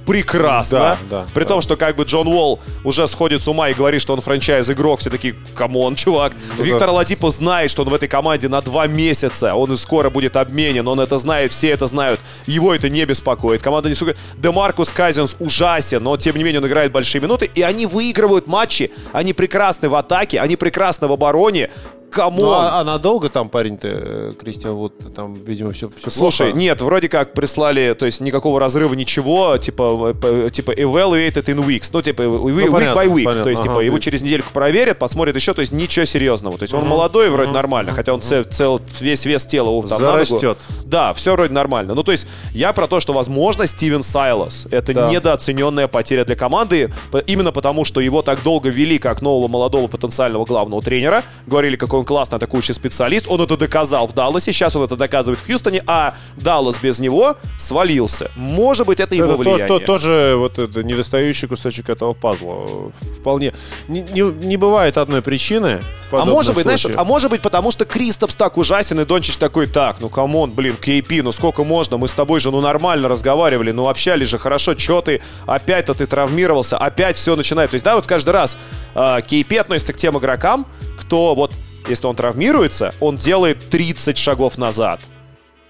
прекрасно. 0.08 0.78
Да, 0.78 0.98
да, 1.10 1.26
При 1.34 1.42
да. 1.42 1.48
том, 1.48 1.60
что 1.60 1.76
как 1.76 1.94
бы 1.96 2.04
Джон 2.04 2.26
Уолл 2.26 2.60
уже 2.82 3.06
сходит 3.06 3.42
с 3.42 3.48
ума 3.48 3.68
и 3.68 3.74
говорит, 3.74 4.00
что 4.00 4.14
он 4.14 4.20
franchise 4.20 4.65
-игрок, 4.65 5.00
все 5.00 5.10
такие, 5.10 5.36
come 5.54 5.78
on, 5.78 5.96
чувак. 5.96 6.32
Виктор 6.58 6.90
Оладипо 6.90 7.30
знает, 7.30 7.70
что 7.70 7.82
он 7.82 7.90
в 7.90 7.94
этой 7.94 8.08
команде 8.08 8.48
на 8.48 8.62
два 8.62 8.86
месяца, 8.86 9.54
он 9.54 9.72
и 9.72 9.76
скоро 9.76 10.10
будет 10.10 10.36
обменен, 10.36 10.88
он 10.88 10.98
это 11.00 11.18
знает, 11.18 11.52
все 11.52 11.68
это 11.68 11.86
знают, 11.86 12.20
его 12.46 12.74
это 12.74 12.88
не 12.88 13.04
беспокоит. 13.04 13.62
Команда 13.62 13.88
не 13.90 13.94
сука. 13.94 14.14
Демаркус 14.38 14.90
Казинс 14.90 15.36
ужасен, 15.38 16.02
но 16.02 16.16
тем 16.16 16.36
не 16.36 16.44
менее 16.44 16.60
он 16.60 16.66
играет 16.66 16.90
большие 16.90 17.20
минуты, 17.20 17.50
и 17.54 17.62
они 17.62 17.86
выигрывают 17.86 18.46
матчи, 18.46 18.90
они 19.12 19.34
прекрасны 19.34 19.88
в 19.88 19.94
атаке, 19.94 20.40
они 20.40 20.56
прекрасны 20.56 21.06
в 21.06 21.12
обороне. 21.12 21.70
Come 22.11 22.28
on! 22.28 22.40
Ну, 22.40 22.52
а, 22.52 22.80
а 22.80 22.84
надолго 22.84 23.28
там 23.28 23.48
парень-то, 23.48 23.88
э, 23.88 24.34
Кристиан, 24.38 24.74
вот 24.74 24.92
там, 25.14 25.34
видимо, 25.34 25.72
все, 25.72 25.90
все 25.96 26.10
Слушай, 26.10 26.52
нет, 26.52 26.80
вроде 26.80 27.08
как 27.08 27.32
прислали, 27.34 27.94
то 27.94 28.06
есть 28.06 28.20
никакого 28.20 28.58
разрыва, 28.60 28.94
ничего, 28.94 29.56
типа, 29.58 30.16
э, 30.22 30.50
типа 30.52 30.72
evaluated 30.72 31.44
in 31.44 31.66
weeks, 31.66 31.90
ну, 31.92 32.02
типа, 32.02 32.22
we- 32.22 32.64
week 32.64 32.70
понятно, 32.70 33.00
by 33.00 33.06
week, 33.06 33.24
понятно, 33.24 33.44
то 33.44 33.50
есть, 33.50 33.62
типа, 33.62 33.74
ага. 33.74 33.82
его 33.84 33.98
через 33.98 34.22
недельку 34.22 34.52
проверят, 34.52 34.98
посмотрят 34.98 35.36
еще, 35.36 35.54
то 35.54 35.60
есть 35.60 35.72
ничего 35.72 36.04
серьезного, 36.06 36.56
то 36.56 36.62
есть 36.64 36.74
он 36.74 36.86
молодой, 36.86 37.28
вроде 37.30 37.52
нормально, 37.52 37.92
хотя 37.92 38.14
он 38.14 38.22
цел, 38.22 38.44
цел- 38.44 38.80
весь 39.00 39.24
вес 39.24 39.44
тела 39.46 39.82
там. 39.86 39.98
Зарастет. 39.98 40.58
Да, 40.84 41.12
все 41.12 41.32
вроде 41.32 41.52
нормально. 41.52 41.94
Ну, 41.94 42.02
то 42.02 42.12
есть, 42.12 42.26
я 42.54 42.72
про 42.72 42.86
то, 42.88 43.00
что, 43.00 43.12
возможно, 43.12 43.66
Стивен 43.66 44.02
Сайлос— 44.02 44.66
это 44.70 44.94
Да. 44.94 45.10
недооцененная 45.10 45.88
потеря 45.88 46.24
для 46.24 46.36
команды, 46.36 46.90
именно 47.26 47.52
потому, 47.52 47.84
что 47.84 48.00
его 48.00 48.22
так 48.22 48.42
долго 48.42 48.70
вели 48.70 48.98
как 48.98 49.20
нового 49.22 49.48
молодого 49.48 49.86
потенциального 49.88 50.44
главного 50.44 50.80
тренера, 50.82 51.22
говорили, 51.46 51.76
какой 51.76 51.97
он 51.98 52.04
классный 52.04 52.37
атакующий 52.37 52.74
специалист, 52.74 53.26
он 53.28 53.40
это 53.40 53.56
доказал 53.56 54.06
в 54.06 54.14
Далласе, 54.14 54.52
сейчас 54.52 54.74
он 54.76 54.84
это 54.84 54.96
доказывает 54.96 55.40
в 55.40 55.46
Хьюстоне, 55.46 55.82
а 55.87 56.14
Даллас 56.37 56.78
без 56.78 56.98
него 57.00 57.37
свалился. 57.58 58.30
Может 58.37 58.87
быть, 58.87 59.00
это 59.00 59.14
его 59.14 59.26
Это 59.26 59.32
то- 59.34 59.38
влияние. 59.38 59.66
то- 59.66 59.78
тоже 59.80 60.34
вот 60.38 60.58
это 60.58 60.82
недостающий 60.82 61.48
кусочек 61.48 61.88
этого 61.90 62.14
пазла. 62.14 62.90
Вполне. 63.18 63.52
Не, 63.88 64.00
не- 64.02 64.46
не 64.46 64.56
бывает 64.56 64.96
одной 64.96 65.22
причины. 65.22 65.80
А 66.11 66.24
может 66.24 66.54
быть, 66.54 66.62
знаешь, 66.62 66.80
случае. 66.80 66.98
а 66.98 67.04
может 67.04 67.30
быть, 67.30 67.42
потому 67.42 67.70
что 67.70 67.84
Кристапс 67.84 68.34
так 68.34 68.56
ужасен, 68.56 68.98
и 69.00 69.04
Дончич 69.04 69.37
такой, 69.37 69.66
так, 69.66 70.00
ну 70.00 70.08
come 70.08 70.34
on, 70.34 70.52
блин, 70.52 70.76
KP, 70.80 71.22
ну 71.22 71.32
сколько 71.32 71.64
можно, 71.64 71.98
мы 71.98 72.08
с 72.08 72.14
тобой 72.14 72.40
же, 72.40 72.50
ну 72.50 72.61
нормально 72.62 73.08
разговаривали, 73.08 73.72
ну 73.72 73.88
общались 73.88 74.28
же 74.28 74.38
хорошо, 74.38 74.74
чё 74.74 75.02
ты, 75.02 75.20
опять-то 75.46 75.92
ты 75.94 76.06
травмировался, 76.06 76.78
опять 76.78 77.16
все 77.16 77.37
начинает. 77.37 77.70
То 77.70 77.74
есть, 77.74 77.84
да, 77.84 77.94
вот 77.96 78.06
каждый 78.06 78.30
раз 78.30 78.56
э, 78.94 78.98
KP 79.20 79.58
относится 79.58 79.92
к 79.92 79.96
тем 79.98 80.16
игрокам, 80.18 80.66
кто 80.98 81.34
вот, 81.34 81.52
если 81.88 82.07
он 82.07 82.16
травмируется, 82.16 82.94
он 83.01 83.16
делает 83.16 83.70
30 83.70 84.16
шагов 84.16 84.59
назад. 84.59 85.01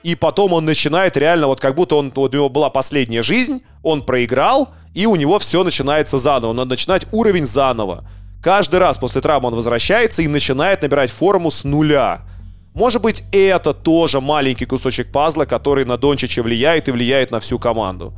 И 0.02 0.14
потом 0.14 0.52
он 0.52 0.64
начинает 0.64 1.16
реально, 1.16 1.48
вот 1.48 1.60
как 1.60 1.74
будто 1.74 1.96
он, 1.96 2.12
вот 2.14 2.34
у 2.34 2.36
него 2.36 2.48
была 2.48 2.70
последняя 2.70 3.22
жизнь, 3.22 3.62
он 3.82 4.02
проиграл, 4.02 4.70
и 4.94 5.06
у 5.06 5.16
него 5.16 5.38
все 5.38 5.64
начинается 5.64 6.18
заново. 6.18 6.52
Надо 6.52 6.70
начинать 6.70 7.06
уровень 7.12 7.46
заново. 7.46 8.04
Каждый 8.42 8.78
раз 8.78 8.96
после 8.96 9.20
травмы 9.20 9.48
он 9.48 9.54
возвращается 9.54 10.22
и 10.22 10.28
начинает 10.28 10.82
набирать 10.82 11.10
форму 11.10 11.50
с 11.50 11.64
нуля. 11.64 12.22
Может 12.74 13.02
быть, 13.02 13.24
это 13.32 13.74
тоже 13.74 14.20
маленький 14.20 14.64
кусочек 14.64 15.10
пазла, 15.10 15.44
который 15.44 15.84
на 15.84 15.98
Дончича 15.98 16.42
влияет 16.42 16.88
и 16.88 16.92
влияет 16.92 17.32
на 17.32 17.40
всю 17.40 17.58
команду. 17.58 18.12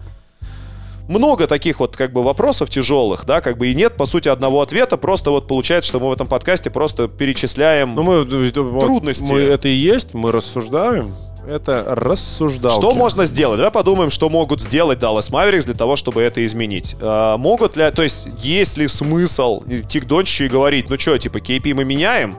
Много 1.10 1.48
таких 1.48 1.80
вот 1.80 1.96
как 1.96 2.12
бы 2.12 2.22
вопросов 2.22 2.70
тяжелых, 2.70 3.26
да, 3.26 3.40
как 3.40 3.58
бы 3.58 3.68
и 3.68 3.74
нет, 3.74 3.96
по 3.96 4.06
сути, 4.06 4.28
одного 4.28 4.62
ответа. 4.62 4.96
Просто 4.96 5.32
вот 5.32 5.48
получается, 5.48 5.88
что 5.88 5.98
мы 5.98 6.08
в 6.08 6.12
этом 6.12 6.28
подкасте 6.28 6.70
просто 6.70 7.08
перечисляем 7.08 7.96
Ну, 7.96 8.04
мы, 8.04 8.24
вот 8.24 8.84
Трудности. 8.84 9.32
Мы, 9.32 9.40
это 9.40 9.66
и 9.66 9.72
есть, 9.72 10.14
мы 10.14 10.30
рассуждаем. 10.30 11.16
Это 11.48 11.84
рассуждалки. 11.84 12.80
Что 12.80 12.94
можно 12.94 13.26
сделать? 13.26 13.56
Давай 13.56 13.72
подумаем, 13.72 14.10
что 14.10 14.28
могут 14.28 14.60
сделать 14.60 15.00
Dallas 15.00 15.32
Mavericks 15.32 15.64
для 15.64 15.74
того, 15.74 15.96
чтобы 15.96 16.22
это 16.22 16.44
изменить. 16.46 16.94
А, 17.00 17.36
могут 17.38 17.76
ли, 17.76 17.90
то 17.90 18.02
есть, 18.02 18.28
есть 18.38 18.78
ли 18.78 18.86
смысл 18.86 19.64
идти 19.66 19.98
к 19.98 20.04
Дончичу 20.04 20.44
и 20.44 20.48
говорить, 20.48 20.90
ну 20.90 20.96
что, 20.96 21.18
типа, 21.18 21.38
KP 21.38 21.74
мы 21.74 21.84
меняем 21.84 22.36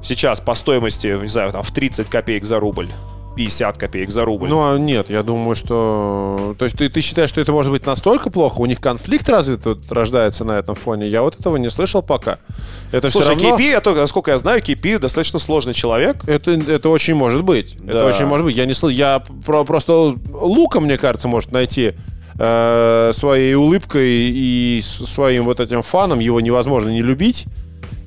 сейчас 0.00 0.40
по 0.40 0.54
стоимости, 0.54 1.18
не 1.20 1.28
знаю, 1.28 1.50
там, 1.50 1.62
в 1.62 1.72
30 1.72 2.08
копеек 2.08 2.44
за 2.44 2.60
рубль, 2.60 2.88
50 3.34 3.78
копеек 3.78 4.10
за 4.10 4.24
рубль. 4.24 4.48
Ну, 4.48 4.60
а 4.60 4.78
нет, 4.78 5.10
я 5.10 5.22
думаю, 5.22 5.54
что... 5.54 6.54
То 6.58 6.64
есть 6.64 6.76
ты, 6.76 6.88
ты 6.88 7.00
считаешь, 7.00 7.30
что 7.30 7.40
это 7.40 7.52
может 7.52 7.72
быть 7.72 7.86
настолько 7.86 8.30
плохо? 8.30 8.60
У 8.60 8.66
них 8.66 8.80
конфликт 8.80 9.28
разве 9.28 9.56
тут 9.56 9.90
рождается 9.90 10.44
на 10.44 10.52
этом 10.52 10.74
фоне? 10.74 11.08
Я 11.08 11.22
вот 11.22 11.38
этого 11.38 11.56
не 11.56 11.70
слышал 11.70 12.02
пока. 12.02 12.38
Это 12.90 13.10
Слушай, 13.10 13.36
все 13.36 13.48
равно... 13.48 13.58
KP, 13.58 13.76
это, 13.76 13.94
насколько 13.94 14.30
я 14.30 14.38
знаю, 14.38 14.60
KP 14.60 14.98
достаточно 14.98 15.38
сложный 15.38 15.74
человек. 15.74 16.16
Это, 16.26 16.52
это 16.52 16.88
очень 16.88 17.14
может 17.14 17.42
быть. 17.42 17.76
Да. 17.80 17.92
Это 17.92 18.06
очень 18.06 18.26
может 18.26 18.44
быть. 18.44 18.56
Я 18.56 18.66
не 18.66 18.74
сл... 18.74 18.88
Я 18.88 19.22
про- 19.46 19.64
просто 19.64 20.14
Лука, 20.32 20.80
мне 20.80 20.98
кажется, 20.98 21.28
может 21.28 21.52
найти 21.52 21.94
э, 22.38 23.10
своей 23.14 23.54
улыбкой 23.54 24.08
и 24.08 24.80
своим 24.82 25.44
вот 25.44 25.60
этим 25.60 25.82
фаном. 25.82 26.18
Его 26.18 26.40
невозможно 26.40 26.90
не 26.90 27.02
любить. 27.02 27.46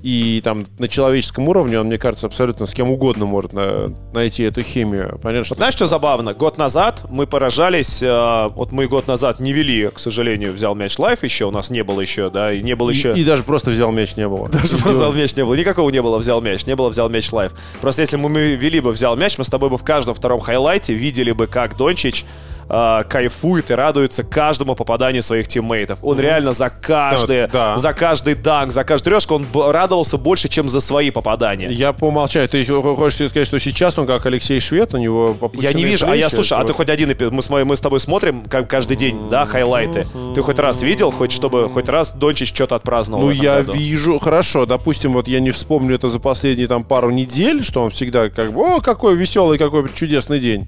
И 0.06 0.40
там 0.44 0.68
на 0.78 0.88
человеческом 0.88 1.48
уровне 1.48 1.80
он, 1.80 1.88
мне 1.88 1.98
кажется, 1.98 2.28
абсолютно 2.28 2.68
с 2.68 2.76
кем 2.76 2.92
угодно 2.92 3.26
может 3.26 3.54
на- 3.54 3.88
найти 4.14 4.44
эту 4.44 4.62
химию. 4.62 5.20
Понятно, 5.24 5.46
что 5.46 5.56
Знаешь, 5.56 5.74
что 5.74 5.88
забавно? 5.88 6.36
Год 6.36 6.60
назад 6.60 7.08
мы 7.10 7.26
поражались, 7.26 8.04
э, 8.04 8.50
вот 8.54 8.72
мы 8.72 8.86
год 8.86 9.08
назад 9.08 9.40
не 9.40 9.52
вели, 9.52 9.90
к 9.90 9.98
сожалению, 9.98 10.54
взял 10.54 10.76
мяч 10.76 11.00
live 11.00 11.24
еще, 11.24 11.46
у 11.46 11.52
нас 11.52 11.72
не 11.72 11.84
было 11.84 12.02
еще, 12.02 12.30
да, 12.30 12.54
и 12.54 12.62
не 12.62 12.76
было 12.76 12.92
и, 12.92 12.94
еще... 12.94 13.16
и 13.16 13.24
даже 13.24 13.42
просто 13.42 13.72
взял 13.72 13.92
мяч 13.92 14.16
не 14.16 14.28
было. 14.28 14.48
Даже 14.48 14.78
про 14.78 14.92
взял 14.92 15.12
мяч 15.12 15.36
не 15.36 15.44
было. 15.44 15.56
Никакого 15.56 15.90
не 15.90 16.04
было 16.04 16.20
взял 16.20 16.40
мяч. 16.40 16.68
Не 16.68 16.76
было 16.76 16.90
взял 16.90 17.10
мяч 17.10 17.32
live. 17.32 17.54
Просто 17.82 18.04
если 18.04 18.18
бы 18.18 18.30
мы 18.30 18.54
вели 18.54 18.82
бы 18.82 18.92
взял 18.92 19.16
мяч, 19.16 19.40
мы 19.40 19.44
с 19.44 19.50
тобой 19.50 19.72
бы 19.72 19.80
в 19.80 19.84
каждом 19.84 20.14
втором 20.14 20.40
хайлайте 20.40 20.94
видели 20.94 21.32
бы, 21.32 21.48
как 21.48 21.78
Дончич 21.78 22.26
э, 22.70 23.04
кайфует 23.08 23.72
и 23.72 23.74
радуется 23.74 24.24
каждому 24.24 24.76
попаданию 24.76 25.24
своих 25.24 25.48
тиммейтов. 25.48 26.00
Он 26.02 26.20
реально 26.20 26.54
за 26.54 26.70
каждый, 26.70 27.48
Да, 27.48 27.74
да. 27.74 27.78
за 27.78 27.94
каждый 27.94 28.36
данк, 28.36 28.72
за 28.72 28.84
каждую 28.84 29.14
трешку 29.14 29.36
он 29.36 29.48
радовался 29.54 30.18
больше, 30.18 30.48
чем 30.48 30.70
за 30.70 30.82
свои 30.82 31.12
попадания. 31.12 31.70
Я 31.72 31.94
по 31.94 32.06
умолчанию. 32.06 32.50
Ты 32.50 32.66
хочешь 32.66 33.30
сказать, 33.30 33.48
что 33.48 33.60
сейчас 33.60 33.98
он 34.00 34.08
как 34.08 34.26
Алексей 34.26 34.60
Швед, 34.60 34.94
у 34.94 34.98
него 34.98 35.38
Я 35.54 35.74
не 35.74 35.84
вижу, 35.84 36.06
а 36.06 36.16
я 36.16 36.28
плечи, 36.28 36.36
слушай, 36.36 36.58
а 36.58 36.64
ты 36.64 36.74
хоть 36.74 36.90
один 36.90 37.16
мы 37.32 37.42
с, 37.42 37.50
мы 37.50 37.76
с 37.76 37.82
тобой 37.82 38.00
смотрим 38.00 38.44
как 38.50 38.70
каждый 38.70 38.98
день, 38.98 39.30
да, 39.30 39.46
хайлайты. 39.46 40.06
Ты 40.34 40.42
хоть 40.42 40.60
раз 40.60 40.82
видел, 40.82 41.12
хоть 41.12 41.32
чтобы 41.32 41.70
хоть 41.70 41.90
раз 41.90 42.12
Дончич 42.12 42.54
что-то 42.54 42.76
отпраздновал? 42.76 43.26
Ну, 43.26 43.32
я 43.32 43.58
году? 43.58 43.74
вижу, 43.74 44.20
хорошо, 44.20 44.66
допустим, 44.66 45.14
вот 45.14 45.28
я 45.28 45.40
не 45.40 45.52
вспомню 45.52 45.96
это 45.96 46.10
за 46.10 46.20
последние 46.20 46.68
там 46.68 46.84
пару 46.84 47.12
недель, 47.12 47.64
что 47.64 47.84
он 47.84 47.92
всегда 47.92 48.30
как 48.30 48.54
бы, 48.54 48.62
о, 48.62 48.82
какой 48.82 49.16
веселый, 49.16 49.58
какой 49.58 49.92
чудесный 49.94 50.40
день. 50.40 50.68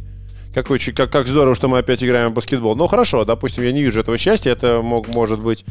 Какой, 0.53 0.79
чу- 0.79 0.93
как, 0.93 1.11
как 1.11 1.27
здорово, 1.27 1.55
что 1.55 1.67
мы 1.67 1.79
опять 1.79 2.03
играем 2.03 2.31
в 2.31 2.33
баскетбол. 2.33 2.75
Ну, 2.75 2.87
хорошо, 2.87 3.25
допустим, 3.25 3.63
я 3.63 3.71
не 3.71 3.83
вижу 3.83 3.99
этого 3.99 4.17
счастья, 4.17 4.51
это 4.51 4.81
мог, 4.83 5.07
может 5.07 5.39
быть 5.39 5.65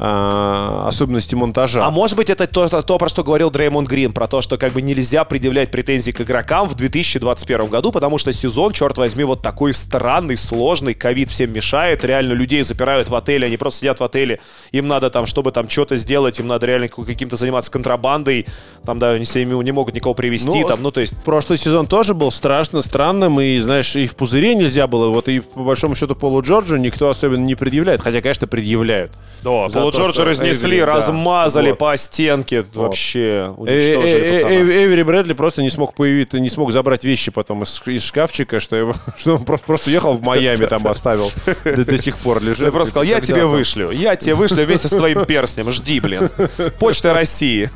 а, 0.00 0.84
особенности 0.86 1.34
монтажа. 1.34 1.84
А 1.84 1.90
может 1.90 2.16
быть, 2.16 2.30
это 2.30 2.46
то, 2.46 2.68
то, 2.68 2.82
то, 2.82 2.98
про 2.98 3.08
что 3.08 3.24
говорил 3.24 3.50
Дреймонд 3.50 3.88
Грин, 3.88 4.12
про 4.12 4.28
то, 4.28 4.40
что 4.40 4.56
как 4.56 4.72
бы 4.72 4.80
нельзя 4.80 5.24
предъявлять 5.24 5.72
претензии 5.72 6.12
к 6.12 6.20
игрокам 6.20 6.68
в 6.68 6.76
2021 6.76 7.66
году, 7.66 7.90
потому 7.90 8.18
что 8.18 8.32
сезон, 8.32 8.72
черт 8.72 8.96
возьми, 8.96 9.24
вот 9.24 9.42
такой 9.42 9.74
странный, 9.74 10.36
сложный, 10.36 10.94
ковид 10.94 11.30
всем 11.30 11.52
мешает, 11.52 12.04
реально 12.04 12.34
людей 12.34 12.62
запирают 12.62 13.08
в 13.08 13.14
отеле, 13.14 13.48
они 13.48 13.56
просто 13.56 13.80
сидят 13.80 13.98
в 13.98 14.04
отеле, 14.04 14.38
им 14.70 14.86
надо 14.86 15.10
там, 15.10 15.26
чтобы 15.26 15.50
там 15.50 15.68
что-то 15.68 15.96
сделать, 15.96 16.38
им 16.38 16.46
надо 16.46 16.66
реально 16.66 16.88
ка- 16.88 17.04
каким-то 17.04 17.34
заниматься 17.36 17.70
контрабандой, 17.70 18.46
там, 18.84 19.00
да, 19.00 19.10
они 19.10 19.24
не 19.24 19.72
могут 19.72 19.94
никого 19.94 20.14
привести, 20.14 20.60
Ну, 20.60 20.68
там, 20.68 20.82
ну, 20.82 20.90
то 20.92 21.00
есть... 21.00 21.16
Прошлый 21.24 21.58
сезон 21.58 21.86
тоже 21.86 22.14
был 22.14 22.30
страшно 22.30 22.82
странным, 22.82 23.40
и, 23.40 23.58
знаешь, 23.58 23.96
и 23.96 24.06
в 24.06 24.14
пузыре 24.18 24.54
нельзя 24.54 24.86
было, 24.86 25.08
вот 25.08 25.28
и 25.28 25.40
по 25.40 25.62
большому 25.62 25.94
счету 25.94 26.14
Полу 26.14 26.42
Джорджу 26.42 26.76
никто 26.76 27.08
особенно 27.08 27.44
не 27.44 27.54
предъявляет, 27.54 28.00
хотя, 28.00 28.20
конечно, 28.20 28.46
предъявляют. 28.46 29.12
Да, 29.42 29.68
Полу 29.68 29.92
то, 29.92 29.98
Джорджа 29.98 30.24
разнесли, 30.24 30.72
Эйвери, 30.72 30.86
да, 30.86 30.96
размазали 30.96 31.70
вот. 31.70 31.78
по 31.78 31.96
стенке, 31.96 32.64
вообще 32.74 33.38
Э, 33.38 33.54
уничтожили 33.56 34.20
э, 34.20 34.40
э, 34.48 34.84
Эвери 34.84 35.02
Брэдли 35.02 35.32
просто 35.32 35.62
не 35.62 35.70
смог 35.70 35.94
появиться, 35.94 36.40
не 36.40 36.48
смог 36.48 36.72
забрать 36.72 37.04
вещи 37.04 37.30
потом 37.30 37.62
из, 37.62 37.82
из 37.86 38.04
шкафчика, 38.04 38.60
что, 38.60 38.76
его, 38.76 38.94
что 39.16 39.36
он 39.36 39.44
просто, 39.44 39.66
просто 39.66 39.90
ехал 39.90 40.14
в 40.14 40.22
Майами, 40.22 40.66
там 40.66 40.86
оставил, 40.86 41.30
до, 41.64 41.84
до 41.84 41.98
сих 41.98 42.16
пор 42.18 42.42
лежит. 42.42 42.66
Я 42.66 42.72
просто 42.72 42.90
сказал, 42.90 43.04
я 43.04 43.20
тебе 43.20 43.44
вышлю. 43.44 43.90
Я 43.90 44.16
тебе 44.16 44.34
вышлю 44.34 44.64
вместе 44.64 44.88
с 44.88 44.90
твоим 44.90 45.24
перстнем. 45.24 45.70
Жди, 45.70 46.00
блин. 46.00 46.30
Почта 46.78 47.12
России. 47.12 47.70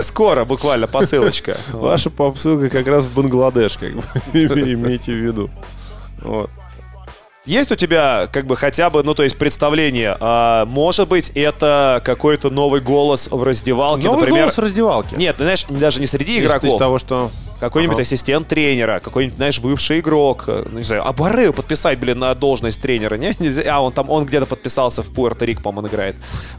Скоро 0.00 0.44
буквально 0.44 0.86
посылочка. 0.86 1.56
Ваша 1.72 2.10
посылка 2.10 2.68
как 2.68 2.86
раз 2.86 3.06
в 3.06 3.14
Бангладеш, 3.14 3.76
как 3.76 3.94
бы, 3.94 4.02
имейте 4.32 5.12
в 5.12 5.16
виду. 5.16 5.50
Вот. 6.20 6.50
Есть 7.44 7.72
у 7.72 7.74
тебя, 7.74 8.28
как 8.32 8.46
бы, 8.46 8.54
хотя 8.54 8.88
бы, 8.88 9.02
ну, 9.02 9.14
то 9.14 9.24
есть, 9.24 9.36
представление, 9.36 10.16
а, 10.20 10.64
может 10.66 11.08
быть, 11.08 11.32
это 11.34 12.00
какой-то 12.04 12.50
новый 12.50 12.80
голос 12.80 13.28
в 13.28 13.42
раздевалке, 13.42 14.04
Новый 14.04 14.20
например... 14.20 14.42
голос 14.42 14.56
в 14.56 14.60
раздевалке. 14.60 15.16
Нет, 15.16 15.36
ты 15.36 15.42
знаешь, 15.42 15.66
даже 15.68 16.00
не 16.00 16.06
среди 16.06 16.38
Из- 16.38 16.44
игроков. 16.44 16.70
Из 16.70 16.76
того, 16.76 16.98
что... 16.98 17.32
Какой-нибудь 17.62 17.94
Ага. 17.94 18.02
ассистент 18.02 18.48
тренера, 18.48 18.98
какой-нибудь, 18.98 19.36
знаешь, 19.36 19.60
бывший 19.60 20.00
игрок, 20.00 20.46
ну, 20.48 20.78
не 20.78 20.82
знаю, 20.82 21.06
а 21.06 21.12
Баррею 21.12 21.52
подписать, 21.52 21.96
блин, 21.96 22.18
на 22.18 22.34
должность 22.34 22.80
тренера, 22.82 23.14
не? 23.14 23.32
Нельзя. 23.38 23.62
А, 23.76 23.80
он 23.80 23.92
там, 23.92 24.10
он 24.10 24.24
где-то 24.26 24.46
подписался 24.46 25.02
в 25.04 25.10
Пуэрто-Рик, 25.10 25.62
по-моему, 25.62 25.86
он 25.86 25.92
играет. 25.92 26.16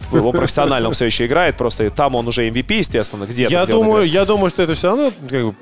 В- 0.09 0.25
Он 0.25 0.31
профессионально 0.31 0.87
он 0.87 0.93
все 0.93 1.03
еще 1.05 1.25
играет, 1.25 1.57
просто 1.57 1.89
там 1.89 2.15
он 2.15 2.25
уже 2.27 2.47
MVP, 2.47 2.77
естественно, 2.77 3.25
где-то. 3.25 3.51
Я 3.51 3.65
думаю, 3.65 4.07
я 4.07 4.23
думаю, 4.23 4.49
что 4.49 4.63
это 4.63 4.75
все 4.75 4.87
равно 4.87 5.11
как 5.29 5.43
бы, 5.45 5.55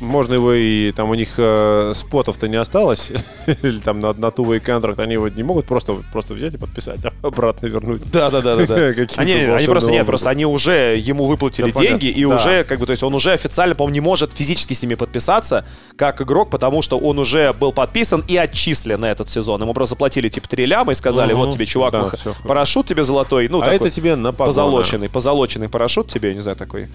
можно 0.00 0.34
его 0.34 0.52
и 0.52 0.92
там 0.92 1.10
у 1.10 1.14
них 1.14 1.30
э, 1.38 1.92
спотов-то 1.94 2.48
не 2.48 2.56
осталось 2.56 3.12
или 3.62 3.78
там 3.78 4.00
на, 4.00 4.12
на 4.12 4.30
тувый 4.30 4.60
контракт 4.60 4.98
они 4.98 5.14
его 5.14 5.28
не 5.28 5.42
могут 5.42 5.66
просто 5.66 5.96
просто 6.12 6.34
взять 6.34 6.54
и 6.54 6.58
подписать, 6.58 7.00
а 7.04 7.12
обратно 7.26 7.66
вернуть. 7.66 8.02
Да, 8.10 8.30
да, 8.30 8.40
да, 8.40 8.56
да, 8.56 8.74
Они, 9.16 9.32
они 9.32 9.66
просто 9.66 9.90
нет, 9.90 10.06
просто 10.06 10.30
они 10.30 10.46
уже 10.46 10.96
ему 10.98 11.26
выплатили 11.26 11.66
Да, 11.70 11.72
понятно. 11.74 11.98
деньги 11.98 12.18
и 12.18 12.24
Да. 12.24 12.34
уже 12.36 12.64
как 12.64 12.78
бы, 12.78 12.86
то 12.86 12.92
есть 12.92 13.02
он 13.02 13.14
уже 13.14 13.32
официально, 13.32 13.74
по-моему, 13.74 13.94
не 13.94 14.00
может 14.00 14.32
физически 14.32 14.74
с 14.74 14.82
ними 14.82 14.94
подписаться 14.94 15.64
как 15.96 16.20
игрок, 16.22 16.50
потому 16.50 16.82
что 16.82 16.98
он 16.98 17.18
уже 17.18 17.52
был 17.52 17.72
подписан 17.72 18.24
и 18.28 18.36
отчислен 18.36 19.00
на 19.00 19.10
этот 19.10 19.30
сезон. 19.30 19.60
Ему 19.62 19.74
просто 19.74 19.94
заплатили 19.94 20.28
типа 20.28 20.48
3 20.48 20.66
ляма 20.66 20.92
и 20.92 20.94
сказали, 20.94 21.32
Мгм. 21.32 21.42
вот 21.46 21.54
тебе, 21.54 21.66
чувак, 21.66 21.92
Да, 21.92 22.10
всё. 22.10 22.34
парашют 22.44 22.86
тебе 22.86 23.04
золотой, 23.04 23.48
ну 23.48 23.58
а 23.60 23.64
такой 23.64 23.76
это 23.76 23.90
тебе 23.90 24.16
на 24.16 24.32
погоны. 24.32 24.46
позолоченный, 24.46 25.08
позолоченный 25.08 25.68
парашют 25.68 26.08
тебе, 26.08 26.34
не 26.34 26.40
знаю, 26.40 26.56
такой 26.56 26.88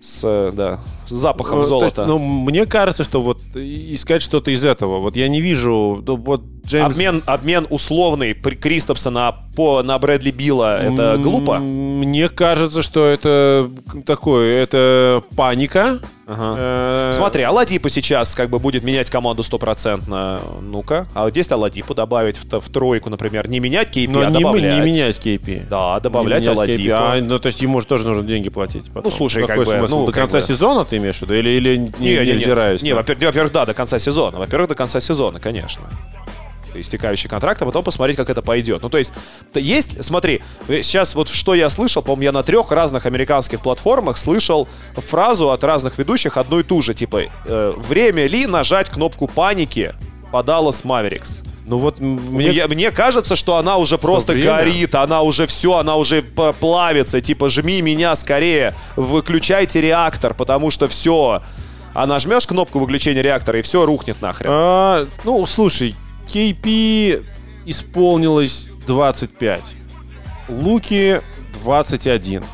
с, 0.00 0.20
э, 0.24 0.52
да, 0.54 0.80
с 1.06 1.10
запахом 1.12 1.58
Ну, 1.60 1.66
то 1.68 1.84
есть, 1.84 1.96
золота. 1.96 2.06
ну, 2.06 2.18
мне 2.18 2.66
кажется, 2.66 3.02
что 3.04 3.20
вот 3.20 3.40
искать 3.56 4.22
что-то 4.22 4.50
из 4.50 4.64
этого. 4.64 4.98
Вот 5.00 5.16
я 5.16 5.28
не 5.28 5.40
вижу. 5.40 6.02
ну, 6.06 6.16
вот 6.16 6.42
Джеймс 6.66 6.92
Обмен, 6.92 7.22
обмен 7.26 7.66
условный 7.70 8.34
при- 8.34 8.54
Кристопсона 8.54 9.36
по, 9.58 9.82
на 9.82 9.98
Брэдли 9.98 10.30
Билла, 10.30 10.80
это 10.80 11.16
глупо? 11.16 11.58
Мне 11.58 12.28
кажется, 12.28 12.80
что 12.80 13.04
это 13.04 13.68
такое, 14.06 14.62
это 14.62 15.24
паника. 15.34 15.98
Э, 16.28 17.10
Смотри, 17.12 17.42
Аладипу 17.42 17.88
сейчас 17.88 18.36
как 18.36 18.50
бы 18.50 18.60
будет 18.60 18.84
менять 18.84 19.10
команду 19.10 19.42
стопроцентно. 19.42 20.40
Ну-ка, 20.60 21.08
а 21.12 21.24
вот 21.24 21.30
здесь 21.30 21.50
Аладипу 21.50 21.92
добавить 21.92 22.36
в, 22.36 22.60
в 22.60 22.70
тройку, 22.70 23.10
например, 23.10 23.48
не 23.48 23.58
менять 23.58 23.88
KP, 23.96 24.08
но 24.12 24.20
а 24.20 24.26
не, 24.26 24.38
добавлять. 24.38 24.78
не 24.78 24.80
менять 24.92 25.18
KP. 25.18 25.66
Да, 25.68 25.98
добавлять 25.98 26.42
Не 26.42 26.48
Аладипу. 26.50 26.94
А, 26.94 27.18
ну, 27.20 27.40
то 27.40 27.48
есть 27.48 27.60
ему 27.60 27.80
же 27.80 27.88
тоже 27.88 28.06
нужно 28.06 28.22
деньги 28.22 28.50
платить. 28.50 28.86
потом. 28.86 29.02
Ну, 29.04 29.10
слушай, 29.10 29.42
Какой 29.44 29.64
как 29.64 29.72
бы, 29.74 29.78
смысл? 29.78 29.98
ну, 30.00 30.06
До 30.06 30.12
конца 30.12 30.38
бы- 30.38 30.42
сезона 30.46 30.84
ты 30.84 30.98
имеешь 30.98 31.16
в 31.16 31.22
виду? 31.22 31.34
Или, 31.34 31.50
или 31.50 31.76
не, 31.78 31.88
не, 31.98 32.16
не, 32.16 32.82
не, 32.84 32.90
да? 32.90 32.96
во-первых, 32.96 33.24
во-первых, 33.26 33.52
да, 33.52 33.66
до 33.66 33.74
конца 33.74 33.98
сезона. 33.98 34.38
Во-первых, 34.38 34.68
до 34.68 34.76
конца 34.76 35.00
сезона, 35.00 35.40
конечно. 35.40 35.82
Истекающий 36.74 37.28
контракт, 37.28 37.60
а 37.62 37.64
потом 37.66 37.82
посмотреть, 37.84 38.16
как 38.16 38.30
это 38.30 38.42
пойдет. 38.42 38.82
Ну, 38.82 38.88
то 38.88 38.98
есть, 38.98 39.12
т- 39.52 39.60
есть, 39.60 40.04
смотри, 40.04 40.42
э, 40.68 40.82
сейчас 40.82 41.14
вот 41.14 41.28
что 41.28 41.54
я 41.54 41.68
слышал, 41.70 42.02
по-моему, 42.02 42.22
я 42.24 42.32
на 42.32 42.42
трех 42.42 42.70
разных 42.72 43.06
американских 43.06 43.60
платформах 43.60 44.18
слышал 44.18 44.68
фразу 44.96 45.50
от 45.50 45.64
разных 45.64 45.98
ведущих 45.98 46.36
одну 46.36 46.60
и 46.60 46.62
ту 46.62 46.82
же, 46.82 46.94
типа, 46.94 47.22
э, 47.46 47.74
время 47.76 48.26
ли 48.26 48.46
нажать 48.46 48.90
кнопку 48.90 49.26
паники 49.28 49.94
по 50.30 50.38
Dallas 50.42 50.84
Mavericks? 50.84 51.44
Ну 51.66 51.76
вот 51.76 52.00
Мне, 52.00 52.50
мне... 52.52 52.66
мне 52.66 52.90
кажется, 52.90 53.36
что 53.36 53.56
она 53.56 53.76
уже 53.76 53.98
просто 53.98 54.32
время? 54.32 54.46
горит, 54.56 54.94
она 54.94 55.20
уже 55.20 55.46
все, 55.46 55.76
она 55.76 55.96
уже 55.96 56.22
плавится. 56.22 57.20
Типа, 57.20 57.50
жми 57.50 57.82
меня 57.82 58.14
скорее, 58.16 58.74
выключайте 58.96 59.80
реактор, 59.82 60.32
потому 60.32 60.70
что 60.70 60.88
все. 60.88 61.42
А 61.94 62.06
нажмешь 62.06 62.46
кнопку 62.46 62.78
выключения 62.78 63.20
реактора, 63.22 63.58
и 63.58 63.62
все 63.62 63.84
рухнет 63.84 64.22
нахрен. 64.22 64.48
А, 64.50 65.06
ну, 65.24 65.44
слушай, 65.44 65.94
KP 66.32 67.24
исполнилось 67.66 68.70
25. 68.86 69.62
Луки 70.48 71.20
21. 71.62 72.44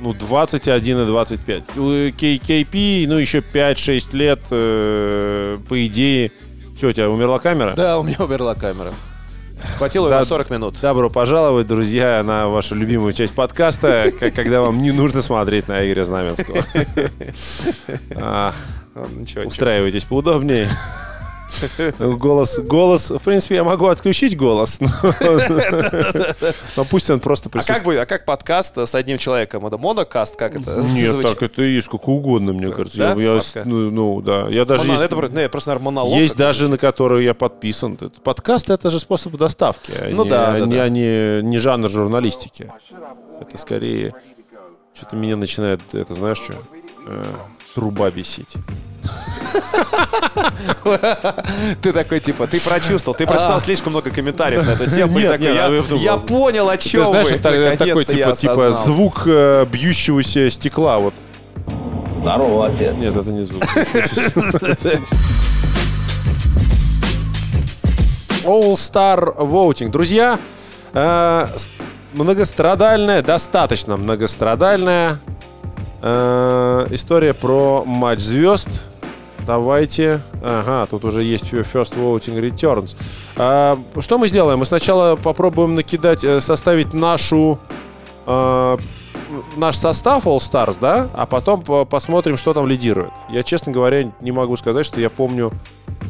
Ну, 0.00 0.12
21 0.12 0.98
и 1.02 1.06
25. 1.06 1.62
У 1.76 2.10
К- 2.12 2.22
KP, 2.22 3.06
ну, 3.08 3.16
еще 3.16 3.38
5-6 3.40 4.14
лет, 4.16 4.40
э, 4.50 5.58
по 5.68 5.86
идее... 5.86 6.32
Что, 6.76 6.88
у 6.88 6.92
тебя 6.92 7.08
умерла 7.08 7.38
камера? 7.38 7.72
Да, 7.74 7.98
у 7.98 8.02
меня 8.02 8.16
умерла 8.18 8.54
камера. 8.54 8.92
Хватило 9.78 10.10
Да. 10.10 10.18
на 10.18 10.24
40 10.24 10.50
минут. 10.50 10.74
Добро 10.82 11.08
пожаловать, 11.08 11.66
друзья, 11.66 12.22
на 12.22 12.48
вашу 12.48 12.74
любимую 12.74 13.14
часть 13.14 13.34
подкаста, 13.34 14.10
когда 14.34 14.60
вам 14.60 14.82
не 14.82 14.92
нужно 14.92 15.22
смотреть 15.22 15.66
на 15.68 15.84
Игоря 15.84 16.04
Знаменского. 16.04 16.58
А. 18.16 18.52
Устраивайтесь 19.44 20.04
поудобнее. 20.04 20.68
Ну, 21.98 22.16
Голос, 22.16 22.58
голос, 22.58 23.10
в 23.10 23.18
принципе, 23.20 23.56
я 23.56 23.64
могу 23.64 23.86
отключить 23.86 24.36
голос, 24.36 24.80
но, 24.80 24.88
но 26.76 26.84
пусть 26.84 27.08
он 27.10 27.20
просто 27.20 27.48
А 27.48 27.52
как, 27.52 27.52
присутствует. 27.52 27.84
будет, 27.84 27.98
а 28.00 28.06
как 28.06 28.24
подкаст 28.24 28.76
с 28.78 28.94
одним 28.94 29.18
человеком? 29.18 29.66
Это 29.66 29.78
монокаст? 29.78 30.36
Как 30.36 30.56
это 30.56 30.80
Нет, 30.92 31.10
звучит? 31.12 31.30
так 31.38 31.42
это 31.42 31.62
и 31.62 31.74
есть 31.74 31.86
сколько 31.86 32.10
угодно, 32.10 32.52
мне 32.52 32.70
кажется. 32.70 32.98
Да? 32.98 33.14
Я- 33.20 33.40
ну, 33.64 33.90
ну, 33.90 34.20
да, 34.20 34.48
я 34.48 34.64
даже 34.64 34.90
есть, 34.90 35.02
это, 35.02 35.14
не, 35.28 35.48
просто, 35.48 35.70
наверное, 35.70 35.84
монолог. 35.84 36.14
есть 36.18 36.36
даже 36.36 36.68
на 36.68 36.78
которые 36.78 37.24
я 37.24 37.34
подписан. 37.34 37.96
Подкаст 38.22 38.70
это 38.70 38.90
же 38.90 38.98
способ 39.00 39.36
доставки, 39.36 39.92
а 39.98 40.10
Ну 40.12 40.24
да, 40.24 40.54
а 40.54 40.64
да, 40.66 40.82
а 40.82 40.88
не 40.88 41.58
жанр 41.58 41.88
журналистики. 41.90 42.70
Это 43.40 43.56
скорее 43.56 44.14
что-то 44.94 45.14
меня 45.16 45.36
начинает, 45.36 45.80
это 45.92 46.14
знаешь 46.14 46.38
что, 46.38 46.54
Э, 47.08 47.22
труба 47.76 48.10
бесить. 48.10 48.54
Ты 51.82 51.92
такой, 51.92 52.20
типа, 52.20 52.46
ты 52.46 52.60
прочувствовал, 52.60 53.16
ты 53.16 53.26
прочитал 53.26 53.60
слишком 53.60 53.92
много 53.92 54.10
комментариев 54.10 54.66
на 54.66 54.72
эту 54.72 54.90
тему. 54.90 55.18
нет, 55.18 55.40
я- 55.40 56.16
понял, 56.16 56.68
о 56.68 56.76
чем 56.76 57.12
вы. 57.12 57.38
такой 57.38 58.04
типа, 58.04 58.36
типа 58.36 58.72
звук 58.72 59.22
э, 59.26 59.64
бьющегося 59.66 60.50
стекла. 60.50 60.98
Вот. 60.98 61.14
Здорово, 62.20 62.66
отец. 62.66 62.94
Нет, 62.98 63.16
это 63.16 63.30
не 63.30 63.44
звук. 63.44 63.62
All 68.44 68.74
Star 68.74 69.36
Voting. 69.36 69.90
Друзья, 69.90 70.38
э, 70.92 71.48
многострадальная, 72.14 73.22
достаточно 73.22 73.96
многострадальная 73.96 75.20
э, 76.02 76.86
история 76.90 77.34
про 77.34 77.84
матч 77.84 78.20
звезд. 78.20 78.84
Давайте. 79.46 80.20
Ага, 80.42 80.86
тут 80.86 81.04
уже 81.04 81.22
есть 81.22 81.52
First 81.52 81.96
Voting 81.96 82.40
Returns. 82.40 82.96
А, 83.36 83.78
что 84.00 84.18
мы 84.18 84.28
сделаем? 84.28 84.58
Мы 84.58 84.64
сначала 84.64 85.16
попробуем 85.16 85.74
накидать, 85.74 86.24
э, 86.24 86.40
составить 86.40 86.92
нашу 86.92 87.58
э, 88.26 88.76
наш 89.56 89.76
состав 89.76 90.26
All 90.26 90.38
Stars, 90.38 90.78
да, 90.80 91.08
а 91.14 91.26
потом 91.26 91.62
по- 91.62 91.84
посмотрим, 91.84 92.36
что 92.36 92.52
там 92.54 92.66
лидирует. 92.66 93.10
Я, 93.30 93.42
честно 93.42 93.72
говоря, 93.72 94.12
не 94.20 94.32
могу 94.32 94.56
сказать, 94.56 94.84
что 94.84 95.00
я 95.00 95.10
помню, 95.10 95.52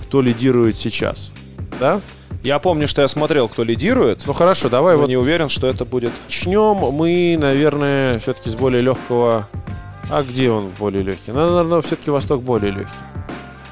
кто 0.04 0.22
лидирует 0.22 0.76
сейчас. 0.76 1.32
Да? 1.78 2.00
Я 2.42 2.58
помню, 2.58 2.86
что 2.86 3.02
я 3.02 3.08
смотрел, 3.08 3.48
кто 3.48 3.64
лидирует. 3.64 4.22
Ну 4.26 4.32
хорошо, 4.32 4.68
давай 4.68 4.94
но 4.94 5.02
вот 5.02 5.08
не 5.08 5.16
уверен, 5.16 5.48
что 5.48 5.66
это 5.66 5.84
будет. 5.84 6.12
начнем 6.26 6.76
мы, 6.76 7.36
наверное, 7.40 8.18
все-таки 8.18 8.50
с 8.50 8.56
более 8.56 8.82
легкого. 8.82 9.48
А 10.10 10.22
где 10.22 10.50
он 10.50 10.70
более 10.78 11.02
легкий? 11.02 11.32
Наверное, 11.32 11.82
все-таки 11.82 12.10
Восток 12.10 12.42
более 12.42 12.72
легкий. 12.72 12.92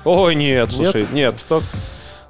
Ой, 0.04 0.34
нет, 0.34 0.72
слушай, 0.72 1.06
нет. 1.12 1.34
Восток? 1.34 1.62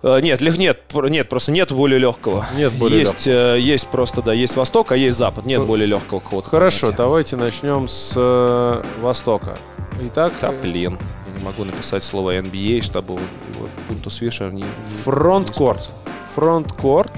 Э, 0.05 0.21
Нет, 0.21 0.43
лег- 0.43 0.59
нет, 0.59 0.81
нет, 1.09 1.29
просто 1.31 1.51
нет 1.51 1.73
более 1.73 1.99
легкого. 1.99 2.45
Нет 2.59 2.75
более 2.75 3.01
есть, 3.01 3.27
э, 3.27 3.59
есть 3.59 3.89
просто, 3.89 4.21
да, 4.21 4.35
есть 4.35 4.55
Восток, 4.55 4.93
а 4.93 4.97
есть 4.99 5.17
Запад. 5.17 5.47
Нет 5.47 5.61
Ну, 5.61 5.67
более 5.67 5.87
легкого 5.87 6.21
хода. 6.21 6.47
Хорошо, 6.47 6.93
давайте 6.93 7.37
начнем 7.37 7.89
с 7.89 8.13
э, 8.15 8.83
Востока. 9.01 9.57
Итак, 10.03 10.35
Да, 10.43 10.53
блин. 10.53 10.99
Я 11.33 11.39
не 11.39 11.43
могу 11.45 11.65
написать 11.65 12.05
слово 12.05 12.37
NBA, 12.37 12.83
чтобы 12.83 13.15
его 13.15 13.69
Punto 13.89 14.21
Switcher 14.21 14.53
не... 14.53 14.67
Фронткорт. 15.05 15.89
Фронткорт. 16.35 17.13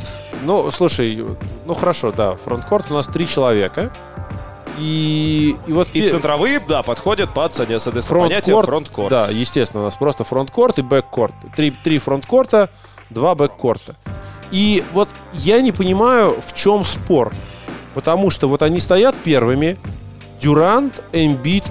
Ну, 0.44 0.70
слушай, 0.70 1.24
ну 1.64 1.74
хорошо, 1.74 2.12
да, 2.12 2.36
фронткорт 2.36 2.88
у 2.90 2.94
нас 2.94 3.08
три 3.08 3.26
человека. 3.26 3.90
И, 4.78 5.56
и 5.66 5.72
вот 5.72 5.88
И 5.92 6.02
пе- 6.02 6.10
центровые, 6.10 6.60
да, 6.60 6.82
подходят 6.82 7.32
под, 7.32 7.54
соответственно, 7.54 8.02
понятие 8.02 8.54
фронткорт, 8.54 8.66
фронткорт. 8.66 9.10
Да, 9.10 9.28
естественно, 9.28 9.82
у 9.82 9.84
нас 9.86 9.96
просто 9.96 10.24
фронткорт 10.24 10.78
и 10.78 10.82
бэккорт. 10.82 11.34
Три, 11.54 11.70
три 11.70 11.98
фронткорта, 11.98 12.70
два 13.10 13.34
бэккорта. 13.34 13.96
И 14.50 14.84
вот 14.92 15.08
я 15.32 15.60
не 15.60 15.72
понимаю, 15.72 16.40
в 16.40 16.54
чем 16.54 16.84
спор. 16.84 17.32
Потому 17.94 18.30
что 18.30 18.48
вот 18.48 18.62
они 18.62 18.78
стоят 18.78 19.16
первыми. 19.16 19.78
Дюрант, 20.40 21.02
Эмбит, 21.12 21.64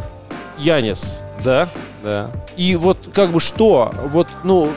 Янис. 0.57 1.21
Да, 1.43 1.69
да. 2.03 2.31
И 2.57 2.75
вот 2.75 2.97
как 3.13 3.31
бы 3.31 3.39
что? 3.39 3.93
Вот, 4.11 4.27
ну, 4.43 4.71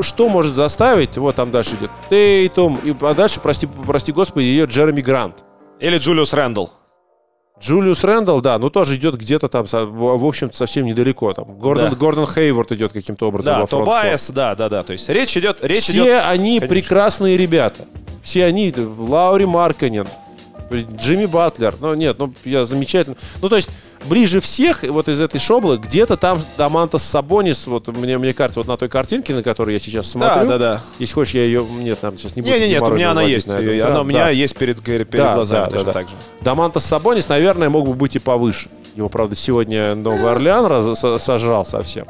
что 0.00 0.28
может 0.28 0.54
заставить? 0.54 1.18
Вот 1.18 1.34
там 1.34 1.50
дальше 1.50 1.74
идет 1.74 1.90
Тейтум, 2.08 2.78
и, 2.84 2.94
а 3.00 3.14
дальше, 3.14 3.40
прости, 3.40 3.66
прости 3.66 4.12
господи, 4.12 4.54
идет 4.54 4.70
Джереми 4.70 5.00
Грант. 5.00 5.42
Или 5.80 5.98
Джулиус 5.98 6.32
Рэндалл. 6.32 6.70
Джулиус 7.60 8.04
Рэндалл, 8.04 8.40
да, 8.40 8.58
ну 8.58 8.70
тоже 8.70 8.96
идет 8.96 9.16
где-то 9.16 9.48
там, 9.48 9.66
в 9.66 10.24
общем-то, 10.24 10.56
совсем 10.56 10.86
недалеко. 10.86 11.32
Там. 11.32 11.58
Гордон, 11.58 11.90
Да. 11.90 11.96
Гордон 11.96 12.26
Хейворд 12.26 12.72
идет 12.72 12.92
каким-то 12.92 13.28
образом 13.28 13.46
Да, 13.46 13.60
во 13.60 13.66
фронт. 13.66 13.84
Тобайес, 13.84 14.30
да, 14.30 14.54
да, 14.54 14.68
да. 14.68 14.82
То 14.82 14.92
есть 14.92 15.08
речь 15.08 15.36
идет, 15.36 15.58
речь 15.62 15.84
Все 15.84 15.92
идет... 15.92 16.22
они 16.24 16.60
Конечно. 16.60 16.68
прекрасные 16.68 17.36
ребята. 17.36 17.84
Все 18.22 18.44
они, 18.44 18.72
Лаури 18.76 19.46
Марканен, 19.46 20.06
Джимми 20.70 21.26
Батлер. 21.26 21.74
Ну, 21.80 21.94
нет, 21.94 22.18
ну, 22.18 22.32
я 22.44 22.64
замечательно. 22.64 23.16
Ну, 23.40 23.48
то 23.48 23.56
есть, 23.56 23.70
ближе 24.04 24.40
всех 24.40 24.82
вот 24.84 25.08
из 25.08 25.20
этой 25.20 25.38
шоблы 25.40 25.78
где-то 25.78 26.16
там 26.16 26.40
Дамантас 26.56 27.02
Сабонис, 27.04 27.66
вот 27.66 27.88
мне, 27.88 28.18
мне 28.18 28.32
кажется, 28.32 28.60
вот 28.60 28.66
на 28.68 28.76
той 28.76 28.88
картинке, 28.88 29.34
на 29.34 29.42
которой 29.42 29.72
я 29.72 29.78
сейчас 29.78 30.06
Да, 30.14 30.32
смотрю. 30.34 30.48
да, 30.48 30.58
да. 30.58 30.80
Если 30.98 31.14
хочешь, 31.14 31.34
я 31.34 31.44
ее... 31.44 31.64
Нет, 31.64 32.00
там 32.00 32.16
сейчас 32.16 32.36
не 32.36 32.42
буду. 32.42 32.54
Не, 32.54 32.60
не, 32.60 32.68
нет, 32.68 32.82
у 32.82 32.90
меня 32.92 33.10
она 33.10 33.22
есть. 33.22 33.48
Она 33.48 34.00
у 34.00 34.04
меня 34.04 34.24
Да. 34.24 34.30
есть 34.30 34.56
перед, 34.56 34.82
перед 34.82 35.10
Да, 35.10 35.34
глазами 35.34 35.64
да, 35.64 35.70
точно 35.70 35.84
да, 35.86 35.92
да. 35.92 35.92
так 35.92 36.08
же. 36.08 36.14
Дамантас 36.40 36.84
Сабонис, 36.84 37.28
наверное, 37.28 37.68
мог 37.68 37.86
бы 37.86 37.94
быть 37.94 38.16
и 38.16 38.18
повыше. 38.18 38.68
Его, 38.94 39.08
правда, 39.08 39.34
сегодня 39.36 39.94
Новый 39.94 40.30
Орлеан 40.30 40.94
сожрал 41.18 41.64
совсем. 41.64 42.06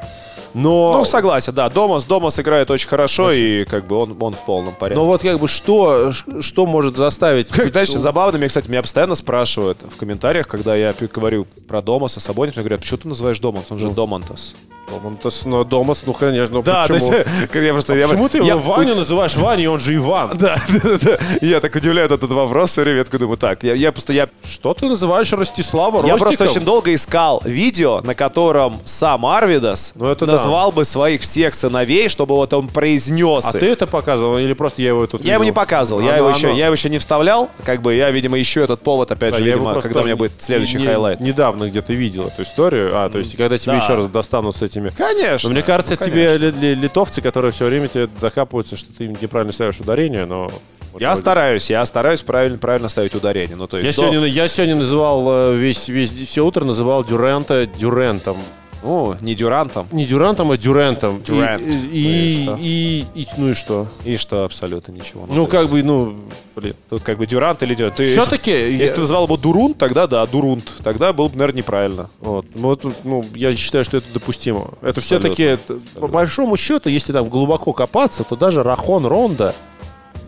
Но... 0.59 0.99
Ну, 0.99 1.05
согласен, 1.05 1.55
да. 1.55 1.69
Домас, 1.69 2.05
Домас 2.05 2.39
играет 2.41 2.71
очень 2.71 2.89
хорошо, 2.89 3.31
и 3.31 3.65
как 3.65 3.87
бы 3.87 3.97
он, 3.97 4.17
он 4.19 4.35
в 4.35 4.45
полном 4.45 4.75
порядке. 4.75 4.99
но 5.01 5.07
вот 5.07 5.23
как 5.23 5.39
бы 5.39 5.47
что, 5.47 6.13
что 6.41 6.67
может 6.67 6.97
заставить... 6.97 7.49
Как, 7.59 7.71
знаешь, 7.71 7.91
забавно, 7.91 8.37
меня, 8.37 8.49
кстати, 8.49 8.69
меня 8.69 8.83
постоянно 8.83 9.15
спрашивают 9.15 9.79
в 9.89 9.97
комментариях, 9.97 10.49
когда 10.49 10.75
я 10.75 10.95
говорю 11.15 11.47
про 11.69 11.81
Домаса, 11.81 12.21
Сабонис, 12.21 12.55
мне 12.57 12.65
говорят, 12.65 12.81
почему 12.81 12.99
ты 12.99 13.09
называешь 13.09 13.39
Домас? 13.39 13.65
Он 13.71 13.79
же 13.79 13.91
Домантас. 13.91 14.55
Домантас, 14.91 15.45
ну, 15.45 15.65
Домас, 15.65 16.03
ну, 16.07 16.15
конечно, 16.15 16.57
ну, 16.57 16.63
Да, 16.63 16.87
почему? 16.89 17.13
есть, 17.13 17.27
я 17.55 17.73
просто... 17.73 17.93
А 17.93 17.97
я- 17.97 18.09
почему 18.09 18.29
ты 18.29 18.39
я 18.39 18.55
его 18.55 18.61
Ваню 18.61 18.95
называешь 18.95 19.37
Ваней, 19.37 19.67
он 19.67 19.81
же 19.81 19.95
Иван? 19.95 20.37
Да, 20.39 20.57
да, 20.83 20.99
да. 21.03 21.19
Я 21.41 21.61
так 21.61 21.75
удивляю 21.75 22.07
этот 22.07 22.23
вопрос 22.31 22.71
все 22.71 22.83
время. 22.83 23.05
Я 23.13 23.19
думаю, 23.19 23.37
так, 23.37 23.63
я, 23.65 23.75
я 23.75 23.93
просто, 23.93 24.13
я, 24.13 24.29
Что 24.43 24.73
ты 24.73 24.87
называешь 24.89 25.31
Ростислава 25.33 25.97
я 26.07 26.13
Ростиком? 26.13 26.19
просто 26.19 26.45
очень 26.45 26.65
долго 26.65 26.95
искал 26.95 27.43
видео, 27.45 28.01
на 28.01 28.15
котором 28.15 28.79
сам 28.85 29.27
Арвидас 29.27 29.93
Ну, 29.95 30.07
это 30.07 30.27
да. 30.27 30.33
Назвал 30.49 30.73
бы 30.73 30.85
своих 30.85 31.21
всех 31.23 31.55
сыновей, 31.55 32.09
чтобы 32.09 32.35
вот 32.35 32.53
он 32.53 32.69
произнес 32.69 33.45
А 33.47 33.51
их. 33.57 33.61
ты 33.61 33.67
это 33.67 33.87
показывал 33.87 34.39
или 34.39 34.53
просто 34.53 34.83
я 34.83 34.89
его 34.89 35.07
тут 35.07 35.25
Я 35.25 35.35
его 35.35 35.45
не 35.45 35.51
видел? 35.51 35.61
показывал, 35.61 36.01
я 36.01 36.17
его, 36.17 36.31
еще, 36.31 36.55
я 36.57 36.67
его 36.67 36.75
еще 36.75 36.89
не 36.91 36.99
вставлял. 36.99 37.51
Как 37.65 37.83
бы 37.83 37.95
я, 37.95 38.11
видимо, 38.11 38.41
ищу 38.41 38.61
этот 38.61 38.81
повод, 38.83 39.11
опять 39.13 39.33
Да, 39.33 39.39
же, 39.39 39.45
видимо, 39.45 39.81
когда 39.81 40.01
у 40.01 40.05
меня 40.05 40.17
будет 40.17 40.33
следующий 40.39 40.79
не- 40.79 40.87
хайлайт. 40.87 41.21
Недавно 41.21 41.69
где-то 41.69 41.93
видел 41.93 42.29
эту 42.29 42.43
историю. 42.43 42.91
А, 42.95 43.09
то 43.09 43.19
есть, 43.19 43.37
когда 43.37 43.59
тебе 43.59 43.73
Да. 43.73 43.79
еще 43.83 43.95
раз 43.95 44.07
достанут 44.09 44.57
с 44.57 44.63
этими... 44.63 44.91
Конечно. 44.91 45.49
Но 45.49 45.53
мне 45.55 45.63
кажется, 45.63 45.97
ну, 45.99 46.07
тебе 46.07 46.39
конечно. 46.39 46.59
ли- 46.61 46.75
литовцы, 46.75 47.21
которые 47.21 47.53
все 47.53 47.67
время 47.67 47.89
тебе 47.89 48.09
докапываются, 48.21 48.77
что 48.77 48.93
ты 48.97 49.07
неправильно 49.09 49.53
ставишь 49.53 49.79
ударение, 49.81 50.25
но... 50.25 50.51
вот 50.93 51.01
Я 51.01 51.09
вроде- 51.09 51.21
стараюсь, 51.21 51.71
я 51.71 51.85
стараюсь 51.87 52.23
правильно, 52.23 52.59
правильно 52.59 52.89
ставить 52.89 53.15
ударение. 53.15 53.57
Ну, 53.57 53.67
то 53.67 53.77
есть, 53.79 53.87
Я 53.87 53.93
до- 54.05 54.11
сегодня, 54.11 54.27
я 54.29 54.49
сегодня 54.49 54.77
называл 54.77 55.25
э, 55.29 55.57
весь, 55.57 55.89
весь 55.89 56.13
все 56.13 56.45
утро 56.45 56.65
называл 56.65 57.05
Дюрента 57.05 57.67
Дюрентом. 57.67 58.37
Ну, 58.83 59.15
не 59.21 59.35
Дюрантом. 59.35 59.89
Не 59.93 60.05
Дюрантом, 60.05 60.51
а 60.51 60.57
Дюрентом. 60.57 61.21
Дюрант. 61.21 61.61
И, 61.61 61.73
и, 61.93 62.41
И 62.41 62.45
что? 62.45 62.57
и, 62.61 63.05
и- 63.15 63.29
ну 63.37 63.49
и 63.51 63.55
что? 63.55 63.89
И 64.05 64.17
что 64.17 64.45
абсолютно 64.45 64.93
ничего. 64.93 65.27
Ну, 65.29 65.45
то 65.47 65.51
как 65.51 65.61
есть, 65.63 65.73
бы, 65.73 65.83
ну, 65.83 66.17
блин. 66.55 66.75
Тут 66.89 67.03
как 67.03 67.19
бы 67.19 67.27
Дюрант 67.27 67.63
или 67.63 67.75
Дюрант. 67.75 67.99
Все-таки... 67.99 68.51
Если, 68.51 68.73
если 68.83 68.95
ты 68.95 69.01
назвал 69.01 69.25
его 69.25 69.37
Дурунт, 69.37 69.79
тогда 69.79 70.07
да, 70.07 70.25
Дурунт. 70.27 70.73
Тогда 70.83 71.13
был 71.13 71.29
бы, 71.29 71.37
наверное, 71.37 71.59
неправильно. 71.59 72.11
Вот, 72.21 72.47
ну, 72.55 72.63
вот, 72.69 72.85
ну, 73.05 73.25
я 73.35 73.55
считаю, 73.57 73.85
что 73.85 73.97
это 73.97 74.07
допустимо. 74.15 74.71
Это 74.83 75.01
все-таки, 75.01 75.59
по 75.99 76.07
большому 76.07 76.57
счету, 76.57 76.89
если 76.89 77.13
там 77.13 77.29
глубоко 77.29 77.73
копаться, 77.73 78.25
то 78.25 78.37
даже 78.37 78.63
Рахон 78.63 79.07
Ронда, 79.07 79.55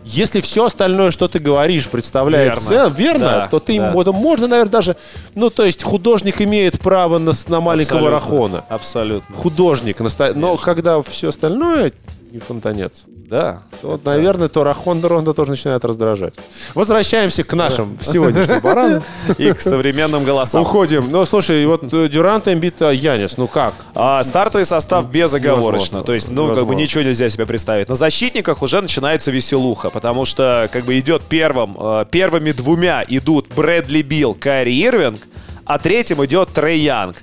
если 0.05 0.41
все 0.41 0.65
остальное, 0.65 1.11
что 1.11 1.27
ты 1.27 1.39
говоришь, 1.39 1.87
представляет 1.89 2.53
Верно. 2.53 2.61
цел, 2.69 2.89
верно, 2.89 3.25
Да, 3.25 3.47
то 3.47 3.59
ты 3.59 3.77
да. 3.77 3.93
это 3.95 4.11
можно, 4.11 4.47
наверное, 4.47 4.71
даже, 4.71 4.95
ну, 5.35 5.49
то 5.49 5.63
есть 5.65 5.83
художник 5.83 6.41
имеет 6.41 6.79
право 6.79 7.17
на, 7.19 7.31
на 7.47 7.61
маленького 7.61 7.99
Абсолютно. 7.99 8.09
Рахона. 8.11 8.65
Абсолютно. 8.69 9.35
Художник, 9.35 9.99
наста- 9.99 10.33
но 10.33 10.57
когда 10.57 11.01
все 11.01 11.29
остальное 11.29 11.91
не 12.31 12.39
фонтанец, 12.39 13.03
Да. 13.31 13.61
вот, 13.81 14.03
наверное, 14.03 14.49
то 14.49 14.65
Рахон 14.65 15.01
Ронда 15.05 15.33
тоже 15.33 15.51
начинает 15.51 15.85
раздражать. 15.85 16.33
Возвращаемся 16.75 17.45
к 17.45 17.53
нашим 17.53 17.97
сегодняшним 18.01 18.59
баранам. 18.59 19.03
И 19.37 19.53
к 19.53 19.61
современным 19.61 20.25
голосам. 20.25 20.63
Уходим. 20.63 21.09
Ну, 21.09 21.23
слушай, 21.23 21.65
вот 21.65 21.81
э, 21.93 22.09
Дюрант, 22.09 22.49
Эмбит, 22.49 22.81
а 22.81 22.91
Янис, 22.91 23.37
ну 23.37 23.47
как? 23.47 23.73
А, 23.95 24.21
стартовый 24.25 24.65
состав 24.65 25.09
безоговорочно. 25.09 25.99
Невозможно. 25.99 26.03
То 26.03 26.13
есть, 26.13 26.29
ну, 26.29 26.47
как 26.47 26.47
бы 26.47 26.51
Невозможно. 26.55 26.81
ничего 26.81 27.03
нельзя 27.03 27.29
себе 27.29 27.45
представить. 27.45 27.87
На 27.87 27.95
защитниках 27.95 28.61
уже 28.61 28.81
начинается 28.81 29.31
веселуха, 29.31 29.89
потому 29.89 30.25
что, 30.25 30.69
как 30.73 30.83
бы, 30.83 30.99
идет 30.99 31.23
первым, 31.23 31.77
э, 31.79 32.05
первыми 32.11 32.51
двумя 32.51 33.01
идут 33.07 33.47
Брэдли 33.55 34.01
Билл, 34.01 34.33
Кайри 34.33 34.77
Ирвинг, 34.83 35.21
а 35.63 35.79
третьим 35.79 36.25
идет 36.25 36.49
Трей 36.49 36.81
Янг. 36.81 37.15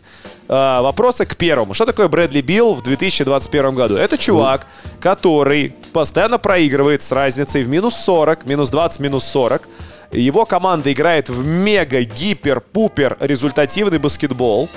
Э, 0.49 0.81
вопросы 0.81 1.27
к 1.27 1.37
первому. 1.37 1.75
Что 1.75 1.85
такое 1.85 2.09
Брэдли 2.09 2.41
Билл 2.41 2.75
в 2.75 2.83
2021 2.83 3.75
году? 3.75 3.97
Это 3.97 4.17
чувак, 4.17 4.67
который 5.01 5.75
постоянно 5.93 6.39
проигрывает 6.39 7.03
с 7.03 7.13
разницей 7.13 7.63
в 7.63 7.69
минус 7.69 7.95
40, 7.97 8.47
минус 8.47 8.71
20, 8.71 9.01
минус 9.01 9.25
40. 9.25 9.69
Его 10.13 10.47
команда 10.47 10.91
играет 10.93 11.29
в 11.29 11.45
мега-гипер-пупер 11.45 13.19
результативный 13.21 13.99
баскетбол 13.99 14.69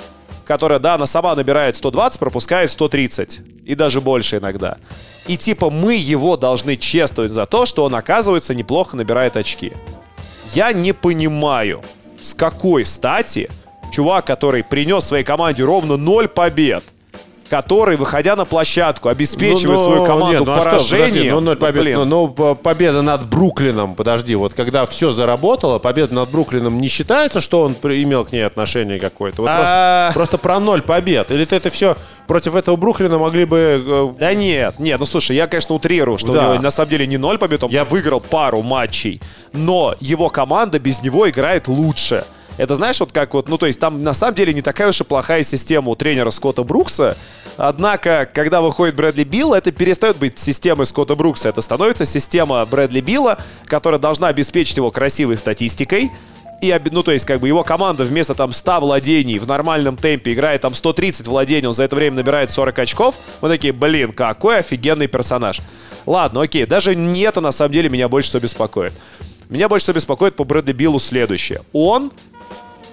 которая, 0.44 0.80
да, 0.80 0.94
она 0.94 1.06
сама 1.06 1.34
набирает 1.36 1.76
120, 1.76 2.18
пропускает 2.18 2.70
130. 2.70 3.40
И 3.64 3.74
даже 3.74 4.00
больше 4.00 4.38
иногда. 4.38 4.76
И 5.26 5.36
типа 5.36 5.70
мы 5.70 5.94
его 5.94 6.36
должны 6.36 6.76
чествовать 6.76 7.32
за 7.32 7.46
то, 7.46 7.64
что 7.64 7.84
он, 7.84 7.94
оказывается, 7.94 8.54
неплохо 8.54 8.96
набирает 8.96 9.36
очки. 9.36 9.72
Я 10.52 10.72
не 10.72 10.92
понимаю, 10.92 11.80
с 12.20 12.34
какой 12.34 12.84
стати 12.84 13.48
чувак, 13.92 14.24
который 14.26 14.64
принес 14.64 15.04
своей 15.04 15.22
команде 15.24 15.62
ровно 15.64 15.96
0 15.96 16.26
побед, 16.28 16.82
который, 17.50 17.98
выходя 17.98 18.34
на 18.34 18.46
площадку, 18.46 19.10
обеспечивает 19.10 19.64
Ну, 19.64 19.72
ну, 19.72 19.78
свою 19.84 20.04
команду 20.06 20.30
нет, 20.38 20.44
ну, 20.46 20.52
а 20.52 20.60
что, 20.62 20.70
подожди, 20.70 20.96
поражением. 20.96 21.34
ну, 21.34 21.40
ноль 21.42 21.56
побед. 21.56 21.82
блин. 21.82 21.96
Ну, 21.98 22.04
ну, 22.06 22.28
по- 22.28 22.54
победа 22.54 23.02
над 23.02 23.26
Бруклином, 23.28 23.94
подожди, 23.94 24.34
вот 24.36 24.54
когда 24.54 24.86
все 24.86 25.12
заработало, 25.12 25.78
победа 25.78 26.14
над 26.14 26.30
Бруклином 26.30 26.80
не 26.80 26.88
считается, 26.88 27.42
что 27.42 27.60
он 27.60 27.72
имел 27.74 28.24
к 28.24 28.32
ней 28.32 28.46
отношение 28.46 28.98
какое-то? 28.98 29.42
Вот 29.42 29.50
А. 29.52 30.04
просто, 30.06 30.14
просто 30.18 30.38
про 30.38 30.60
ноль 30.60 30.80
побед. 30.80 31.30
Или 31.30 31.44
ты 31.44 31.56
это 31.56 31.68
все 31.68 31.94
против 32.26 32.54
этого 32.54 32.76
Бруклина 32.76 33.18
могли 33.18 33.44
бы... 33.44 33.84
э, 33.86 34.18
Да 34.18 34.32
нет, 34.32 34.78
нет, 34.78 34.98
ну 34.98 35.04
слушай, 35.04 35.36
я, 35.36 35.46
конечно, 35.46 35.74
утрирую, 35.74 36.16
что 36.16 36.32
Да. 36.32 36.48
у 36.48 36.52
него 36.54 36.62
на 36.62 36.70
самом 36.70 36.88
деле 36.88 37.06
не 37.06 37.18
ноль 37.18 37.36
побед, 37.36 37.62
он 37.64 37.70
Я- 37.70 37.84
выиграл 37.84 38.20
пару 38.20 38.62
матчей, 38.62 39.20
но 39.52 39.94
его 40.00 40.30
команда 40.30 40.78
без 40.78 41.02
него 41.02 41.28
играет 41.28 41.68
лучше. 41.68 42.24
Это 42.58 42.74
знаешь, 42.74 43.00
вот 43.00 43.12
как 43.12 43.34
вот, 43.34 43.48
ну 43.48 43.58
то 43.58 43.66
есть 43.66 43.80
там 43.80 44.02
на 44.02 44.12
самом 44.12 44.34
деле 44.34 44.52
не 44.52 44.62
такая 44.62 44.88
уж 44.88 45.00
и 45.00 45.04
плохая 45.04 45.42
система 45.42 45.90
у 45.90 45.94
тренера 45.94 46.30
Скотта 46.30 46.62
Брукса, 46.62 47.16
однако, 47.56 48.28
когда 48.32 48.60
выходит 48.60 48.94
Брэдли 48.94 49.24
Билл, 49.24 49.54
это 49.54 49.72
перестает 49.72 50.18
быть 50.18 50.38
системой 50.38 50.86
Скотта 50.86 51.16
Брукса, 51.16 51.48
это 51.48 51.60
становится 51.60 52.04
система 52.04 52.64
Брэдли 52.66 53.00
Билла, 53.00 53.38
которая 53.64 54.00
должна 54.00 54.28
обеспечить 54.28 54.76
его 54.76 54.90
красивой 54.90 55.38
статистикой, 55.38 56.10
и, 56.62 56.80
ну, 56.92 57.02
то 57.02 57.10
есть, 57.10 57.24
как 57.24 57.40
бы 57.40 57.48
его 57.48 57.64
команда 57.64 58.04
вместо 58.04 58.36
там 58.36 58.52
100 58.52 58.80
владений 58.80 59.40
в 59.40 59.48
нормальном 59.48 59.96
темпе 59.96 60.32
играет 60.32 60.60
там 60.60 60.74
130 60.74 61.26
владений, 61.26 61.66
он 61.66 61.74
за 61.74 61.82
это 61.82 61.96
время 61.96 62.18
набирает 62.18 62.52
40 62.52 62.78
очков. 62.78 63.18
Мы 63.40 63.48
такие, 63.48 63.72
блин, 63.72 64.12
какой 64.12 64.58
офигенный 64.58 65.08
персонаж. 65.08 65.60
Ладно, 66.06 66.42
окей, 66.42 66.64
даже 66.64 66.94
не 66.94 67.22
это 67.22 67.40
на 67.40 67.50
самом 67.50 67.72
деле 67.72 67.88
меня 67.88 68.08
больше 68.08 68.28
всего 68.28 68.42
беспокоит. 68.42 68.92
Меня 69.48 69.68
больше 69.68 69.82
всего 69.86 69.96
беспокоит 69.96 70.36
по 70.36 70.44
Брэдли 70.44 70.72
Биллу 70.72 71.00
следующее. 71.00 71.62
Он 71.72 72.12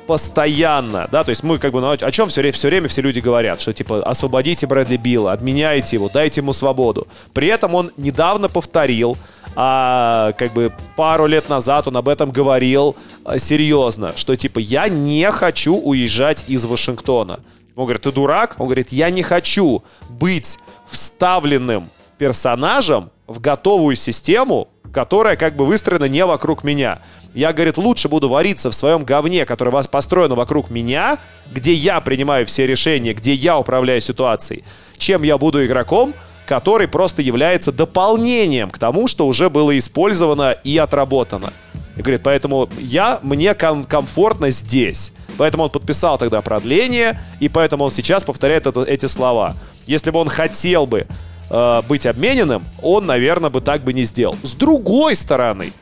постоянно, 0.10 1.08
да, 1.12 1.24
то 1.24 1.30
есть 1.30 1.44
мы 1.44 1.60
как 1.60 1.72
бы, 1.72 1.82
ну, 1.82 1.92
о 1.92 2.12
чем 2.12 2.30
все, 2.30 2.50
все 2.50 2.68
время 2.68 2.88
все 2.88 3.04
люди 3.04 3.20
говорят, 3.20 3.62
что 3.62 3.74
типа 3.74 4.02
освободите 4.02 4.66
Брэдли 4.66 4.98
Билла, 4.98 5.34
обменяйте 5.34 5.98
его, 5.98 6.10
дайте 6.10 6.42
ему 6.42 6.52
свободу. 6.52 7.08
При 7.32 7.46
этом 7.46 7.76
он 7.76 7.92
недавно 7.96 8.50
повторил, 8.50 9.20
а 9.56 10.32
как 10.32 10.54
бы 10.54 10.74
пару 10.96 11.28
лет 11.28 11.48
назад 11.48 11.88
он 11.88 11.96
об 11.96 12.10
этом 12.10 12.32
говорил 12.32 12.96
а, 13.24 13.38
серьезно, 13.38 14.14
что 14.16 14.36
типа 14.36 14.58
я 14.58 14.90
не 14.90 15.30
хочу 15.30 15.76
уезжать 15.76 16.46
из 16.48 16.66
Вашингтона. 16.66 17.42
Он 17.76 17.86
говорит, 17.86 18.02
ты 18.02 18.12
дурак? 18.12 18.56
Он 18.58 18.66
говорит, 18.66 18.92
я 18.92 19.12
не 19.12 19.22
хочу 19.22 19.84
быть 20.10 20.58
вставленным 20.90 21.92
персонажем 22.18 23.12
в 23.28 23.40
готовую 23.40 23.96
систему, 23.96 24.70
которая 24.94 25.36
как 25.36 25.56
бы 25.56 25.66
выстроена 25.66 26.06
не 26.06 26.26
вокруг 26.26 26.64
меня. 26.64 27.00
Я, 27.34 27.54
говорит, 27.54 27.78
лучше 27.78 28.10
буду 28.10 28.30
вариться 28.30 28.72
в 28.72 28.76
своем 28.76 29.04
говне, 29.06 29.46
которое 29.46 29.72
вас 29.72 29.88
построено 29.88 30.36
вокруг 30.36 30.70
меня, 30.70 31.20
где 31.52 31.74
я 31.74 32.00
принимаю 32.02 32.46
все 32.46 32.66
решения, 32.66 33.14
где 33.14 33.34
я 33.34 33.58
управляю 33.58 34.02
ситуацией, 34.02 34.64
чем 34.98 35.24
я 35.24 35.38
буду 35.38 35.66
игроком, 35.66 36.14
который 36.48 36.88
просто 36.88 37.22
является 37.22 37.72
дополнением 37.72 38.72
к 38.72 38.80
тому, 38.80 39.08
что 39.08 39.28
уже 39.28 39.50
было 39.50 39.78
использовано 39.78 40.52
и 40.64 40.78
отработано. 40.78 41.54
И 41.96 42.02
говорит, 42.02 42.22
поэтому 42.24 42.70
я, 42.80 43.20
мне 43.22 43.54
ком- 43.54 43.84
комфортно 43.84 44.50
здесь. 44.50 45.14
Поэтому 45.38 45.66
он 45.66 45.70
подписал 45.70 46.18
тогда 46.18 46.42
продление, 46.42 47.20
и 47.40 47.50
поэтому 47.50 47.84
он 47.84 47.92
сейчас 47.92 48.24
повторяет 48.24 48.66
это- 48.66 48.84
эти 48.84 49.06
слова. 49.06 49.56
Если 49.86 50.10
бы 50.10 50.20
он 50.20 50.28
хотел 50.30 50.86
бы 50.88 51.08
э, 51.50 51.82
быть 51.88 52.06
обмененным, 52.06 52.66
он, 52.82 53.06
наверное, 53.06 53.50
бы 53.50 53.62
так 53.62 53.84
бы 53.84 53.94
не 53.94 54.04
сделал. 54.04 54.36
С 54.44 54.56
другой 54.56 55.16
стороны, 55.16 55.74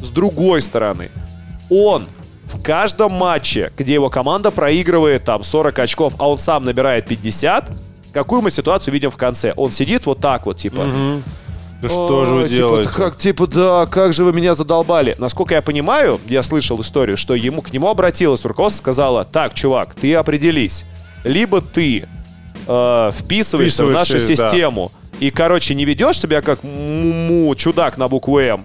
с 0.00 0.10
другой 0.10 0.62
стороны, 0.62 1.10
он 1.68 2.06
в 2.44 2.60
каждом 2.62 3.12
матче, 3.12 3.72
где 3.76 3.94
его 3.94 4.10
команда 4.10 4.50
проигрывает 4.50 5.24
там 5.24 5.42
40 5.42 5.78
очков, 5.78 6.14
а 6.18 6.28
он 6.28 6.38
сам 6.38 6.64
набирает 6.64 7.06
50, 7.06 7.70
какую 8.12 8.42
мы 8.42 8.50
ситуацию 8.50 8.92
видим 8.92 9.10
в 9.10 9.16
конце? 9.16 9.52
Он 9.56 9.70
сидит 9.70 10.06
вот 10.06 10.20
так 10.20 10.46
вот, 10.46 10.56
типа... 10.56 10.86
Да 11.80 11.88
что 11.88 12.26
же 12.26 12.34
вы 12.34 12.42
«Ой, 12.42 12.48
типа, 12.50 12.56
делаете? 12.56 12.90
как, 12.94 13.16
типа, 13.16 13.46
да, 13.46 13.86
как 13.86 14.12
же 14.12 14.24
вы 14.24 14.34
меня 14.34 14.52
задолбали. 14.52 15.16
Насколько 15.18 15.54
я 15.54 15.62
понимаю, 15.62 16.20
я 16.28 16.42
слышал 16.42 16.78
историю, 16.82 17.16
что 17.16 17.34
ему 17.34 17.62
к 17.62 17.72
нему 17.72 17.88
обратилась 17.88 18.44
руководство, 18.44 18.82
сказала, 18.82 19.24
так, 19.24 19.54
чувак, 19.54 19.94
ты 19.94 20.14
определись. 20.14 20.84
Либо 21.24 21.62
ты 21.62 22.06
э, 22.66 23.10
вписываешься 23.14 23.86
в 23.86 23.90
нашу 23.92 24.18
Вписываешься, 24.18 24.90
да. 24.90 24.99
И, 25.20 25.30
короче, 25.30 25.74
не 25.74 25.84
ведешь 25.84 26.20
себя 26.20 26.40
как 26.40 26.64
му 26.64 27.54
чудак 27.54 27.98
на 27.98 28.08
букву 28.08 28.38
М 28.38 28.64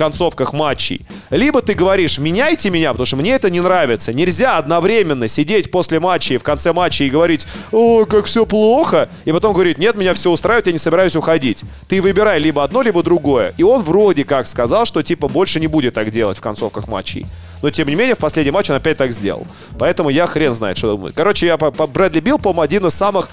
концовках 0.00 0.54
матчей. 0.54 1.02
Либо 1.28 1.60
ты 1.60 1.74
говоришь, 1.74 2.18
меняйте 2.18 2.70
меня, 2.70 2.92
потому 2.92 3.04
что 3.04 3.16
мне 3.16 3.32
это 3.32 3.50
не 3.50 3.60
нравится. 3.60 4.14
Нельзя 4.14 4.56
одновременно 4.56 5.28
сидеть 5.28 5.70
после 5.70 6.00
матча 6.00 6.32
и 6.32 6.38
в 6.38 6.42
конце 6.42 6.72
матча 6.72 7.04
и 7.04 7.10
говорить, 7.10 7.46
о, 7.70 8.06
как 8.06 8.24
все 8.24 8.46
плохо, 8.46 9.10
и 9.26 9.32
потом 9.32 9.52
говорить, 9.52 9.76
нет, 9.76 9.96
меня 9.96 10.14
все 10.14 10.30
устраивает, 10.30 10.68
я 10.68 10.72
не 10.72 10.78
собираюсь 10.78 11.16
уходить. 11.16 11.64
Ты 11.86 12.00
выбирай 12.00 12.38
либо 12.38 12.64
одно, 12.64 12.80
либо 12.80 13.02
другое. 13.02 13.52
И 13.58 13.62
он 13.62 13.82
вроде 13.82 14.24
как 14.24 14.46
сказал, 14.46 14.86
что 14.86 15.02
типа 15.02 15.28
больше 15.28 15.60
не 15.60 15.66
будет 15.66 15.92
так 15.92 16.10
делать 16.10 16.38
в 16.38 16.40
концовках 16.40 16.88
матчей. 16.88 17.26
Но 17.60 17.68
тем 17.68 17.86
не 17.88 17.94
менее, 17.94 18.14
в 18.14 18.18
последний 18.18 18.52
матч 18.52 18.70
он 18.70 18.76
опять 18.76 18.96
так 18.96 19.12
сделал. 19.12 19.46
Поэтому 19.78 20.08
я 20.08 20.24
хрен 20.24 20.54
знает, 20.54 20.78
что 20.78 20.92
думаю. 20.92 21.12
Короче, 21.14 21.44
я 21.44 21.58
по, 21.58 21.70
по 21.70 21.86
Брэдли 21.86 22.20
Билл, 22.20 22.38
по-моему, 22.38 22.62
один 22.62 22.86
из 22.86 22.94
самых 22.94 23.28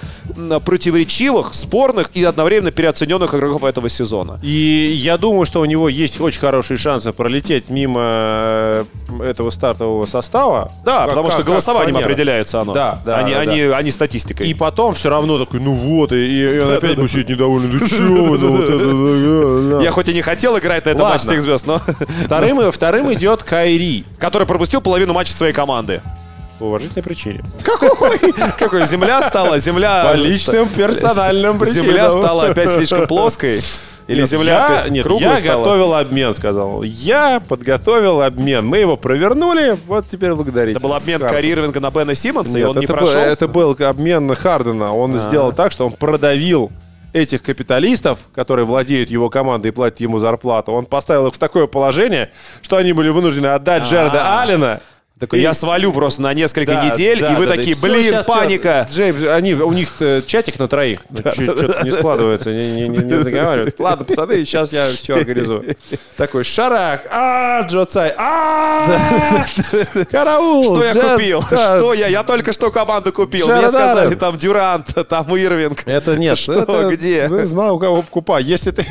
противоречивых, 0.66 1.54
спорных 1.54 2.12
и 2.14 2.26
одновременно 2.26 2.72
переоцененных 2.72 3.34
игроков 3.34 3.64
этого 3.64 3.88
сезона. 3.88 4.38
И 4.42 4.92
я 4.96 5.18
думаю, 5.18 5.46
что 5.46 5.62
у 5.62 5.66
него 5.66 5.88
есть 5.88 6.20
очень 6.20 6.42
хорошие 6.58 6.78
шансы 6.78 7.14
пролететь 7.14 7.70
мимо 7.70 8.02
э, 8.04 8.86
этого 9.24 9.52
стартового 9.52 10.08
состава. 10.08 10.72
Да, 10.84 11.02
Как- 11.02 11.10
потому 11.10 11.30
что 11.30 11.38
как- 11.38 11.46
как 11.46 11.54
голосованием 11.54 11.94
фанера. 11.94 12.10
определяется 12.10 12.62
оно. 12.62 12.74
Да, 12.74 13.00
да, 13.06 13.18
Они, 13.18 13.34
да, 13.34 13.40
они, 13.42 13.62
они 13.62 13.92
статистикой. 13.92 14.48
И 14.48 14.56
потом 14.56 14.94
все 14.96 15.10
равно 15.10 15.38
такой, 15.38 15.60
ну 15.60 15.74
вот, 15.74 16.12
и, 16.14 16.16
и 16.16 16.60
он 16.60 16.74
опять 16.74 16.96
будет 16.96 17.12
сидеть 17.12 17.30
недовольный. 17.30 17.80
Да 17.80 17.86
вы, 18.24 18.38
ну 18.40 18.58
да, 18.58 19.70
да, 19.72 19.78
да». 19.78 19.84
Я 19.84 19.92
хоть 19.92 20.10
и 20.10 20.14
не 20.16 20.24
хотел 20.24 20.58
играть 20.58 20.86
на 20.86 20.90
этом 20.90 21.04
матче 21.04 21.26
всех 21.26 21.42
звезд, 21.44 21.68
но... 21.68 21.80
Вторым, 22.26 22.72
вторым 22.72 23.14
идет 23.14 23.44
Кайри. 23.44 24.04
Который 24.18 24.48
пропустил 24.48 24.82
половину 24.82 25.14
матча 25.14 25.34
своей 25.34 25.54
команды. 25.54 26.02
По 26.58 26.64
уважительной 26.64 27.04
причине. 27.04 27.44
Какой? 27.64 28.88
Земля 28.88 29.22
стала, 29.22 29.60
земля... 29.60 30.06
По 30.12 30.16
личным 30.16 30.68
персональным 30.70 31.64
Земля 31.66 31.92
причинам. 31.92 32.12
стала 32.12 32.48
опять 32.48 32.72
слишком 32.72 33.06
плоской? 33.06 33.62
Или 34.08 34.22
Нет, 34.22 34.30
земля 34.30 34.54
я, 34.54 34.66
опять 34.66 34.90
нет, 34.90 35.04
круглой 35.04 35.30
я 35.32 35.38
стала? 35.38 35.64
готовил 35.66 35.94
обмен, 35.94 36.34
сказал. 36.34 36.82
Я 36.84 37.42
подготовил 37.46 38.22
обмен. 38.22 38.66
Мы 38.66 38.78
его 38.78 38.96
провернули, 38.96 39.78
вот 39.88 40.08
теперь 40.08 40.34
благодарите. 40.34 40.78
Это 40.78 40.88
был 40.88 40.94
обмен 40.94 41.20
Хардена. 41.20 41.36
Карри 41.36 41.52
Ирвинга 41.52 41.80
на 41.82 41.92
Бена 41.92 42.16
Симмонса, 42.16 42.58
и 42.58 42.62
Нет, 42.62 42.70
он 42.70 42.78
не 42.78 42.86
это, 42.86 42.94
прошел? 42.94 43.14
был, 43.14 43.20
это 43.22 43.48
был 43.48 43.76
обмен 43.80 44.34
Хардена. 44.36 44.94
Он 44.96 45.16
А. 45.16 45.18
сделал 45.18 45.52
так, 45.52 45.72
что 45.74 45.86
он 45.86 45.92
продавил 45.94 46.72
этих 47.14 47.42
капиталистов, 47.42 48.20
которые 48.34 48.66
владеют 48.66 49.10
его 49.10 49.30
командой 49.30 49.68
и 49.68 49.72
платят 49.72 50.00
ему 50.02 50.20
зарплату, 50.20 50.72
он 50.72 50.86
поставил 50.86 51.28
их 51.28 51.34
в 51.34 51.38
такое 51.40 51.66
положение, 51.68 52.32
что 52.62 52.78
они 52.78 52.94
были 52.94 53.10
вынуждены 53.10 53.48
отдать 53.48 53.84
Джареда 53.84 54.22
А. 54.40 54.44
Аллена. 54.44 54.82
Такой, 55.20 55.40
И- 55.40 55.42
я 55.42 55.54
свалю 55.56 55.92
просто 55.92 56.22
на 56.22 56.32
несколько 56.34 56.74
Да, 56.74 56.86
недель, 56.90 57.20
да, 57.22 57.32
и 57.34 57.36
вы 57.36 57.46
да, 57.46 57.52
да. 57.52 57.56
такие, 57.58 57.76
Всё, 57.76 57.88
блин, 57.88 58.14
всё. 58.22 58.24
паника. 58.24 58.88
Джеймс, 58.92 59.24
они, 59.24 59.56
у 59.56 59.72
них 59.74 59.90
чатик 60.28 60.60
на 60.60 60.68
троих. 60.68 61.00
Что-то 61.12 61.82
не 61.84 61.92
складывается, 61.92 62.52
не, 62.52 62.74
не, 62.74 62.88
не, 62.88 62.98
не 63.00 63.20
заговаривают. 63.24 63.80
Ладно, 63.80 64.06
пацаны, 64.06 64.46
сейчас 64.46 64.72
я 64.72 64.88
все 64.88 65.16
организую. 65.16 65.76
Такой, 66.18 66.44
шарах, 66.44 67.02
а 67.12 67.62
Джо 67.64 67.86
Цай, 67.86 68.14
а 68.18 69.44
караул. 70.12 70.76
Что 70.76 70.84
я 70.86 70.94
купил? 70.94 71.44
да. 71.50 71.78
Что 71.80 71.94
я? 71.94 72.08
Я 72.08 72.24
только 72.24 72.54
что 72.54 72.70
команду 72.72 73.12
купил. 73.12 73.48
Мне 73.48 73.70
сказали, 73.70 74.16
там 74.16 74.38
Дюрант, 74.38 74.94
там 75.10 75.26
Ирвинг. 75.36 75.84
Это 75.88 76.16
нет. 76.16 76.38
Что, 76.48 76.90
где? 76.92 77.28
Ну, 77.30 77.46
знаю, 77.46 77.74
у 77.76 77.80
кого 77.80 78.02
покупать. 78.04 78.46
Если 78.46 78.72
ты, 78.72 78.86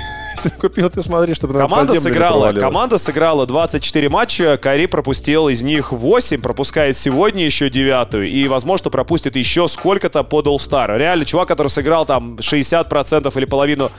ты 0.50 0.56
купил, 0.58 0.90
ты 0.90 1.02
смотри, 1.02 1.34
чтобы 1.34 1.54
там 1.54 1.62
Команда 1.62 2.00
сыграла, 2.00 2.52
команда 2.52 2.98
сыграла 2.98 3.46
24 3.46 4.08
матча, 4.08 4.58
Кари 4.60 4.86
пропустил 4.86 5.48
из 5.48 5.62
них 5.62 5.92
8, 5.92 6.40
пропускает 6.40 6.96
сегодня 6.96 7.44
еще 7.44 7.70
девятую, 7.70 8.28
и, 8.28 8.48
возможно, 8.48 8.90
пропустит 8.90 9.36
еще 9.36 9.68
сколько-то 9.68 10.22
под 10.22 10.46
All-Star. 10.46 10.96
Реально, 10.98 11.24
чувак, 11.24 11.48
который 11.48 11.68
сыграл 11.68 12.06
там 12.06 12.36
60% 12.36 13.32
или 13.36 13.44
половину 13.44 13.90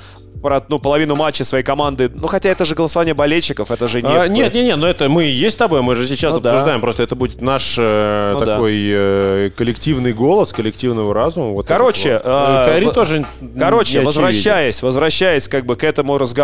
ну, 0.70 0.80
половину 0.80 1.16
матча 1.16 1.44
своей 1.44 1.64
команды. 1.64 2.12
Ну, 2.14 2.28
хотя 2.28 2.50
это 2.50 2.66
же 2.66 2.76
голосование 2.76 3.14
болельщиков, 3.14 3.72
это 3.72 3.88
же 3.88 4.02
не... 4.02 4.10
А, 4.10 4.28
нет, 4.28 4.54
нет, 4.54 4.66
нет, 4.66 4.78
но 4.78 4.88
это 4.88 5.10
мы 5.10 5.26
и 5.26 5.30
есть 5.30 5.56
с 5.56 5.58
тобой, 5.58 5.82
мы 5.82 5.96
же 5.96 6.06
сейчас 6.06 6.34
Ну 6.34 6.40
да. 6.40 6.52
обсуждаем, 6.52 6.82
просто 6.82 7.04
это 7.04 7.16
будет 7.16 7.42
наш 7.42 7.76
э, 7.78 8.32
Ну 8.34 8.40
да. 8.40 8.46
такой 8.46 8.76
э, 8.90 9.50
коллективный 9.56 10.14
голос, 10.14 10.54
коллективного 10.54 11.14
разума. 11.14 11.52
Вот 11.52 11.68
Короче, 11.68 12.14
вот. 12.14 12.22
э, 12.26 12.66
Кайри 12.68 12.86
в- 12.88 12.94
тоже 12.94 13.26
Короче, 13.58 14.02
возвращаясь, 14.02 14.82
возвращаясь 14.82 15.48
как 15.48 15.66
бы 15.66 15.76
к 15.76 15.84
этому 15.84 16.18
разговору, 16.18 16.37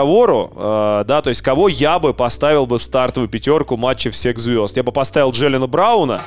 э, 0.56 1.04
да, 1.06 1.22
то 1.22 1.30
есть 1.30 1.42
кого 1.42 1.68
я 1.68 2.00
бы 2.00 2.14
поставил 2.14 2.66
бы 2.66 2.78
в 2.78 2.84
стартовую 2.84 3.30
пятерку 3.30 3.78
матча 3.78 4.12
всех 4.12 4.40
звезд? 4.40 4.78
Я 4.78 4.84
бы 4.84 4.92
поставил 4.92 5.32
Джеллена 5.32 5.68
Брауна, 5.68 6.22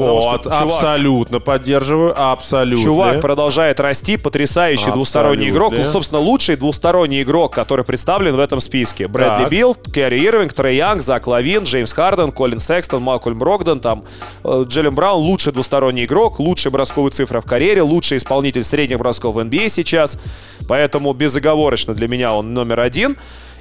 Потому 0.00 0.20
что 0.22 0.30
Вот, 0.30 0.42
чувак- 0.44 0.62
абсолютно 0.76 1.40
поддерживаю, 1.40 2.14
абсолютно. 2.16 2.84
Чувак 2.84 3.20
продолжает 3.20 3.80
расти, 3.80 4.16
потрясающий 4.16 4.74
Абсолютно. 4.74 4.94
двусторонний 4.96 5.48
игрок. 5.50 5.72
Ну, 5.76 5.84
собственно, 5.90 6.20
лучший 6.20 6.56
двусторонний 6.56 7.22
игрок, 7.22 7.54
который 7.54 7.84
представлен 7.84 8.36
в 8.36 8.38
этом 8.40 8.60
списке. 8.60 9.08
Брэдли 9.08 9.42
Так. 9.42 9.50
Билл, 9.50 9.74
Керри 9.74 10.24
Ирвинг, 10.24 10.52
Трей 10.52 10.76
Янг, 10.76 11.02
Зак 11.02 11.26
Лавин, 11.26 11.64
Джеймс 11.64 11.92
Харден, 11.92 12.32
Колин 12.32 12.58
Секстон, 12.60 13.02
Малкольм 13.02 13.38
Брогдон, 13.38 13.80
там, 13.80 14.04
э, 14.44 14.64
Джеллен 14.66 14.94
Браун, 14.94 15.20
лучший 15.22 15.52
двусторонний 15.52 16.04
игрок, 16.04 16.38
лучший 16.40 16.70
бросковый 16.70 17.10
цифра 17.12 17.40
в 17.40 17.44
карьере, 17.46 17.82
лучший 17.82 18.18
исполнитель 18.18 18.64
средних 18.64 18.98
бросков 18.98 19.34
в 19.34 19.38
NBA 19.38 19.68
сейчас. 19.68 20.18
Поэтому 20.68 21.12
безоговорочно 21.12 21.94
для 21.94 22.08
меня 22.08 22.34
он 22.34 22.54
номер 22.54 22.80
один. 22.80 23.16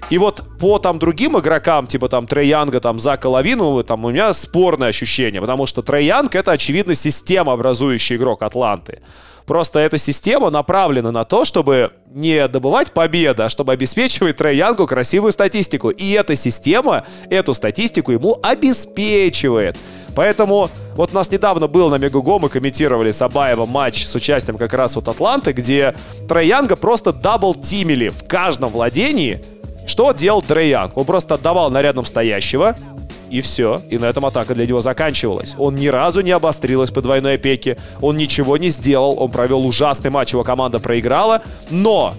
И 0.10 0.18
вот 0.18 0.44
по 0.60 0.80
там 0.80 1.00
другим 1.00 1.38
игрокам, 1.38 1.88
типа 1.88 2.10
там 2.10 2.28
Трей 2.28 2.48
Янга, 2.48 2.80
там 2.80 3.00
Зака 3.00 3.30
Лавину, 3.30 3.84
там 3.84 4.06
у 4.06 4.10
меня 4.10 4.34
спорное 4.34 4.90
ощущение, 4.90 5.42
потому 5.42 5.66
что 5.66 5.82
Трей 5.82 6.06
Янг 6.06 6.36
это, 6.36 6.52
очевидно, 6.52 6.96
система, 6.96 7.54
образующий 7.54 8.16
игрок 8.16 8.42
Атланты. 8.42 9.02
Просто 9.50 9.80
эта 9.80 9.98
система 9.98 10.52
направлена 10.52 11.12
на 11.12 11.24
то, 11.24 11.44
чтобы 11.44 11.92
не 12.12 12.48
добывать 12.48 12.92
победы, 12.92 13.42
а 13.42 13.50
чтобы 13.50 13.74
обеспечивать 13.74 14.38
Трей 14.38 14.58
Янгу 14.58 14.86
красивую 14.86 15.32
статистику. 15.32 15.90
И 15.90 16.12
эта 16.12 16.36
система 16.36 17.04
эту 17.32 17.56
статистику 17.56 18.12
ему 18.12 18.38
обеспечивает. 18.44 19.76
Поэтому 20.16 20.70
вот 20.96 21.12
у 21.14 21.16
нас 21.16 21.32
недавно 21.32 21.68
был 21.68 21.90
на 21.90 21.96
Мегаго, 21.96 22.38
мы 22.38 22.50
комментировали 22.50 23.10
с 23.10 23.24
Абаевым 23.24 23.70
матч 23.70 24.06
с 24.06 24.14
участием 24.14 24.56
как 24.56 24.72
раз 24.76 24.96
вот 24.96 25.08
Атланты, 25.08 25.52
где 25.52 25.96
Трей 26.28 26.48
Янга 26.50 26.76
просто 26.76 27.12
дабл-тимили 27.12 28.10
в 28.10 28.28
каждом 28.28 28.70
владении. 28.70 29.44
Что 29.90 30.12
делал 30.12 30.44
Трей 30.44 30.70
Янг? 30.70 30.96
Он 30.98 31.04
просто 31.04 31.34
отдавал 31.34 31.72
на 31.72 31.82
рядом 31.82 32.06
стоящего, 32.06 32.76
и 33.32 33.42
все. 33.42 33.82
И 33.90 33.98
на 33.98 34.06
этом 34.06 34.24
атака 34.24 34.54
для 34.54 34.68
него 34.68 34.82
заканчивалась. 34.82 35.56
Он 35.58 35.74
ни 35.74 35.88
разу 35.88 36.22
не 36.22 36.30
обострилась 36.30 36.92
по 36.92 37.02
двойной 37.02 37.34
опеке. 37.34 37.76
Он 38.00 38.16
ничего 38.16 38.58
не 38.58 38.70
сделал. 38.70 39.16
Он 39.20 39.32
провел 39.32 39.66
ужасный 39.66 40.12
матч, 40.12 40.34
его 40.34 40.44
команда 40.44 40.78
проиграла. 40.78 41.42
Но 41.72 42.14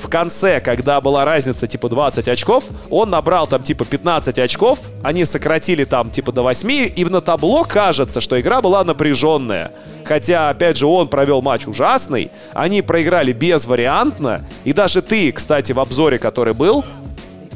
в 0.00 0.08
конце, 0.08 0.60
когда 0.60 1.00
была 1.00 1.24
разница 1.24 1.66
типа 1.66 1.88
20 1.88 2.28
очков, 2.28 2.66
он 2.90 3.10
набрал 3.10 3.48
там 3.48 3.60
типа 3.60 3.84
15 3.84 4.38
очков, 4.38 4.78
они 5.02 5.24
сократили 5.24 5.82
там 5.82 6.10
типа 6.10 6.30
до 6.30 6.42
8, 6.42 6.92
и 6.94 7.04
на 7.06 7.20
табло 7.20 7.64
кажется, 7.64 8.20
что 8.20 8.40
игра 8.40 8.62
была 8.62 8.84
напряженная. 8.84 9.72
Хотя, 10.04 10.50
опять 10.50 10.76
же, 10.76 10.86
он 10.86 11.08
провел 11.08 11.42
матч 11.42 11.66
ужасный, 11.66 12.30
они 12.54 12.82
проиграли 12.82 13.32
безвариантно, 13.32 14.44
и 14.62 14.72
даже 14.72 15.02
ты, 15.02 15.32
кстати, 15.32 15.72
в 15.72 15.80
обзоре, 15.80 16.20
который 16.20 16.54
был, 16.54 16.84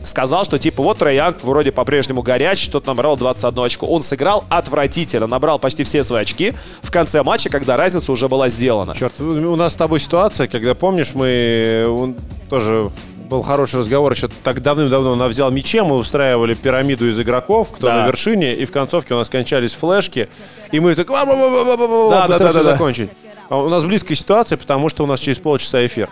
сказал, 0.05 0.45
что 0.45 0.59
типа 0.59 0.83
вот 0.83 0.99
Трей 0.99 1.17
Янг 1.17 1.43
вроде 1.43 1.73
по-прежнему 1.73 2.23
горячий, 2.23 2.71
тот 2.71 2.87
набрал 2.87 3.17
21 3.17 3.65
очко. 3.65 3.87
Он 3.87 4.03
сыграл 4.03 4.45
отвратительно, 4.49 5.27
набрал 5.27 5.59
почти 5.59 5.85
все 5.85 6.03
свои 6.03 6.23
очки 6.23 6.55
в 6.83 6.91
конце 6.91 7.23
матча, 7.23 7.51
когда 7.51 7.77
разница 7.77 8.11
уже 8.13 8.29
была 8.29 8.49
сделана. 8.49 8.95
Черт, 8.95 9.19
у 9.21 9.57
нас 9.57 9.73
с 9.73 9.77
тобой 9.77 10.01
ситуация, 10.01 10.49
когда, 10.49 10.75
помнишь, 10.75 11.15
мы 11.15 11.87
он 11.89 12.17
тоже 12.49 12.91
был 13.31 13.43
хороший 13.43 13.79
разговор 13.81 14.13
еще 14.13 14.29
так 14.43 14.61
давным-давно. 14.61 15.13
Он 15.13 15.29
взял 15.29 15.51
мяче, 15.51 15.85
мы 15.85 15.95
устраивали 15.95 16.55
пирамиду 16.55 17.09
из 17.09 17.19
игроков, 17.19 17.71
кто 17.71 17.87
Да. 17.87 18.03
на 18.03 18.07
вершине, 18.09 18.55
и 18.57 18.65
в 18.67 18.73
концовке 18.73 19.15
у 19.15 19.19
нас 19.19 19.31
кончались 19.31 19.73
флешки, 19.73 20.29
и 20.73 20.81
мы 20.81 20.95
так 20.97 21.07
да, 21.09 22.27
да, 22.27 22.39
да, 22.39 22.53
да, 22.53 22.63
закончить. 22.65 23.11
У 23.49 23.69
нас 23.69 23.85
близкая 23.85 24.17
ситуация, 24.17 24.59
потому 24.59 24.89
что 24.89 25.05
у 25.05 25.07
нас 25.07 25.21
через 25.21 25.39
полчаса 25.39 25.85
эфир. 25.87 26.09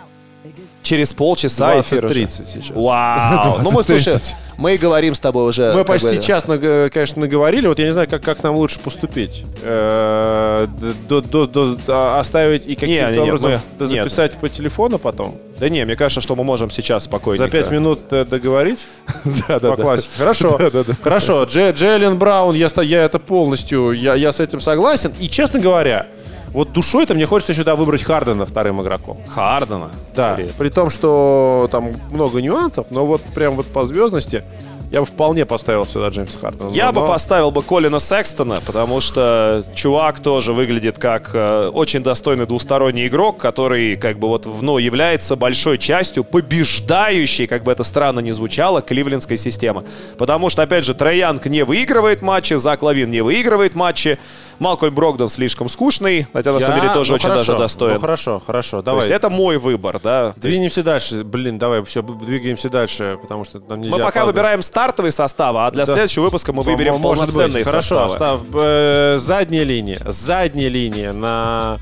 Через 0.81 1.13
полчаса 1.13 1.81
эфир 1.81 2.05
уже. 2.05 2.21
20-30 2.21 2.29
сейчас. 2.45 2.71
Вау. 2.75 3.59
Ну 3.61 3.71
мы, 3.71 3.83
слушай, 3.83 4.13
20-30. 4.13 4.33
мы 4.57 4.77
говорим 4.77 5.13
с 5.13 5.19
тобой 5.19 5.49
уже... 5.49 5.73
Мы 5.73 5.83
почти 5.83 6.15
бы- 6.15 6.21
час, 6.23 6.45
наг- 6.47 6.89
конечно, 6.91 7.19
наговорили. 7.21 7.67
Вот 7.67 7.77
я 7.79 7.85
не 7.85 7.91
знаю, 7.91 8.07
как, 8.09 8.23
как 8.23 8.41
нам 8.43 8.55
лучше 8.55 8.79
поступить. 8.79 9.43
Э, 9.61 10.67
до- 11.09 11.21
до- 11.21 11.45
до- 11.47 11.75
до- 11.75 12.19
оставить 12.19 12.65
и 12.65 12.75
каким-то 12.75 13.23
образом 13.23 13.51
мы- 13.51 13.59
да 13.77 13.85
нет. 13.87 14.03
записать 14.05 14.31
по 14.33 14.47
телефону 14.49 14.97
потом. 14.99 15.35
Да 15.59 15.67
не, 15.67 15.83
мне 15.85 15.95
кажется, 15.97 16.21
что 16.21 16.35
мы 16.37 16.43
можем 16.45 16.71
сейчас 16.71 17.03
спокойненько. 17.03 17.45
За 17.45 17.51
пять 17.51 17.71
минут 17.71 17.99
э, 18.11 18.23
договорить? 18.25 18.79
Да, 19.47 19.59
да, 19.59 19.71
По 19.71 19.77
да. 19.77 19.83
классике. 19.83 20.11
Хорошо. 20.17 20.59
Хорошо. 21.03 21.43
Дже- 21.43 21.73
Джейлен 21.73 22.17
Браун, 22.17 22.55
я, 22.55 22.67
это 23.03 23.19
полностью, 23.19 23.91
я 23.91 24.31
с 24.31 24.39
этим 24.39 24.59
согласен. 24.61 25.11
И, 25.19 25.27
честно 25.29 25.59
говоря, 25.59 26.05
вот 26.53 26.71
душой-то 26.71 27.13
мне 27.13 27.25
хочется 27.25 27.53
сюда 27.53 27.75
выбрать 27.75 28.03
Хардена 28.03 28.45
вторым 28.45 28.81
игроком. 28.81 29.17
Хардена. 29.27 29.91
Да. 30.15 30.35
Блин. 30.35 30.51
При 30.57 30.69
том, 30.69 30.89
что 30.89 31.67
там 31.71 31.93
много 32.11 32.41
нюансов, 32.41 32.87
но 32.89 33.05
вот 33.05 33.21
прям 33.35 33.55
вот 33.55 33.67
по 33.67 33.85
звездности 33.85 34.43
я 34.91 35.01
бы 35.01 35.05
вполне 35.05 35.45
поставил 35.45 35.85
сюда 35.85 36.07
Джеймса 36.09 36.39
Хардена. 36.39 36.69
Я 36.71 36.91
Но- 36.91 37.01
бы 37.01 37.07
поставил 37.07 37.51
бы 37.51 37.61
Колина 37.61 37.99
Секстона, 37.99 38.59
потому 38.65 39.01
что 39.01 39.63
чувак 39.75 40.19
тоже 40.19 40.51
выглядит 40.51 40.97
как 40.97 41.29
э, 41.33 41.69
очень 41.71 42.01
достойный 42.01 42.47
двусторонний 42.47 43.07
игрок, 43.07 43.37
который 43.37 43.95
как 43.97 44.17
бы 44.17 44.27
вот 44.27 44.47
ну, 44.61 44.79
является 44.79 45.35
большой 45.35 45.77
частью 45.77 46.23
побеждающей, 46.23 47.45
как 47.45 47.63
бы 47.63 47.71
это 47.71 47.83
странно 47.83 48.19
ни 48.19 48.31
звучало, 48.31 48.81
кливлендской 48.81 49.37
системы. 49.37 49.83
Потому 50.17 50.49
что, 50.49 50.63
опять 50.63 50.85
же, 50.85 50.95
Троянг 50.95 51.45
не 51.45 51.63
выигрывает 51.63 52.23
матчи, 52.23 52.55
Зак 52.55 52.81
Лавин 52.81 53.11
не 53.11 53.21
выигрывает 53.21 53.75
матчи, 53.75 54.17
Малкольм 54.59 54.93
Брогдон 54.93 55.29
слишком 55.29 55.69
скучный, 55.69 56.27
хотя 56.33 56.51
на 56.53 56.59
самом 56.59 56.81
деле 56.81 56.93
тоже 56.93 57.11
ну, 57.11 57.15
очень 57.15 57.25
хорошо, 57.29 57.45
даже 57.53 57.57
достоин. 57.59 57.93
Ну, 57.95 57.99
хорошо, 57.99 58.41
хорошо, 58.45 58.77
То 58.77 58.83
давай. 58.83 59.01
есть 59.01 59.11
это 59.11 59.29
мой 59.29 59.57
выбор, 59.57 59.99
да. 60.03 60.33
То 60.33 60.41
Двинемся 60.41 60.83
дальше. 60.83 61.23
Блин, 61.23 61.57
давай, 61.57 61.83
все, 61.85 62.01
двигаемся 62.01 62.69
дальше, 62.69 63.17
потому 63.21 63.43
что 63.45 63.61
нам 63.67 63.79
нельзя 63.81 63.95
мы 63.95 63.97
пока 64.03 64.07
опаздывать. 64.21 64.35
выбираем 64.35 64.61
стартовый 64.61 65.11
состав, 65.11 65.55
а 65.57 65.71
для 65.71 65.85
Да. 65.85 65.93
следующего 65.93 66.23
выпуска 66.25 66.51
мы 66.53 66.63
выберем 66.63 66.97
может 66.97 67.25
быть. 67.25 67.33
полноценные 67.35 67.63
Хорошо, 67.63 68.09
составы. 68.09 68.15
став, 68.15 68.41
э, 68.61 69.15
задняя 69.19 69.63
линия. 69.63 69.99
Задняя 70.05 70.69
линия 70.69 71.13
на 71.13 71.77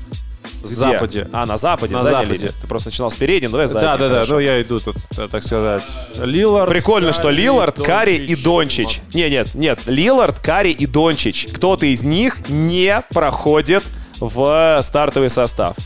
Где? 0.62 0.74
западе. 0.74 1.28
А, 1.32 1.46
на 1.46 1.56
западе, 1.56 1.94
На 1.94 2.02
задняя 2.02 2.26
западе. 2.26 2.52
Ты 2.60 2.66
просто 2.66 2.88
начинал 2.88 3.10
с 3.10 3.16
передней, 3.16 3.48
давай 3.48 3.66
задняя. 3.66 3.96
Да, 3.96 4.08
да, 4.08 4.24
да. 4.24 4.32
Ну, 4.32 4.38
я 4.38 4.60
иду 4.60 4.80
тут, 4.80 4.96
э, 5.16 5.28
так 5.30 5.42
сказать. 5.42 5.82
Лилард. 6.18 6.70
Прикольно, 6.70 7.12
что 7.12 7.24
Карри, 7.24 7.36
Лилард, 7.36 7.82
Карри 7.82 8.16
и 8.16 8.36
Дончич. 8.36 8.98
Дончич. 8.98 9.14
Не, 9.14 9.30
нет, 9.30 9.54
нет. 9.54 9.80
Лилард, 9.86 10.40
Карри 10.40 10.70
и 10.70 10.86
Дончич. 10.86 11.46
Кто-то 11.52 11.86
из 11.86 12.04
них 12.04 12.48
не 12.48 13.02
проходит 13.12 13.84
в 14.20 14.80
стартовый 14.82 15.30
состав. 15.30 15.76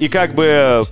И 0.00 0.08
как 0.08 0.34
бы, 0.34 0.44
э, 0.46 0.82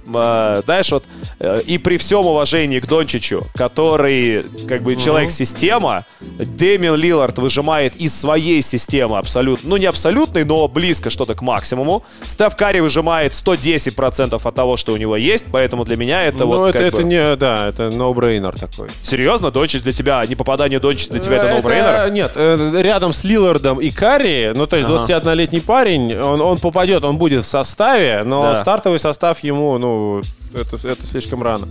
знаешь, 0.64 0.92
вот, 0.92 1.04
э, 1.40 1.60
и 1.66 1.78
при 1.78 1.96
всем 1.98 2.24
уважении 2.26 2.78
к 2.80 2.86
Дончичу, 2.86 3.46
который, 3.54 4.44
как 4.68 4.82
бы, 4.82 4.94
человек-система, 4.96 6.04
Дэмин 6.20 6.94
Лилард 6.94 7.38
выжимает 7.38 7.96
из 7.96 8.18
своей 8.18 8.62
системы 8.62 9.18
абсолютно, 9.18 9.70
ну, 9.70 9.76
не 9.76 9.86
абсолютной, 9.86 10.44
но 10.44 10.68
близко 10.68 11.10
что-то 11.10 11.34
к 11.34 11.42
максимуму. 11.42 12.04
Стеф 12.26 12.54
Карри 12.56 12.80
выжимает 12.80 13.32
110% 13.32 14.46
от 14.46 14.54
того, 14.54 14.76
что 14.76 14.92
у 14.92 14.96
него 14.96 15.16
есть, 15.16 15.46
поэтому 15.50 15.84
для 15.84 15.96
меня 15.96 16.22
это 16.22 16.38
Ну, 16.44 16.46
вот 16.46 16.68
это, 16.70 16.78
это 16.78 16.96
бы- 16.98 17.04
не, 17.04 17.36
да, 17.36 17.68
это 17.68 17.88
no-brainer 17.88 18.56
такой. 18.58 18.88
Серьезно, 19.02 19.50
Дончич 19.50 19.82
для 19.82 19.92
тебя, 19.92 20.24
не 20.26 20.34
попадание 20.36 20.78
Дончича 20.78 21.10
для 21.10 21.20
тебя 21.20 21.36
это 21.38 21.48
ноу-брейнер? 21.48 22.10
Нет, 22.12 22.32
э, 22.36 22.80
рядом 22.80 23.12
с 23.12 23.24
Лилардом 23.24 23.80
и 23.80 23.90
Карри, 23.90 24.52
ну, 24.54 24.66
то 24.66 24.76
есть 24.76 24.88
21-летний 24.88 25.60
парень, 25.60 26.14
он, 26.16 26.40
он 26.40 26.58
попадет, 26.58 27.02
он 27.04 27.18
будет 27.18 27.44
в 27.44 27.48
составе, 27.48 28.22
но 28.24 28.42
Да. 28.42 28.62
стартовый 28.62 28.91
состав 28.98 29.40
ему, 29.40 29.78
ну, 29.78 30.22
это, 30.54 30.76
это 30.86 31.06
слишком 31.06 31.42
рано. 31.42 31.68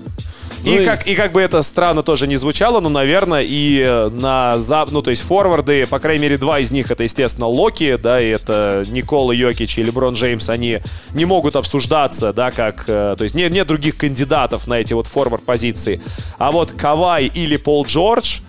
Ну 0.64 0.76
И, 0.76 0.86
как, 0.86 1.08
и 1.08 1.16
как 1.16 1.32
бы 1.32 1.42
это 1.42 1.64
странно 1.64 2.04
тоже 2.04 2.28
не 2.28 2.38
звучало, 2.38 2.80
но, 2.82 2.90
наверное, 2.90 3.44
и 3.44 4.10
на 4.12 4.60
зап... 4.60 4.92
ну, 4.92 5.02
то 5.02 5.10
есть 5.10 5.24
форварды, 5.24 5.88
по 5.88 6.00
крайней 6.00 6.22
мере, 6.22 6.38
два 6.38 6.60
из 6.60 6.72
них, 6.72 6.92
это, 6.92 7.04
естественно, 7.04 7.48
Локи, 7.48 7.98
да, 7.98 8.22
и 8.22 8.28
это 8.28 8.86
Никола 8.90 9.34
Йокич 9.34 9.80
и 9.80 9.84
Леброн 9.84 10.14
Джеймс, 10.14 10.50
они 10.50 10.80
не 11.14 11.26
могут 11.26 11.56
обсуждаться, 11.56 12.32
да, 12.32 12.52
как, 12.52 12.84
э, 12.88 13.16
то 13.18 13.24
есть 13.24 13.34
нет, 13.34 13.52
нет 13.52 13.66
других 13.66 13.98
кандидатов 13.98 14.68
на 14.68 14.76
эти 14.76 14.94
вот 14.94 15.08
форвард 15.08 15.44
позиции. 15.44 16.02
А 16.38 16.52
вот 16.52 16.72
Кавай 16.74 17.26
или 17.26 17.58
Пол 17.58 17.86
Джордж, 17.86 18.42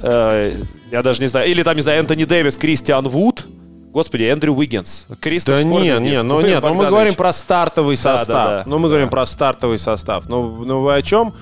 э, 0.00 0.56
я 0.90 1.02
даже 1.02 1.20
не 1.20 1.28
знаю, 1.28 1.48
или 1.48 1.62
там, 1.62 1.76
не 1.76 1.82
знаю, 1.82 2.00
Энтони 2.00 2.24
Дэвис, 2.24 2.56
Кристиан 2.56 3.06
Вуд, 3.06 3.46
Господи, 3.94 4.24
Эндрю 4.24 4.54
Уиггинс. 4.54 5.06
Кристоф 5.20 5.56
Да 5.56 5.62
не, 5.62 5.88
не, 6.00 6.22
ну 6.24 6.40
нет, 6.40 6.60
ну 6.64 6.74
мы 6.74 6.88
говорим 6.88 7.14
про 7.14 7.32
стартовый 7.32 7.94
Да, 7.94 8.18
состав. 8.18 8.26
да, 8.48 8.56
да. 8.56 8.62
Ну 8.66 8.80
мы 8.80 8.88
говорим 8.88 9.08
про 9.08 9.24
стартовый 9.24 9.78
состав. 9.78 10.28
Ну, 10.28 10.64
ну 10.64 10.80
вы 10.80 10.96
о 10.96 11.00
чем? 11.00 11.32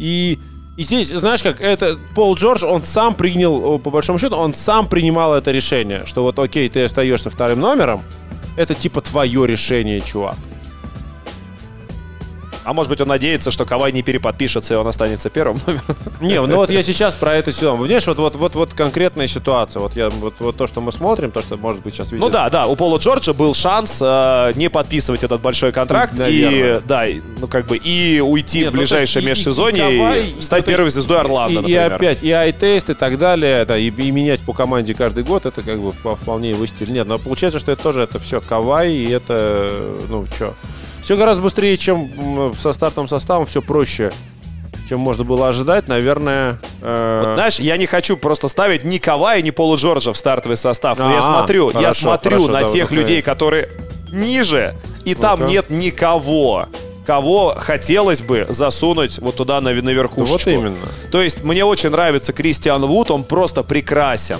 И, 0.00 0.40
и 0.76 0.82
здесь, 0.82 1.10
знаешь 1.10 1.44
как, 1.44 1.60
это 1.60 1.96
Пол 2.16 2.34
Джордж, 2.34 2.64
он 2.64 2.82
сам 2.82 3.14
принял, 3.14 3.78
по 3.78 3.90
большому 3.90 4.18
счету, 4.18 4.34
он 4.34 4.52
сам 4.52 4.88
принимал 4.88 5.32
это 5.34 5.52
решение, 5.52 6.04
что 6.04 6.24
вот 6.24 6.40
окей, 6.40 6.68
ты 6.68 6.82
остаешься 6.82 7.30
вторым 7.30 7.60
номером, 7.60 8.02
это 8.56 8.74
типа 8.74 9.00
твое 9.00 9.46
решение, 9.46 10.00
чувак. 10.00 10.34
А 12.64 12.72
может 12.72 12.90
быть, 12.90 13.00
он 13.00 13.08
надеется, 13.08 13.50
что 13.50 13.64
Кавай 13.64 13.92
не 13.92 14.02
переподпишется, 14.02 14.74
и 14.74 14.76
он 14.76 14.86
останется 14.86 15.30
первым 15.30 15.58
номером? 15.66 15.96
Не, 16.20 16.40
ну 16.40 16.56
вот 16.56 16.70
я 16.70 16.82
сейчас 16.82 17.14
про 17.14 17.34
это 17.34 17.50
сезон. 17.52 17.78
Понимаешь, 17.80 18.06
вот, 18.06 18.18
вот, 18.18 18.36
вот, 18.36 18.54
вот 18.54 18.74
конкретная 18.74 19.26
ситуация. 19.26 19.80
Вот, 19.80 19.96
я, 19.96 20.10
вот, 20.10 20.34
вот 20.38 20.56
то, 20.56 20.66
что 20.66 20.80
мы 20.80 20.92
смотрим, 20.92 21.30
то, 21.32 21.42
что, 21.42 21.56
может 21.56 21.82
быть, 21.82 21.94
сейчас 21.94 22.12
видим. 22.12 22.24
Ну 22.24 22.30
да, 22.30 22.48
да, 22.50 22.66
у 22.66 22.76
Пола 22.76 22.98
Джорджа 22.98 23.32
был 23.32 23.54
шанс 23.54 23.98
э, 24.00 24.52
не 24.54 24.70
подписывать 24.70 25.24
этот 25.24 25.40
большой 25.40 25.72
контракт 25.72 26.12
Наверное. 26.16 26.76
и, 26.78 26.80
да, 26.86 27.06
и, 27.08 27.20
ну 27.40 27.48
как 27.48 27.66
бы 27.66 27.76
и 27.76 28.20
уйти 28.20 28.60
Нет, 28.60 28.68
в 28.68 28.72
ну, 28.74 28.78
ближайшее 28.78 29.22
то 29.22 29.28
есть 29.28 29.40
и- 29.40 29.42
и 29.44 29.48
межсезонье 29.50 29.94
и, 29.94 29.98
Кавай, 29.98 30.34
стать 30.40 30.66
ну, 30.66 30.72
первой 30.72 30.90
звездой 30.90 31.18
Орландо, 31.18 31.60
и, 31.60 31.64
и 31.72 31.74
например. 31.76 31.92
опять, 31.94 32.22
и 32.22 32.30
ай-тест 32.30 32.90
и 32.90 32.94
так 32.94 33.18
далее, 33.18 33.64
да, 33.64 33.76
и, 33.76 33.90
и 33.90 34.10
менять 34.10 34.40
по 34.40 34.52
команде 34.52 34.94
каждый 34.94 35.24
год, 35.24 35.46
это 35.46 35.62
как 35.62 35.80
бы 35.80 35.90
по- 35.92 36.16
вполне 36.16 36.50
его 36.50 36.64
стиль. 36.66 36.90
Нет, 36.92 37.06
но 37.06 37.18
получается, 37.18 37.58
что 37.58 37.72
это 37.72 37.82
тоже 37.82 38.02
это 38.02 38.18
все 38.20 38.40
Кавай, 38.40 38.92
и 38.92 39.10
это, 39.10 39.72
ну, 40.08 40.26
что, 40.34 40.54
все 41.02 41.16
гораздо 41.16 41.42
быстрее, 41.42 41.76
чем 41.76 42.52
со 42.58 42.72
стартовым 42.72 43.08
составом, 43.08 43.44
все 43.46 43.60
проще, 43.62 44.12
чем 44.88 45.00
можно 45.00 45.24
было 45.24 45.48
ожидать, 45.48 45.88
наверное. 45.88 46.58
э, 46.80 47.22
Вот, 47.26 47.34
знаешь, 47.34 47.58
я 47.58 47.76
не 47.76 47.86
хочу 47.86 48.16
просто 48.16 48.48
ставить 48.48 48.84
ни 48.84 48.98
Кавая, 48.98 49.42
ни 49.42 49.50
Пола 49.50 49.76
Джорджа 49.76 50.12
в 50.12 50.16
стартовый 50.16 50.56
состав. 50.56 50.98
Но 50.98 51.10
я 51.12 51.18
А, 51.18 51.22
смотрю, 51.22 51.70
я 51.70 51.78
хорошо, 51.78 52.00
смотрю 52.02 52.30
хорошо, 52.32 52.52
на 52.52 52.60
да, 52.62 52.68
тех 52.68 52.90
вот 52.90 52.96
людей, 52.96 53.22
которые 53.22 53.68
ниже, 54.12 54.74
и 55.04 55.14
там 55.14 55.40
Ну-ка. 55.40 55.50
нет 55.52 55.70
никого, 55.70 56.66
кого 57.06 57.54
хотелось 57.56 58.22
бы 58.22 58.46
засунуть 58.48 59.18
вот 59.18 59.36
туда 59.36 59.60
на, 59.60 59.72
наверху. 59.72 60.22
Вот 60.24 60.46
именно. 60.46 60.76
То 61.10 61.22
есть 61.22 61.42
мне 61.42 61.64
очень 61.64 61.90
нравится 61.90 62.32
Кристиан 62.32 62.84
Вуд, 62.84 63.10
он 63.10 63.24
просто 63.24 63.62
прекрасен. 63.62 64.38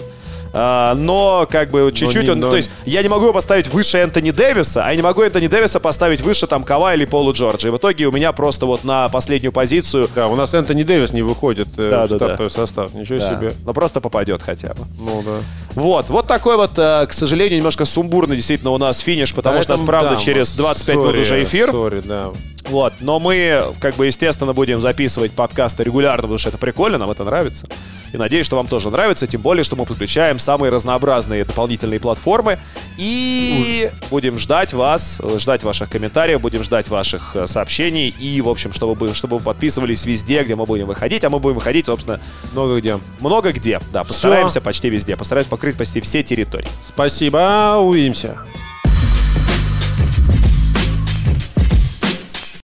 А, 0.55 0.95
но 0.95 1.47
как 1.51 1.71
бы 1.71 1.91
чуть-чуть 1.95 2.29
он... 2.29 2.41
но- 2.41 2.51
То 2.51 2.57
есть 2.57 2.71
я 2.85 3.03
не 3.03 3.09
могу 3.09 3.25
его 3.25 3.33
поставить 3.33 3.69
выше 3.69 3.99
Энтони 3.99 4.31
Дэвиса, 4.31 4.85
а 4.85 4.91
я 4.91 4.97
не 4.97 5.03
могу 5.03 5.23
Энтони 5.23 5.47
Дэвиса 5.47 5.81
поставить 5.81 6.21
выше 6.21 6.47
там 6.47 6.63
Кава 6.65 6.95
или 6.95 7.05
Пола 7.05 7.33
Джорджа. 7.33 7.69
И 7.69 7.71
в 7.71 7.77
итоге 7.79 8.07
у 8.07 8.13
меня 8.13 8.33
просто 8.33 8.67
вот 8.67 8.85
на 8.85 9.09
последнюю 9.09 9.53
позицию... 9.53 10.09
Да, 10.15 10.29
у 10.29 10.37
нас 10.37 10.53
Энтони 10.55 10.83
Дэвис 10.83 11.13
не 11.13 11.23
выходит 11.23 11.69
э, 11.79 11.91
Да, 11.91 12.07
в 12.07 12.09
да, 12.11 12.19
да. 12.19 12.25
стартовый 12.27 12.51
состав. 12.51 12.93
Ничего 12.95 13.19
Да, 13.19 13.29
себе. 13.37 13.53
но 13.65 13.73
просто 13.73 14.01
попадет 14.01 14.43
хотя 14.43 14.69
бы. 14.75 14.85
Ну 14.99 15.23
да. 15.25 15.39
Вот, 15.75 16.11
вот 16.11 16.27
такой 16.27 16.57
вот, 16.57 16.73
э, 16.77 17.07
к 17.07 17.13
сожалению, 17.15 17.57
немножко 17.59 17.85
сумбурный 17.87 18.37
действительно 18.37 18.73
у 18.73 18.79
нас 18.79 18.99
финиш, 18.99 19.35
потому 19.35 19.63
что, 19.63 19.71
Поэтому, 19.71 19.87
правда, 19.87 20.11
да, 20.11 20.17
через 20.17 20.53
мы- 20.53 20.59
25 20.65 20.97
минут 20.97 21.11
сори, 21.13 21.21
уже 21.21 21.43
эфир. 21.45 21.71
сори, 21.71 22.03
да. 22.05 22.31
Вот, 22.69 22.95
но 23.01 23.19
мы, 23.19 23.75
как 23.81 23.97
бы, 23.97 24.07
естественно, 24.07 24.53
будем 24.55 24.81
записывать 24.81 25.33
подкасты 25.33 25.83
регулярно, 25.85 26.23
потому 26.23 26.39
что 26.39 26.49
это 26.49 26.59
прикольно, 26.59 26.97
нам 26.99 27.11
это 27.11 27.25
нравится. 27.25 27.67
И 28.13 28.17
надеюсь, 28.19 28.45
что 28.47 28.57
вам 28.57 28.67
тоже 28.67 28.91
нравится, 28.91 29.27
тем 29.27 29.41
более, 29.41 29.65
что 29.65 29.75
мы 29.75 29.85
подключаем 29.87 30.39
самые 30.39 30.71
разнообразные 30.71 31.45
дополнительные 31.45 31.99
платформы. 31.99 32.59
И 32.99 33.91
будем 34.11 34.39
ждать 34.39 34.75
вас, 34.75 35.21
ждать 35.39 35.65
ваших 35.65 35.89
комментариев, 35.91 36.41
будем 36.41 36.63
ждать 36.63 36.89
ваших 36.89 37.35
э, 37.35 37.47
сообщений. 37.47 38.15
И, 38.21 38.41
в 38.43 38.49
общем, 38.51 38.73
чтобы, 38.73 38.95
вы- 38.95 39.15
чтобы 39.15 39.39
вы 39.39 39.45
подписывались 39.45 40.05
везде, 40.05 40.43
где 40.45 40.55
мы 40.57 40.67
будем 40.67 40.87
выходить. 40.87 41.25
А 41.25 41.31
мы 41.31 41.39
будем 41.39 41.55
выходить, 41.57 41.87
собственно, 41.87 42.21
Много 42.53 42.79
где. 42.81 42.99
много 43.21 43.51
где. 43.53 43.81
Да, 43.93 44.05
постараемся 44.05 44.61
почти 44.61 44.91
везде. 44.91 45.17
Постараемся 45.17 45.51
покрыть 45.51 45.77
почти 45.79 46.01
все 46.03 46.23
территории. 46.23 46.69
Спасибо, 46.85 47.77
увидимся. 47.81 48.39